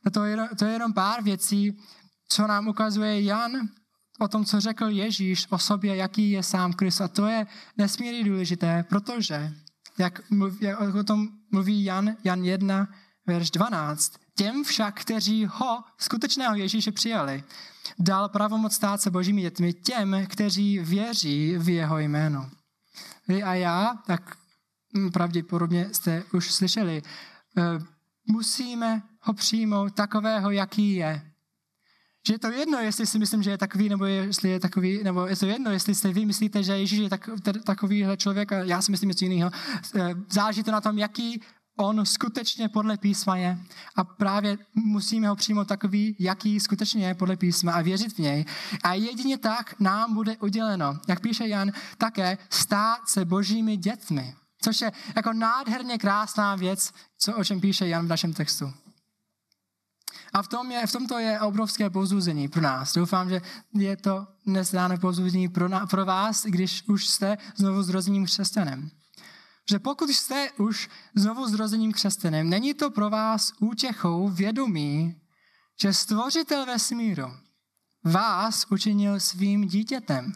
No 0.05 0.11
to, 0.11 0.23
je, 0.23 0.37
to 0.59 0.65
je 0.65 0.73
jenom 0.73 0.93
pár 0.93 1.23
věcí, 1.23 1.77
co 2.29 2.47
nám 2.47 2.67
ukazuje 2.67 3.23
Jan 3.23 3.51
o 4.19 4.27
tom, 4.27 4.45
co 4.45 4.59
řekl 4.59 4.85
Ježíš 4.85 5.47
o 5.49 5.57
sobě, 5.57 5.95
jaký 5.95 6.31
je 6.31 6.43
sám 6.43 6.73
Kristus. 6.73 7.01
A 7.01 7.07
to 7.07 7.25
je 7.25 7.47
nesmírně 7.77 8.23
důležité, 8.23 8.85
protože, 8.89 9.53
jak, 9.97 10.31
mluví, 10.31 10.57
jak 10.61 10.95
o 10.95 11.03
tom 11.03 11.27
mluví 11.51 11.83
Jan, 11.83 12.15
Jan 12.23 12.43
1, 12.43 12.87
verš 13.27 13.51
12, 13.51 14.13
těm 14.37 14.63
však, 14.63 15.01
kteří 15.01 15.45
ho, 15.45 15.83
skutečného 15.97 16.55
Ježíše, 16.55 16.91
přijali, 16.91 17.43
dal 17.99 18.29
pravomoc 18.29 18.73
stát 18.73 19.01
se 19.01 19.11
božími 19.11 19.41
dětmi 19.41 19.73
těm, 19.73 20.25
kteří 20.27 20.79
věří 20.79 21.57
v 21.57 21.69
jeho 21.69 21.99
jméno. 21.99 22.49
Vy 23.27 23.43
a 23.43 23.53
já, 23.53 23.95
tak 24.07 24.37
hm, 24.97 25.11
pravděpodobně 25.11 25.89
jste 25.91 26.23
už 26.33 26.51
slyšeli, 26.51 27.01
eh, 27.57 27.63
musíme 28.27 29.01
ho 29.21 29.33
přijmout 29.33 29.93
takového, 29.93 30.51
jaký 30.51 30.93
je. 30.93 31.31
Že 32.27 32.33
je 32.33 32.39
to 32.39 32.51
jedno, 32.51 32.77
jestli 32.79 33.05
si 33.05 33.19
myslím, 33.19 33.43
že 33.43 33.49
je 33.49 33.57
takový, 33.57 33.89
nebo 33.89 34.05
jestli 34.05 34.49
je 34.49 34.59
takový, 34.59 35.03
nebo 35.03 35.25
je 35.25 35.35
to 35.35 35.45
jedno, 35.45 35.71
jestli 35.71 35.95
si 35.95 36.13
vy 36.13 36.25
myslíte, 36.25 36.63
že 36.63 36.77
Ježíš 36.77 36.99
je 36.99 37.09
tak, 37.09 37.29
takovýhle 37.63 38.17
člověk 38.17 38.51
a 38.51 38.57
já 38.57 38.81
si 38.81 38.91
myslím 38.91 39.09
něco 39.09 39.25
jiného. 39.25 39.51
Eh, 39.95 40.15
záleží 40.29 40.63
to 40.63 40.71
na 40.71 40.81
tom, 40.81 40.97
jaký 40.97 41.41
on 41.75 42.05
skutečně 42.05 42.69
podle 42.69 42.97
písma 42.97 43.37
je 43.37 43.59
a 43.95 44.03
právě 44.03 44.57
musíme 44.75 45.29
ho 45.29 45.35
přijmout 45.35 45.67
takový, 45.67 46.15
jaký 46.19 46.59
skutečně 46.59 47.07
je 47.07 47.13
podle 47.13 47.37
písma 47.37 47.71
a 47.71 47.81
věřit 47.81 48.13
v 48.13 48.19
něj. 48.19 48.45
A 48.83 48.93
jedině 48.93 49.37
tak 49.37 49.79
nám 49.79 50.13
bude 50.13 50.37
uděleno, 50.37 50.99
jak 51.07 51.19
píše 51.19 51.47
Jan, 51.47 51.71
také 51.97 52.37
stát 52.49 53.09
se 53.09 53.25
božími 53.25 53.77
dětmi. 53.77 54.35
Což 54.61 54.81
je 54.81 54.91
jako 55.15 55.33
nádherně 55.33 55.97
krásná 55.97 56.55
věc, 56.55 56.91
co, 57.17 57.35
o 57.35 57.43
čem 57.43 57.61
píše 57.61 57.87
Jan 57.87 58.05
v 58.05 58.09
našem 58.09 58.33
textu. 58.33 58.73
A 60.33 60.41
v, 60.41 60.47
tom 60.47 60.71
je, 60.71 60.87
v 60.87 60.91
tomto 60.91 61.19
je 61.19 61.39
obrovské 61.39 61.89
povzbuzení 61.89 62.47
pro 62.47 62.61
nás. 62.61 62.93
Doufám, 62.93 63.29
že 63.29 63.41
je 63.73 63.97
to 63.97 64.27
nezdáné 64.45 64.97
povzbuzení 64.97 65.49
pro, 65.49 65.69
pro 65.89 66.05
vás, 66.05 66.45
když 66.45 66.83
už 66.87 67.07
jste 67.07 67.37
znovu 67.55 67.83
zrozeným 67.83 68.25
křesťanem 68.25 68.91
že 69.69 69.79
pokud 69.79 70.09
jste 70.09 70.51
už 70.57 70.89
znovu 71.15 71.47
zrozením 71.47 71.91
křesťanem, 71.91 72.49
není 72.49 72.73
to 72.73 72.91
pro 72.91 73.09
vás 73.09 73.53
útěchou 73.59 74.29
vědomí, 74.29 75.21
že 75.81 75.93
stvořitel 75.93 76.65
vesmíru 76.65 77.33
vás 78.03 78.65
učinil 78.69 79.19
svým 79.19 79.67
dítětem. 79.67 80.33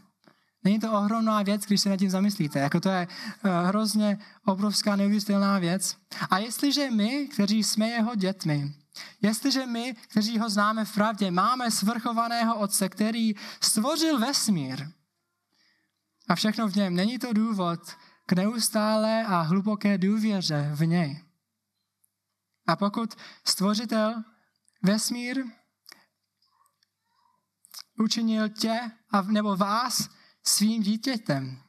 Není 0.63 0.79
to 0.79 0.91
ohromná 0.91 1.43
věc, 1.43 1.61
když 1.65 1.81
se 1.81 1.89
nad 1.89 1.97
tím 1.97 2.09
zamyslíte. 2.09 2.59
Jako 2.59 2.79
to 2.79 2.89
je 2.89 3.07
eh, 3.07 3.67
hrozně 3.67 4.19
obrovská 4.45 4.95
neuvěřitelná 4.95 5.59
věc. 5.59 5.97
A 6.29 6.37
jestliže 6.37 6.91
my, 6.91 7.27
kteří 7.27 7.63
jsme 7.63 7.87
jeho 7.87 8.15
dětmi, 8.15 8.73
Jestliže 9.21 9.65
my, 9.65 9.95
kteří 10.07 10.39
ho 10.39 10.49
známe 10.49 10.85
v 10.85 10.93
pravdě, 10.93 11.31
máme 11.31 11.71
svrchovaného 11.71 12.59
Otce, 12.59 12.89
který 12.89 13.35
stvořil 13.61 14.19
vesmír 14.19 14.87
a 16.27 16.35
všechno 16.35 16.67
v 16.67 16.75
něm, 16.75 16.95
není 16.95 17.19
to 17.19 17.33
důvod 17.33 17.79
k 18.29 18.33
neustále 18.33 19.25
a 19.25 19.41
hluboké 19.41 19.97
důvěře 19.97 20.71
v 20.75 20.85
něj. 20.85 21.23
A 22.67 22.75
pokud 22.75 23.15
stvořitel 23.45 24.23
vesmír 24.83 25.43
učinil 27.99 28.49
tě 28.49 28.91
a, 29.11 29.21
nebo 29.21 29.55
vás 29.55 30.09
svým 30.43 30.83
dítětem, 30.83 31.61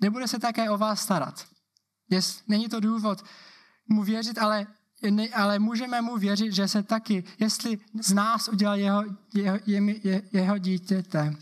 nebude 0.00 0.28
se 0.28 0.38
také 0.38 0.70
o 0.70 0.78
vás 0.78 1.02
starat. 1.02 1.48
Jest, 2.10 2.48
není 2.48 2.68
to 2.68 2.80
důvod 2.80 3.24
mu 3.88 4.02
věřit, 4.02 4.38
ale, 4.38 4.66
ne, 5.10 5.28
ale 5.28 5.58
můžeme 5.58 6.02
mu 6.02 6.16
věřit, 6.16 6.52
že 6.52 6.68
se 6.68 6.82
taky, 6.82 7.24
jestli 7.38 7.78
z 8.02 8.12
nás 8.12 8.48
udělal 8.48 8.78
jeho, 8.78 9.04
jeho, 9.34 9.58
jeho, 9.66 10.00
jeho 10.32 10.58
dítěte, 10.58 11.36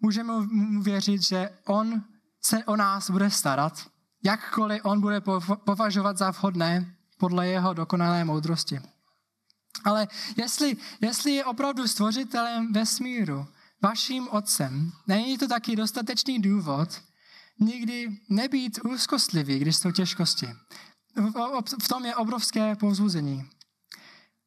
můžeme 0.00 0.32
mu 0.46 0.82
věřit, 0.82 1.22
že 1.22 1.58
on 1.64 2.11
se 2.44 2.64
o 2.64 2.76
nás 2.76 3.10
bude 3.10 3.30
starat, 3.30 3.86
jakkoliv 4.24 4.84
on 4.84 5.00
bude 5.00 5.20
považovat 5.64 6.18
za 6.18 6.30
vhodné 6.30 6.96
podle 7.18 7.48
jeho 7.48 7.74
dokonalé 7.74 8.24
moudrosti. 8.24 8.80
Ale 9.84 10.08
jestli, 10.36 10.76
jestli 11.00 11.32
je 11.32 11.44
opravdu 11.44 11.88
stvořitelem 11.88 12.72
vesmíru, 12.72 13.46
vaším 13.82 14.28
otcem, 14.28 14.92
není 15.06 15.38
to 15.38 15.48
taky 15.48 15.76
dostatečný 15.76 16.42
důvod 16.42 17.02
nikdy 17.62 18.20
nebýt 18.28 18.78
úzkostlivý, 18.84 19.58
když 19.58 19.76
jsou 19.76 19.90
těžkosti. 19.90 20.46
V 21.82 21.88
tom 21.88 22.04
je 22.04 22.16
obrovské 22.16 22.76
povzbuzení. 22.76 23.50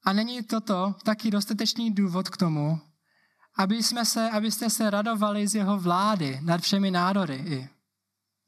A 0.04 0.14
není 0.14 0.44
toto 0.44 0.96
taky 1.04 1.32
dostatečný 1.32 1.92
důvod 1.92 2.30
k 2.30 2.38
tomu, 2.38 2.80
aby 3.58 3.84
jsme 3.84 4.06
se, 4.06 4.30
abyste 4.30 4.70
se 4.70 4.90
radovali 4.90 5.48
z 5.48 5.56
jeho 5.56 5.80
vlády 5.80 6.40
nad 6.42 6.62
všemi 6.62 6.92
národy. 6.92 7.70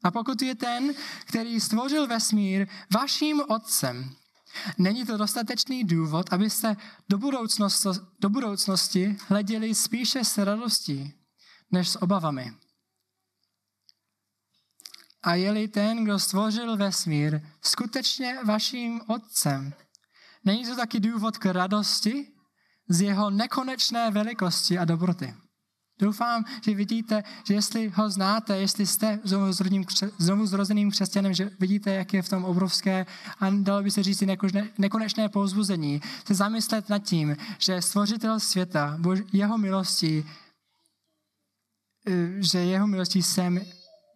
A 0.02 0.10
pokud 0.10 0.42
je 0.42 0.54
ten, 0.54 0.94
který 1.24 1.60
stvořil 1.60 2.06
vesmír 2.06 2.68
vaším 2.94 3.42
otcem, 3.48 4.16
Není 4.78 5.06
to 5.06 5.16
dostatečný 5.16 5.84
důvod, 5.84 6.32
abyste 6.32 6.76
do 7.08 7.18
budoucnosti, 7.18 7.88
do 8.20 8.28
budoucnosti 8.28 9.16
hleděli 9.28 9.74
spíše 9.74 10.24
s 10.24 10.38
radostí, 10.38 11.14
než 11.70 11.88
s 11.88 12.02
obavami. 12.02 12.54
A 15.22 15.34
je-li 15.34 15.68
ten, 15.68 16.04
kdo 16.04 16.18
stvořil 16.18 16.76
vesmír, 16.76 17.40
skutečně 17.62 18.38
vaším 18.44 19.00
otcem, 19.06 19.74
není 20.44 20.64
to 20.64 20.76
taky 20.76 21.00
důvod 21.00 21.38
k 21.38 21.46
radosti 21.46 22.32
z 22.88 23.00
jeho 23.00 23.30
nekonečné 23.30 24.10
velikosti 24.10 24.78
a 24.78 24.84
dobroty. 24.84 25.34
Doufám, 25.98 26.44
že 26.62 26.74
vidíte, 26.74 27.24
že 27.44 27.54
jestli 27.54 27.88
ho 27.88 28.10
znáte, 28.10 28.58
jestli 28.58 28.86
jste 28.86 29.20
znovu 30.18 30.46
zrozeným 30.46 30.90
křesťanem, 30.90 31.34
že 31.34 31.50
vidíte, 31.60 31.94
jak 31.94 32.14
je 32.14 32.22
v 32.22 32.28
tom 32.28 32.44
obrovské 32.44 33.06
a 33.40 33.50
dalo 33.50 33.82
by 33.82 33.90
se 33.90 34.02
říct 34.02 34.22
nekonečné 34.78 35.28
pouzbuzení, 35.28 36.00
se 36.26 36.34
zamyslet 36.34 36.88
nad 36.88 36.98
tím, 36.98 37.36
že 37.58 37.82
stvořitel 37.82 38.40
světa, 38.40 38.98
jeho 39.32 39.58
milostí, 39.58 40.24
eh, 42.06 42.42
že 42.42 42.58
jeho 42.58 42.86
milostí 42.86 43.22
jsem 43.22 43.60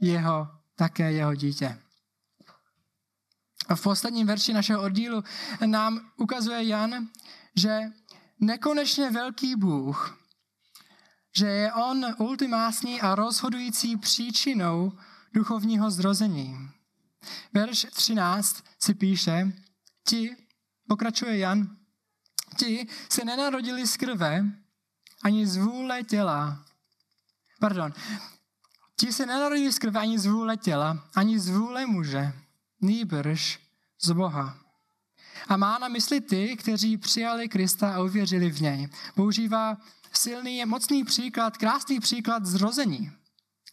jeho, 0.00 0.48
také 0.76 1.12
jeho 1.12 1.34
dítě. 1.34 1.78
A 3.68 3.74
v 3.74 3.82
posledním 3.82 4.26
verši 4.26 4.52
našeho 4.52 4.82
oddílu 4.82 5.24
nám 5.66 6.00
ukazuje 6.16 6.64
Jan, 6.64 7.08
že 7.56 7.80
nekonečně 8.40 9.10
velký 9.10 9.56
Bůh, 9.56 10.21
že 11.32 11.46
je 11.46 11.72
on 11.72 12.06
ultimátní 12.18 13.00
a 13.00 13.14
rozhodující 13.14 13.96
příčinou 13.96 14.92
duchovního 15.32 15.90
zrození. 15.90 16.70
Verš 17.52 17.86
13 17.92 18.64
si 18.78 18.94
píše, 18.94 19.52
ti, 20.08 20.36
pokračuje 20.88 21.38
Jan, 21.38 21.76
ti 22.56 22.86
se 23.08 23.24
nenarodili 23.24 23.86
z 23.86 23.96
krve, 23.96 24.44
ani 25.22 25.46
z 25.46 25.56
vůle 25.56 26.02
těla. 26.02 26.64
Pardon, 27.60 27.92
ti 28.96 29.12
se 29.12 29.26
nenarodili 29.26 29.72
z 29.72 29.78
krve 29.78 30.00
ani 30.00 30.18
z 30.18 30.26
vůle 30.26 30.56
těla, 30.56 31.08
ani 31.14 31.38
z 31.38 31.48
vůle 31.48 31.86
muže, 31.86 32.32
nýbrž 32.80 33.60
z 34.02 34.10
Boha. 34.10 34.58
A 35.48 35.56
má 35.56 35.78
na 35.78 35.88
mysli 35.88 36.20
ty, 36.20 36.56
kteří 36.56 36.96
přijali 36.96 37.48
Krista 37.48 37.94
a 37.94 38.02
uvěřili 38.02 38.50
v 38.50 38.60
něj. 38.60 38.88
Používá 39.14 39.76
silný, 40.16 40.64
mocný 40.64 41.04
příklad, 41.04 41.56
krásný 41.56 42.00
příklad 42.00 42.46
zrození. 42.46 43.12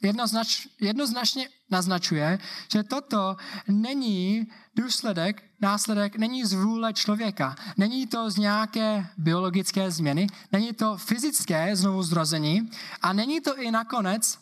Jednoznač, 0.02 0.68
jednoznačně 0.82 1.50
naznačuje, 1.72 2.40
že 2.72 2.84
toto 2.84 3.38
není 3.68 4.48
důsledek, 4.76 5.44
následek, 5.62 6.16
není 6.16 6.46
z 6.46 6.54
vůle 6.54 6.94
člověka. 6.94 7.56
Není 7.78 8.08
to 8.08 8.32
z 8.32 8.38
nějaké 8.38 9.08
biologické 9.18 9.92
změny, 9.92 10.28
není 10.52 10.74
to 10.74 10.98
fyzické 10.98 11.76
znovu 11.76 12.04
zrození 12.04 12.70
a 13.02 13.14
není 13.14 13.42
to 13.42 13.58
i 13.58 13.72
nakonec 13.72 14.40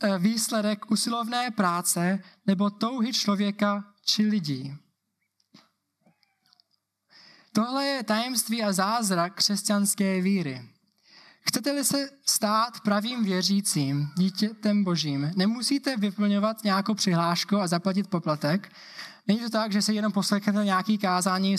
eh, 0.00 0.18
výsledek 0.18 0.90
usilovné 0.90 1.50
práce 1.50 2.22
nebo 2.46 2.70
touhy 2.70 3.12
člověka 3.12 3.84
či 4.04 4.22
lidí. 4.22 4.74
Tohle 7.52 7.84
je 7.84 8.02
tajemství 8.02 8.62
a 8.62 8.72
zázrak 8.72 9.34
křesťanské 9.34 10.20
víry. 10.20 10.68
Chcete-li 11.40 11.84
se 11.84 12.08
stát 12.26 12.80
pravým 12.80 13.24
věřícím, 13.24 14.08
dítětem 14.16 14.84
božím, 14.84 15.30
nemusíte 15.36 15.96
vyplňovat 15.96 16.64
nějakou 16.64 16.94
přihlášku 16.94 17.56
a 17.56 17.66
zaplatit 17.66 18.06
poplatek. 18.06 18.72
Není 19.28 19.40
to 19.40 19.50
tak, 19.50 19.72
že 19.72 19.82
se 19.82 19.94
jenom 19.94 20.12
poslechnete 20.12 20.64
nějaký 20.64 20.98
kázání, 20.98 21.56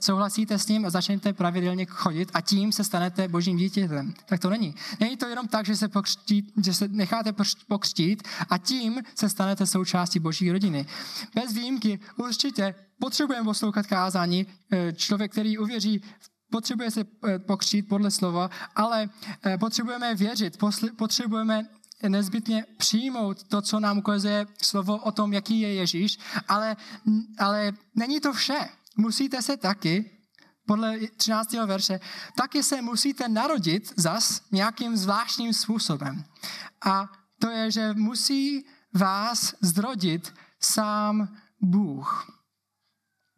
souhlasíte 0.00 0.58
s 0.58 0.68
ním 0.68 0.86
a 0.86 0.90
začnete 0.90 1.32
pravidelně 1.32 1.86
chodit 1.86 2.30
a 2.34 2.40
tím 2.40 2.72
se 2.72 2.84
stanete 2.84 3.28
božím 3.28 3.56
dítětem. 3.56 4.14
Tak 4.26 4.40
to 4.40 4.50
není. 4.50 4.74
Není 5.00 5.16
to 5.16 5.26
jenom 5.26 5.48
tak, 5.48 5.66
že 5.66 5.76
se, 5.76 5.88
pokřtít, 5.88 6.52
že 6.64 6.74
se 6.74 6.88
necháte 6.88 7.32
pokřtít 7.68 8.22
a 8.50 8.58
tím 8.58 9.02
se 9.14 9.28
stanete 9.28 9.66
součástí 9.66 10.18
boží 10.18 10.52
rodiny. 10.52 10.86
Bez 11.34 11.52
výjimky 11.52 12.00
určitě 12.16 12.74
potřebujeme 13.00 13.44
poslouchat 13.44 13.86
kázání. 13.86 14.46
Eh, 14.72 14.92
člověk, 14.92 15.32
který 15.32 15.58
uvěří 15.58 15.98
v 16.20 16.35
potřebuje 16.50 16.90
se 16.90 17.00
eh, 17.00 17.38
pokřít 17.38 17.88
podle 17.88 18.10
slova, 18.10 18.50
ale 18.76 19.10
eh, 19.46 19.58
potřebujeme 19.58 20.14
věřit, 20.14 20.58
potřebujeme 20.96 21.68
nezbytně 22.08 22.64
přijmout 22.76 23.42
to, 23.42 23.62
co 23.62 23.80
nám 23.80 23.98
ukazuje 23.98 24.46
slovo 24.62 24.96
o 24.96 25.12
tom, 25.12 25.32
jaký 25.32 25.60
je 25.60 25.74
Ježíš, 25.74 26.18
ale, 26.48 26.76
ale 27.38 27.72
není 27.94 28.20
to 28.20 28.32
vše. 28.32 28.68
Musíte 28.96 29.42
se 29.42 29.56
taky, 29.56 30.10
podle 30.66 30.98
13. 31.16 31.52
verše, 31.52 32.00
taky 32.36 32.62
se 32.62 32.82
musíte 32.82 33.28
narodit 33.28 33.92
zas 33.96 34.40
nějakým 34.52 34.96
zvláštním 34.96 35.52
způsobem. 35.52 36.24
A 36.84 37.12
to 37.38 37.50
je, 37.50 37.70
že 37.70 37.94
musí 37.94 38.66
vás 38.94 39.54
zrodit 39.60 40.34
sám 40.60 41.28
Bůh. 41.60 42.35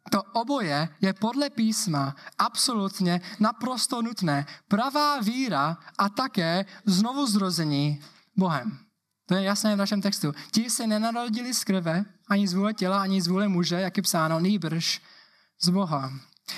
To 0.09 0.23
oboje 0.23 0.89
je 1.01 1.13
podle 1.13 1.49
písma 1.49 2.15
absolutně 2.37 3.21
naprosto 3.39 4.01
nutné. 4.01 4.45
Pravá 4.67 5.19
víra 5.19 5.77
a 5.97 6.09
také 6.09 6.65
znovu 6.85 7.27
zrození 7.27 8.01
Bohem. 8.35 8.77
To 9.25 9.35
je 9.35 9.43
jasné 9.43 9.75
v 9.75 9.77
našem 9.77 10.01
textu. 10.01 10.33
Ti 10.51 10.69
se 10.69 10.87
nenarodili 10.87 11.53
z 11.53 11.63
krve, 11.63 12.05
ani 12.27 12.47
z 12.47 12.53
vůle 12.53 12.73
těla, 12.73 13.01
ani 13.01 13.21
z 13.21 13.27
vůle 13.27 13.47
muže, 13.47 13.75
jak 13.75 13.97
je 13.97 14.03
psáno, 14.03 14.39
nýbrž 14.39 15.01
z 15.61 15.69
Boha. 15.69 16.11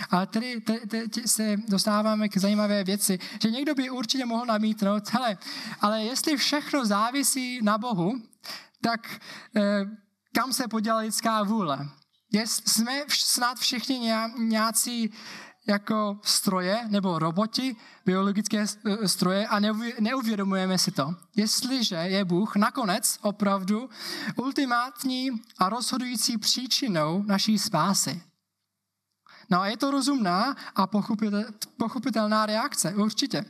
A 0.10 0.26
tedy 0.26 0.62
teď 0.62 1.26
se 1.26 1.58
dostáváme 1.68 2.30
k 2.30 2.38
zajímavé 2.38 2.84
věci, 2.84 3.20
že 3.42 3.52
někdo 3.52 3.76
by 3.76 3.90
určitě 3.90 4.26
mohl 4.26 4.46
namítnout, 4.46 5.10
hele, 5.10 5.38
ale 5.82 6.04
jestli 6.04 6.38
všechno 6.38 6.86
závisí 6.86 7.60
na 7.64 7.78
Bohu, 7.78 8.22
tak 8.82 9.20
eh, 9.56 9.86
kam 10.34 10.54
se 10.54 10.68
poděla 10.68 10.98
lidská 10.98 11.44
vůle? 11.44 11.90
Jsme 12.32 13.04
snad 13.08 13.60
všichni 13.60 14.14
nějací 14.38 15.14
jako 15.68 16.20
stroje 16.24 16.82
nebo 16.88 17.20
roboti, 17.20 17.76
biologické 18.06 18.66
e, 18.86 19.08
stroje 19.08 19.48
a 19.48 19.60
neuvědomujeme 20.00 20.78
si 20.78 20.92
to. 20.92 21.16
Jestliže 21.36 21.96
je 21.96 22.26
Bůh 22.26 22.56
nakonec 22.56 23.20
opravdu 23.22 23.90
ultimátní 24.36 25.30
a 25.58 25.70
rozhodující 25.70 26.38
příčinou 26.38 27.24
naší 27.24 27.60
spásy. 27.60 28.22
No 29.50 29.62
a 29.62 29.68
je 29.68 29.78
to 29.78 29.92
rozumná 29.92 30.56
a 30.76 30.88
pochopitelná 31.78 32.46
reakce, 32.46 32.96
určitě. 32.96 33.46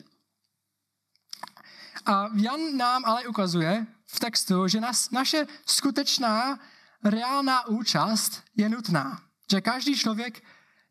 A 2.06 2.30
Jan 2.34 2.78
nám 2.78 3.06
ale 3.06 3.28
ukazuje 3.28 3.86
v 4.06 4.20
textu, 4.20 4.68
že 4.68 4.82
naše 5.12 5.48
skutečná 5.66 6.60
reálná 7.04 7.68
účast 7.68 8.44
je 8.56 8.70
nutná. 8.70 9.22
Že 9.52 9.62
každý 9.62 9.98
člověk 9.98 10.44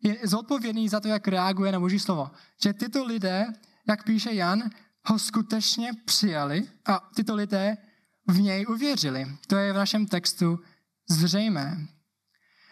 je 0.02 0.18
zodpovědný 0.22 0.88
za 0.88 1.00
to, 1.00 1.08
jak 1.08 1.28
reaguje 1.28 1.72
na 1.72 1.80
Boží 1.80 1.98
slovo. 1.98 2.30
Že 2.62 2.72
tyto 2.72 3.04
lidé, 3.04 3.46
jak 3.88 4.04
píše 4.04 4.32
Jan, 4.32 4.70
ho 5.04 5.18
skutečně 5.18 5.90
přijali 6.04 6.68
a 6.86 7.08
tyto 7.14 7.34
lidé 7.34 7.76
v 8.28 8.40
něj 8.40 8.66
uvěřili. 8.68 9.36
To 9.46 9.56
je 9.56 9.72
v 9.72 9.76
našem 9.76 10.06
textu 10.06 10.58
zřejmé. 11.08 11.86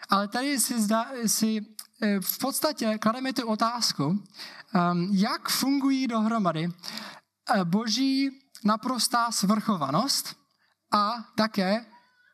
Ale 0.09 0.27
tady 0.27 0.59
si, 0.59 0.81
zda, 0.81 1.11
si 1.25 1.61
eh, 2.01 2.19
v 2.19 2.37
podstatě 2.37 2.97
klademe 2.97 3.33
tu 3.33 3.47
otázku, 3.47 4.05
um, 4.05 4.23
jak 5.11 5.49
fungují 5.49 6.07
dohromady 6.07 6.69
eh, 6.69 7.65
boží 7.65 8.29
naprostá 8.63 9.31
svrchovanost 9.31 10.35
a 10.91 11.13
také 11.35 11.85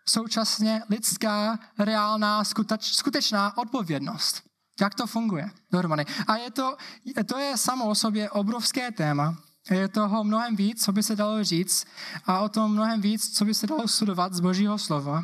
současně 0.09 0.83
lidská, 0.89 1.59
reálná, 1.79 2.43
skuteč, 2.43 2.83
skutečná 2.83 3.57
odpovědnost. 3.57 4.43
Jak 4.81 4.95
to 4.95 5.07
funguje 5.07 5.51
dohromady. 5.71 6.05
A 6.27 6.35
je 6.35 6.51
to, 6.51 6.77
to 7.25 7.37
je 7.37 7.57
samo 7.57 7.89
o 7.89 7.95
sobě 7.95 8.29
obrovské 8.29 8.91
téma. 8.91 9.37
Je 9.71 9.87
toho 9.87 10.23
mnohem 10.23 10.55
víc, 10.55 10.85
co 10.85 10.91
by 10.91 11.03
se 11.03 11.15
dalo 11.15 11.43
říct 11.43 11.85
a 12.25 12.39
o 12.39 12.49
tom 12.49 12.71
mnohem 12.71 13.01
víc, 13.01 13.37
co 13.37 13.45
by 13.45 13.53
se 13.53 13.67
dalo 13.67 13.87
studovat 13.87 14.33
z 14.33 14.39
Božího 14.39 14.77
slova. 14.77 15.23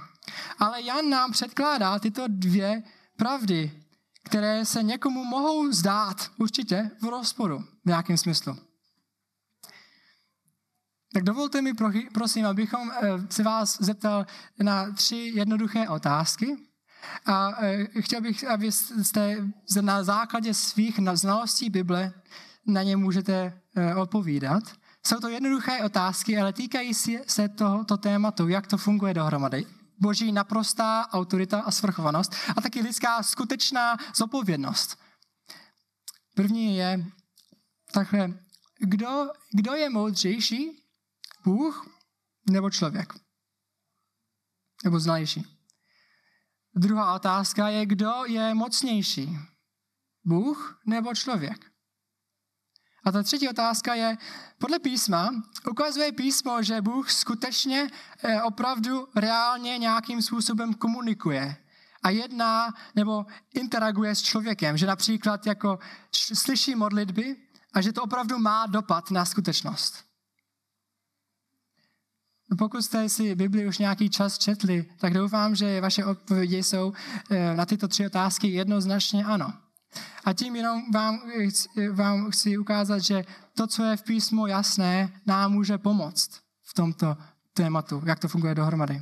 Ale 0.60 0.82
Jan 0.82 1.10
nám 1.10 1.32
předkládá 1.32 2.00
tyto 2.00 2.24
dvě 2.28 2.84
pravdy, 3.18 3.84
které 4.24 4.66
se 4.66 4.84
někomu 4.84 5.24
mohou 5.26 5.72
zdát 5.72 6.32
určitě 6.38 6.92
v 7.02 7.06
rozporu 7.06 7.60
v 7.60 7.86
nějakém 7.86 8.18
smyslu. 8.18 8.58
Tak 11.14 11.24
dovolte 11.24 11.62
mi, 11.62 11.74
prosím, 12.14 12.46
abychom 12.46 12.92
eh, 12.92 12.98
se 13.30 13.44
vás 13.44 13.78
zeptal 13.82 14.26
na 14.64 14.92
tři 14.92 15.32
jednoduché 15.36 15.90
otázky. 15.90 16.58
A 17.26 17.64
eh, 17.64 18.02
chtěl 18.02 18.22
bych, 18.22 18.50
abyste 18.50 19.38
na 19.82 20.04
základě 20.04 20.54
svých 20.54 21.00
znalostí 21.14 21.70
Bible 21.70 22.14
na 22.66 22.84
ně 22.84 22.98
můžete 22.98 23.62
eh, 23.76 23.96
odpovídat. 23.96 24.64
Jsou 25.06 25.20
to 25.20 25.28
jednoduché 25.28 25.84
otázky, 25.84 26.38
ale 26.38 26.54
týkají 26.54 26.94
se 27.28 27.50
tohoto 27.50 27.98
tématu, 27.98 28.48
jak 28.48 28.68
to 28.68 28.78
funguje 28.78 29.14
dohromady. 29.14 29.66
Boží 30.00 30.32
naprostá 30.32 31.08
autorita 31.12 31.62
a 31.62 31.72
svrchovanost 31.72 32.36
a 32.56 32.62
taky 32.62 32.82
lidská 32.82 33.24
skutečná 33.24 33.98
zodpovědnost. 34.16 35.00
První 36.36 36.78
je 36.78 37.06
takhle, 37.92 38.34
kdo, 38.80 39.30
kdo 39.54 39.74
je 39.74 39.90
moudřejší, 39.90 40.81
Bůh 41.46 41.88
nebo 42.50 42.70
člověk? 42.70 43.14
Nebo 44.84 45.00
znalější? 45.00 45.46
Druhá 46.76 47.16
otázka 47.16 47.70
je, 47.70 47.86
kdo 47.86 48.12
je 48.28 48.54
mocnější? 48.54 49.38
Bůh 50.26 50.80
nebo 50.86 51.16
člověk? 51.16 51.72
A 53.04 53.12
ta 53.12 53.24
třetí 53.24 53.50
otázka 53.50 53.94
je, 53.94 54.18
podle 54.58 54.80
písma, 54.80 55.30
ukazuje 55.70 56.12
písmo, 56.12 56.64
že 56.64 56.82
Bůh 56.82 57.12
skutečně 57.12 57.90
eh, 58.24 58.42
opravdu 58.42 59.08
reálně 59.16 59.78
nějakým 59.78 60.22
způsobem 60.22 60.74
komunikuje 60.74 61.58
a 62.04 62.10
jedná 62.10 62.74
nebo 62.96 63.26
interaguje 63.54 64.16
s 64.16 64.22
člověkem, 64.22 64.78
že 64.78 64.86
například 64.86 65.46
jako 65.46 65.80
slyší 66.34 66.76
modlitby 66.76 67.36
a 67.74 67.82
že 67.82 67.94
to 67.94 68.04
opravdu 68.04 68.40
má 68.40 68.66
dopad 68.66 69.12
na 69.12 69.26
skutečnost. 69.26 70.11
Pokud 72.58 72.82
jste 72.82 73.10
si 73.10 73.36
Bibli 73.36 73.68
už 73.68 73.78
nějaký 73.78 74.10
čas 74.10 74.38
četli, 74.38 74.86
tak 75.00 75.14
doufám, 75.14 75.56
že 75.56 75.82
vaše 75.82 76.06
odpovědi 76.06 76.64
jsou 76.64 76.94
eh, 77.30 77.56
na 77.56 77.66
tyto 77.66 77.88
tři 77.88 78.06
otázky 78.06 78.48
jednoznačně 78.48 79.26
ano. 79.26 79.54
A 80.26 80.34
tím 80.34 80.56
jenom 80.56 80.92
vám, 80.92 81.22
vám 81.92 82.32
chci 82.32 82.58
ukázat, 82.58 83.00
že 83.00 83.26
to, 83.54 83.68
co 83.68 83.84
je 83.84 83.98
v 83.98 84.04
písmu 84.04 84.48
jasné, 84.48 85.22
nám 85.26 85.52
může 85.52 85.78
pomoct 85.78 86.30
v 86.64 86.74
tomto 86.74 87.18
tématu, 87.54 88.04
jak 88.06 88.20
to 88.20 88.28
funguje 88.28 88.56
dohromady. 88.56 89.02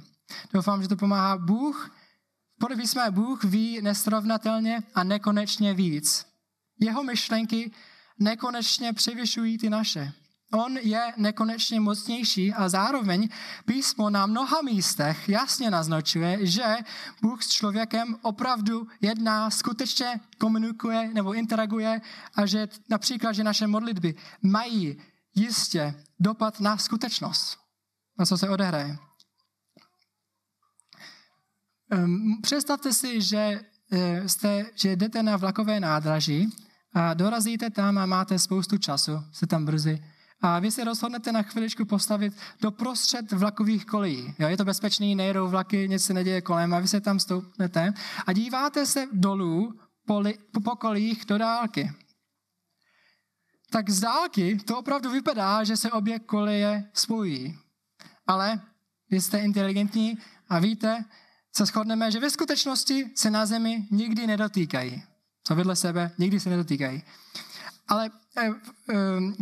Doufám, 0.54 0.82
že 0.82 0.88
to 0.88 0.96
pomáhá 0.96 1.38
Bůh. 1.38 1.92
Podle 2.60 2.76
písma 2.76 3.12
Bůh 3.12 3.44
ví 3.44 3.82
nesrovnatelně 3.82 4.84
a 4.96 5.04
nekonečně 5.04 5.74
víc. 5.74 6.26
Jeho 6.80 7.04
myšlenky 7.04 7.72
nekonečně 8.20 8.94
převyšují 8.94 9.58
ty 9.58 9.70
naše. 9.70 10.14
On 10.54 10.78
je 10.78 11.14
nekonečně 11.18 11.80
mocnější 11.80 12.54
a 12.54 12.70
zároveň 12.70 13.30
písmo 13.66 14.10
na 14.10 14.26
mnoha 14.26 14.62
místech 14.62 15.30
jasně 15.30 15.72
naznačuje, 15.72 16.46
že 16.46 16.64
Bůh 17.22 17.44
s 17.44 17.50
člověkem 17.50 18.16
opravdu 18.22 18.88
jedná, 19.02 19.50
skutečně 19.50 20.20
komunikuje 20.38 21.14
nebo 21.14 21.34
interaguje 21.34 22.02
a 22.36 22.46
že 22.46 22.68
například, 22.90 23.32
že 23.32 23.44
naše 23.44 23.68
modlitby 23.68 24.16
mají 24.42 25.02
jistě 25.36 26.04
dopad 26.20 26.60
na 26.60 26.78
skutečnost, 26.78 27.58
na 28.20 28.26
co 28.26 28.38
se 28.38 28.50
odehraje. 28.50 28.98
Ehm, 31.92 32.42
představte 32.42 32.94
si, 32.94 33.22
že, 33.22 33.62
eh, 33.92 34.30
jste, 34.30 34.66
že 34.76 34.96
jdete 34.96 35.24
na 35.24 35.38
vlakové 35.38 35.80
nádraží 35.80 36.50
a 36.94 37.14
dorazíte 37.14 37.70
tam 37.70 37.98
a 37.98 38.06
máte 38.06 38.40
spoustu 38.40 38.78
času, 38.78 39.12
jste 39.32 39.48
tam 39.48 39.66
brzy 39.66 40.04
a 40.42 40.60
vy 40.60 40.72
se 40.72 40.84
rozhodnete 40.84 41.32
na 41.32 41.42
chviličku 41.42 41.86
postavit 41.86 42.34
do 42.62 42.72
prostřed 42.72 43.32
vlakových 43.32 43.86
kolejí. 43.86 44.36
Jo, 44.40 44.48
je 44.48 44.58
to 44.58 44.66
bezpečný, 44.66 45.16
nejedou 45.16 45.48
vlaky, 45.48 45.88
nic 45.90 46.04
se 46.04 46.14
neděje 46.14 46.42
kolem 46.42 46.74
a 46.74 46.80
vy 46.80 46.88
se 46.88 47.02
tam 47.02 47.20
stoupnete 47.20 47.94
a 48.26 48.34
díváte 48.34 48.86
se 48.86 49.08
dolů 49.12 49.80
po, 50.06 50.20
li, 50.20 50.38
po 50.64 50.76
kolejích 50.76 51.26
do 51.26 51.38
dálky. 51.38 51.92
Tak 53.70 53.90
z 53.90 54.00
dálky 54.00 54.58
to 54.58 54.80
opravdu 54.80 55.12
vypadá, 55.12 55.64
že 55.64 55.78
se 55.78 55.92
obě 55.92 56.20
koleje 56.20 56.90
spojí. 56.94 57.58
Ale 58.28 58.62
vy 59.10 59.22
jste 59.22 59.40
inteligentní 59.40 60.18
a 60.50 60.60
víte, 60.60 61.06
se 61.56 61.66
shodneme, 61.66 62.12
že 62.12 62.20
ve 62.20 62.30
skutečnosti 62.30 63.10
se 63.16 63.30
na 63.30 63.46
zemi 63.46 63.88
nikdy 63.92 64.28
nedotýkají. 64.28 65.04
Co 65.44 65.56
vedle 65.56 65.76
sebe, 65.76 66.12
nikdy 66.18 66.40
se 66.40 66.50
nedotýkají. 66.50 67.04
Ale 67.90 68.10
eh, 68.38 68.50
eh, 68.90 68.96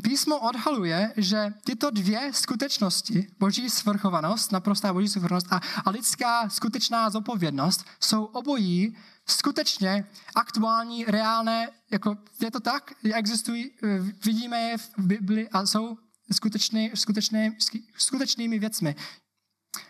písmo 0.03 0.39
odhaluje, 0.39 1.13
že 1.17 1.53
tyto 1.63 1.89
dvě 1.89 2.33
skutečnosti, 2.33 3.27
boží 3.39 3.69
svrchovanost, 3.69 4.51
naprostá 4.51 4.93
boží 4.93 5.07
svrchovanost 5.07 5.47
a, 5.53 5.61
a 5.85 5.89
lidská 5.89 6.49
skutečná 6.49 7.09
zodpovědnost, 7.09 7.85
jsou 7.99 8.23
obojí 8.23 8.97
skutečně 9.27 10.07
aktuální, 10.35 11.05
reálné, 11.05 11.69
jako 11.91 12.17
je 12.41 12.51
to 12.51 12.59
tak, 12.59 12.93
existují, 13.13 13.71
eh, 13.83 13.99
vidíme 14.25 14.61
je 14.61 14.77
v 14.77 14.89
Bibli 14.97 15.49
a 15.49 15.65
jsou 15.65 15.97
skutečný, 16.31 16.91
skutečný, 16.93 17.57
skutečnými 17.97 18.59
věcmi. 18.59 18.95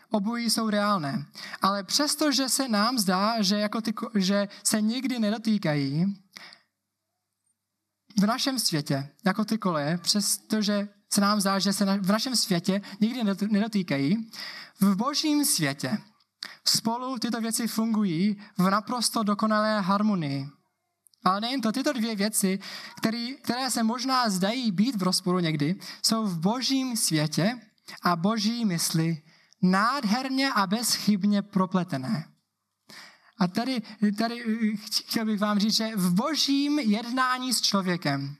Obojí 0.09 0.49
jsou 0.49 0.69
reálné. 0.69 1.25
Ale 1.61 1.83
přesto, 1.83 2.31
že 2.31 2.49
se 2.49 2.67
nám 2.67 2.97
zdá, 2.99 3.41
že, 3.41 3.57
jako 3.57 3.81
ty, 3.81 3.93
že 4.15 4.47
se 4.63 4.81
nikdy 4.81 5.19
nedotýkají, 5.19 6.05
v 8.19 8.25
našem 8.25 8.59
světě, 8.59 9.09
jako 9.25 9.45
ty 9.45 9.57
koleje, 9.57 9.97
přestože 9.97 10.87
se 11.13 11.21
nám 11.21 11.41
zdá, 11.41 11.59
že 11.59 11.73
se 11.73 11.85
v 11.85 12.11
našem 12.11 12.35
světě 12.35 12.81
nikdy 13.01 13.23
nedotýkají, 13.51 14.29
v 14.81 14.95
božím 14.95 15.45
světě 15.45 15.97
spolu 16.65 17.19
tyto 17.19 17.41
věci 17.41 17.67
fungují 17.67 18.37
v 18.57 18.69
naprosto 18.69 19.23
dokonalé 19.23 19.81
harmonii. 19.81 20.49
Ale 21.23 21.41
nejen 21.41 21.61
to, 21.61 21.71
tyto 21.71 21.93
dvě 21.93 22.15
věci, 22.15 22.59
které, 22.97 23.27
které 23.41 23.71
se 23.71 23.83
možná 23.83 24.29
zdají 24.29 24.71
být 24.71 24.95
v 24.95 25.03
rozporu 25.03 25.39
někdy, 25.39 25.75
jsou 26.05 26.25
v 26.25 26.39
božím 26.39 26.97
světě 26.97 27.59
a 28.03 28.15
boží 28.15 28.65
mysli 28.65 29.21
nádherně 29.61 30.51
a 30.53 30.67
bezchybně 30.67 31.41
propletené. 31.41 32.36
A 33.39 33.47
tady, 33.47 33.81
tady 34.17 34.43
chtěl 34.77 35.25
bych 35.25 35.39
vám 35.39 35.59
říct, 35.59 35.75
že 35.75 35.95
v 35.95 36.13
božím 36.13 36.79
jednání 36.79 37.53
s 37.53 37.61
člověkem 37.61 38.35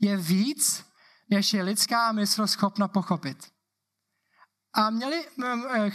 je 0.00 0.16
víc, 0.16 0.84
než 1.30 1.52
je 1.52 1.62
lidská 1.62 2.12
mysl 2.12 2.46
schopna 2.46 2.88
pochopit. 2.88 3.38
A 4.72 4.90
měli, 4.90 5.24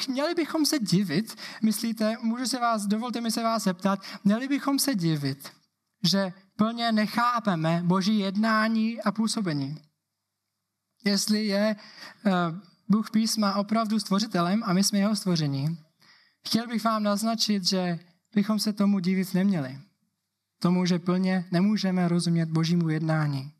měli 0.08 0.36
bychom 0.36 0.66
se 0.66 0.80
divit, 0.80 1.36
myslíte, 1.62 2.18
můžu 2.22 2.46
se 2.46 2.60
vás, 2.60 2.86
dovolte 2.86 3.22
mi 3.22 3.32
se 3.32 3.44
vás 3.44 3.64
zeptat, 3.64 4.00
měli 4.24 4.48
bychom 4.48 4.80
se 4.80 4.96
divit, 4.96 5.52
že 6.04 6.34
plně 6.56 6.92
nechápeme 6.92 7.82
boží 7.86 8.20
jednání 8.20 9.02
a 9.02 9.12
působení. 9.12 9.82
Jestli 11.06 11.46
je 11.46 11.76
uh, 12.26 12.32
Bůh 12.90 13.12
písma 13.12 13.56
opravdu 13.56 14.00
stvořitelem 14.00 14.64
a 14.66 14.74
my 14.74 14.84
jsme 14.84 15.00
jeho 15.00 15.16
stvoření, 15.16 15.78
chtěl 16.46 16.68
bych 16.68 16.84
vám 16.84 17.04
naznačit, 17.04 17.64
že 17.68 18.00
bychom 18.36 18.60
se 18.60 18.74
tomu 18.74 19.00
divit 19.00 19.34
neměli. 19.34 19.80
Tomu, 20.60 20.86
že 20.86 21.00
plně 21.00 21.46
nemůžeme 21.52 22.08
rozumět 22.08 22.50
božímu 22.50 22.90
jednání. 22.90 23.52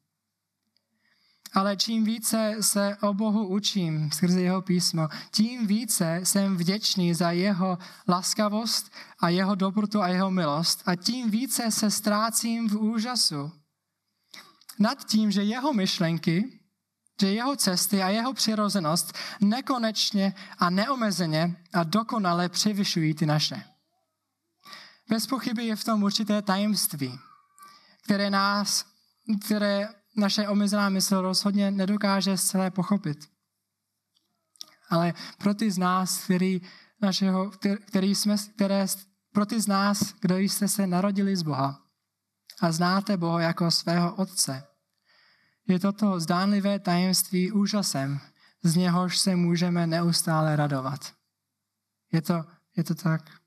Ale 1.54 1.78
čím 1.78 2.04
více 2.04 2.56
se 2.62 2.98
o 3.02 3.14
Bohu 3.14 3.48
učím 3.48 4.12
skrze 4.12 4.42
jeho 4.42 4.62
písmo, 4.62 5.08
tím 5.32 5.68
více 5.68 6.20
jsem 6.24 6.58
vděčný 6.58 7.14
za 7.14 7.32
jeho 7.32 7.78
laskavost 8.08 8.92
a 9.20 9.30
jeho 9.30 9.56
dobrotu 9.56 10.02
a 10.02 10.08
jeho 10.08 10.32
milost 10.32 10.84
a 10.86 10.96
tím 10.96 11.32
více 11.32 11.72
se 11.72 11.92
ztrácím 11.92 12.70
v 12.70 12.76
úžasu 12.76 13.52
nad 14.80 15.06
tím, 15.06 15.32
že 15.32 15.44
jeho 15.44 15.74
myšlenky, 15.74 16.60
že 17.22 17.34
jeho 17.34 17.56
cesty 17.56 18.04
a 18.04 18.10
jeho 18.10 18.34
přirozenost 18.34 19.14
nekonečně 19.42 20.34
a 20.58 20.70
neomezeně 20.70 21.56
a 21.74 21.84
dokonale 21.84 22.50
převyšují 22.50 23.14
ty 23.14 23.26
naše. 23.26 23.64
Bez 25.10 25.28
pochyby 25.28 25.66
je 25.66 25.76
v 25.76 25.84
tom 25.84 26.04
určité 26.04 26.42
tajemství, 26.42 27.20
které 28.04 28.30
nás, 28.30 28.86
které 29.46 29.90
naše 30.18 30.48
omezená 30.48 30.90
mysl 30.90 31.22
rozhodně 31.22 31.72
nedokáže 31.72 32.38
zcela 32.38 32.70
pochopit. 32.70 33.30
Ale 34.90 35.14
pro 35.38 35.54
ty 35.54 35.72
z 35.72 35.78
nás, 35.78 36.24
který, 36.24 36.62
našeho, 37.02 37.52
který 37.86 38.16
jsme, 38.16 38.36
které, 38.56 38.86
pro 39.34 39.46
ty 39.46 39.62
z 39.62 39.68
nás, 39.68 40.14
kdo 40.22 40.38
jste 40.38 40.68
se 40.68 40.88
narodili 40.88 41.36
z 41.36 41.42
Boha 41.42 41.82
a 42.62 42.72
znáte 42.72 43.18
Boha 43.18 43.42
jako 43.42 43.72
svého 43.72 44.16
Otce, 44.16 44.64
je 45.68 45.80
toto 45.80 46.20
zdánlivé 46.20 46.80
tajemství 46.80 47.52
úžasem, 47.52 48.20
z 48.64 48.76
něhož 48.76 49.18
se 49.18 49.36
můžeme 49.36 49.88
neustále 49.88 50.56
radovat. 50.56 51.14
Je 52.12 52.22
to, 52.22 52.46
je 52.78 52.84
to 52.84 52.96
tak? 52.96 53.39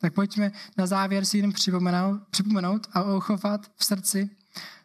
Tak 0.00 0.14
pojďme 0.14 0.52
na 0.76 0.86
závěr 0.86 1.24
si 1.24 1.38
jen 1.38 1.52
připomenout, 1.52 2.20
připomenout 2.30 2.86
a 2.92 3.02
uchovat 3.02 3.70
v 3.76 3.84
srdci 3.84 4.30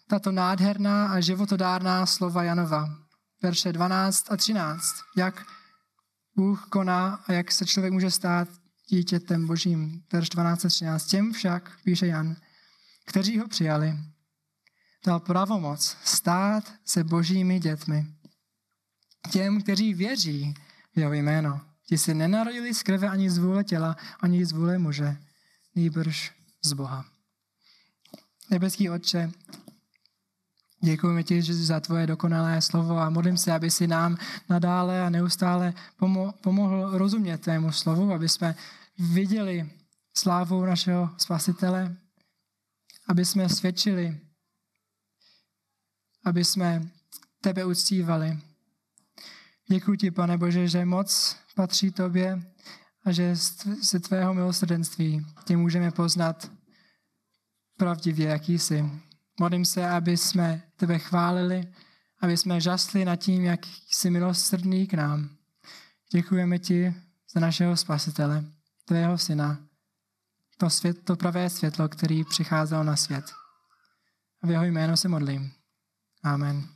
tato 0.08 0.32
nádherná 0.32 1.08
a 1.08 1.20
životodárná 1.20 2.06
slova 2.06 2.44
Janova, 2.44 2.98
verše 3.42 3.74
12 3.74 4.32
a 4.32 4.38
13. 4.38 4.96
Jak 5.18 5.46
Bůh 6.36 6.68
koná 6.70 7.24
a 7.28 7.34
jak 7.34 7.52
se 7.52 7.66
člověk 7.66 7.94
může 7.94 8.12
stát 8.12 8.48
dítětem 8.90 9.48
božím. 9.48 10.04
Verš 10.12 10.30
12 10.30 10.66
a 10.66 10.70
13. 10.70 11.06
Těm 11.06 11.34
však, 11.34 11.72
píše 11.84 12.08
Jan, 12.08 12.36
kteří 13.06 13.40
ho 13.40 13.48
přijali, 13.48 13.98
dal 15.06 15.20
pravomoc 15.20 15.98
stát 16.04 16.74
se 16.86 17.04
božími 17.04 17.60
dětmi. 17.60 18.08
Těm, 19.32 19.62
kteří 19.62 19.94
věří 19.94 20.54
v 20.96 21.00
jeho 21.00 21.14
jméno. 21.14 21.73
Ti 21.88 21.98
se 21.98 22.14
nenarodili 22.14 22.74
z 22.74 22.84
krve 22.84 23.10
ani 23.10 23.30
z 23.30 23.38
vůle 23.38 23.64
těla, 23.64 23.98
ani 24.20 24.46
z 24.46 24.52
vůle 24.52 24.78
muže, 24.78 25.18
nýbrž 25.76 26.32
z 26.62 26.74
Boha. 26.74 27.06
Nebeský 28.50 28.90
Otče, 28.90 29.32
děkujeme 30.82 31.24
ti 31.24 31.42
za 31.42 31.80
tvoje 31.80 32.08
dokonalé 32.08 32.62
slovo 32.62 32.98
a 32.98 33.10
modlím 33.10 33.38
se, 33.38 33.52
aby 33.52 33.72
si 33.72 33.88
nám 33.88 34.18
nadále 34.50 35.02
a 35.02 35.10
neustále 35.10 35.74
pomohl 36.42 36.98
rozumět 36.98 37.38
tvému 37.38 37.72
slovu, 37.72 38.14
aby 38.14 38.30
jsme 38.30 38.56
viděli 38.98 39.70
slávu 40.14 40.66
našeho 40.66 41.10
spasitele, 41.18 41.96
aby 43.08 43.26
jsme 43.26 43.50
svědčili 43.50 44.20
aby 46.24 46.46
jsme 46.46 46.90
tebe 47.42 47.66
uctívali. 47.66 48.40
Děkuji 49.68 49.98
ti, 49.98 50.12
pane 50.12 50.38
Bože, 50.38 50.68
že 50.68 50.86
moc 50.86 51.38
patří 51.56 51.92
tobě 51.92 52.44
a 53.06 53.12
že 53.12 53.36
ze 53.82 54.00
tvého 54.00 54.34
milosrdenství 54.34 55.26
tě 55.46 55.58
můžeme 55.58 55.92
poznat 55.92 56.52
pravdivě, 57.78 58.28
jaký 58.28 58.60
jsi. 58.60 58.92
Modlím 59.40 59.66
se, 59.66 59.90
aby 59.90 60.18
jsme 60.18 60.62
tebe 60.76 61.00
chválili, 61.00 61.74
aby 62.22 62.38
jsme 62.38 62.62
žasli 62.62 63.06
nad 63.06 63.16
tím, 63.16 63.44
jak 63.44 63.60
jsi 63.92 64.10
milosrdný 64.10 64.88
k 64.88 64.94
nám. 64.94 65.30
Děkujeme 66.12 66.60
ti 66.60 66.94
za 67.34 67.40
našeho 67.40 67.78
spasitele, 67.78 68.46
tvého 68.86 69.18
syna, 69.18 69.58
to, 70.58 70.70
svět, 70.70 71.06
to 71.06 71.16
pravé 71.16 71.50
světlo, 71.50 71.90
který 71.90 72.24
přicházelo 72.24 72.84
na 72.84 72.96
svět. 72.96 73.34
A 74.42 74.48
v 74.48 74.52
jeho 74.52 74.64
jméno 74.64 74.98
se 74.98 75.08
modlím. 75.08 75.52
Amen. 76.24 76.73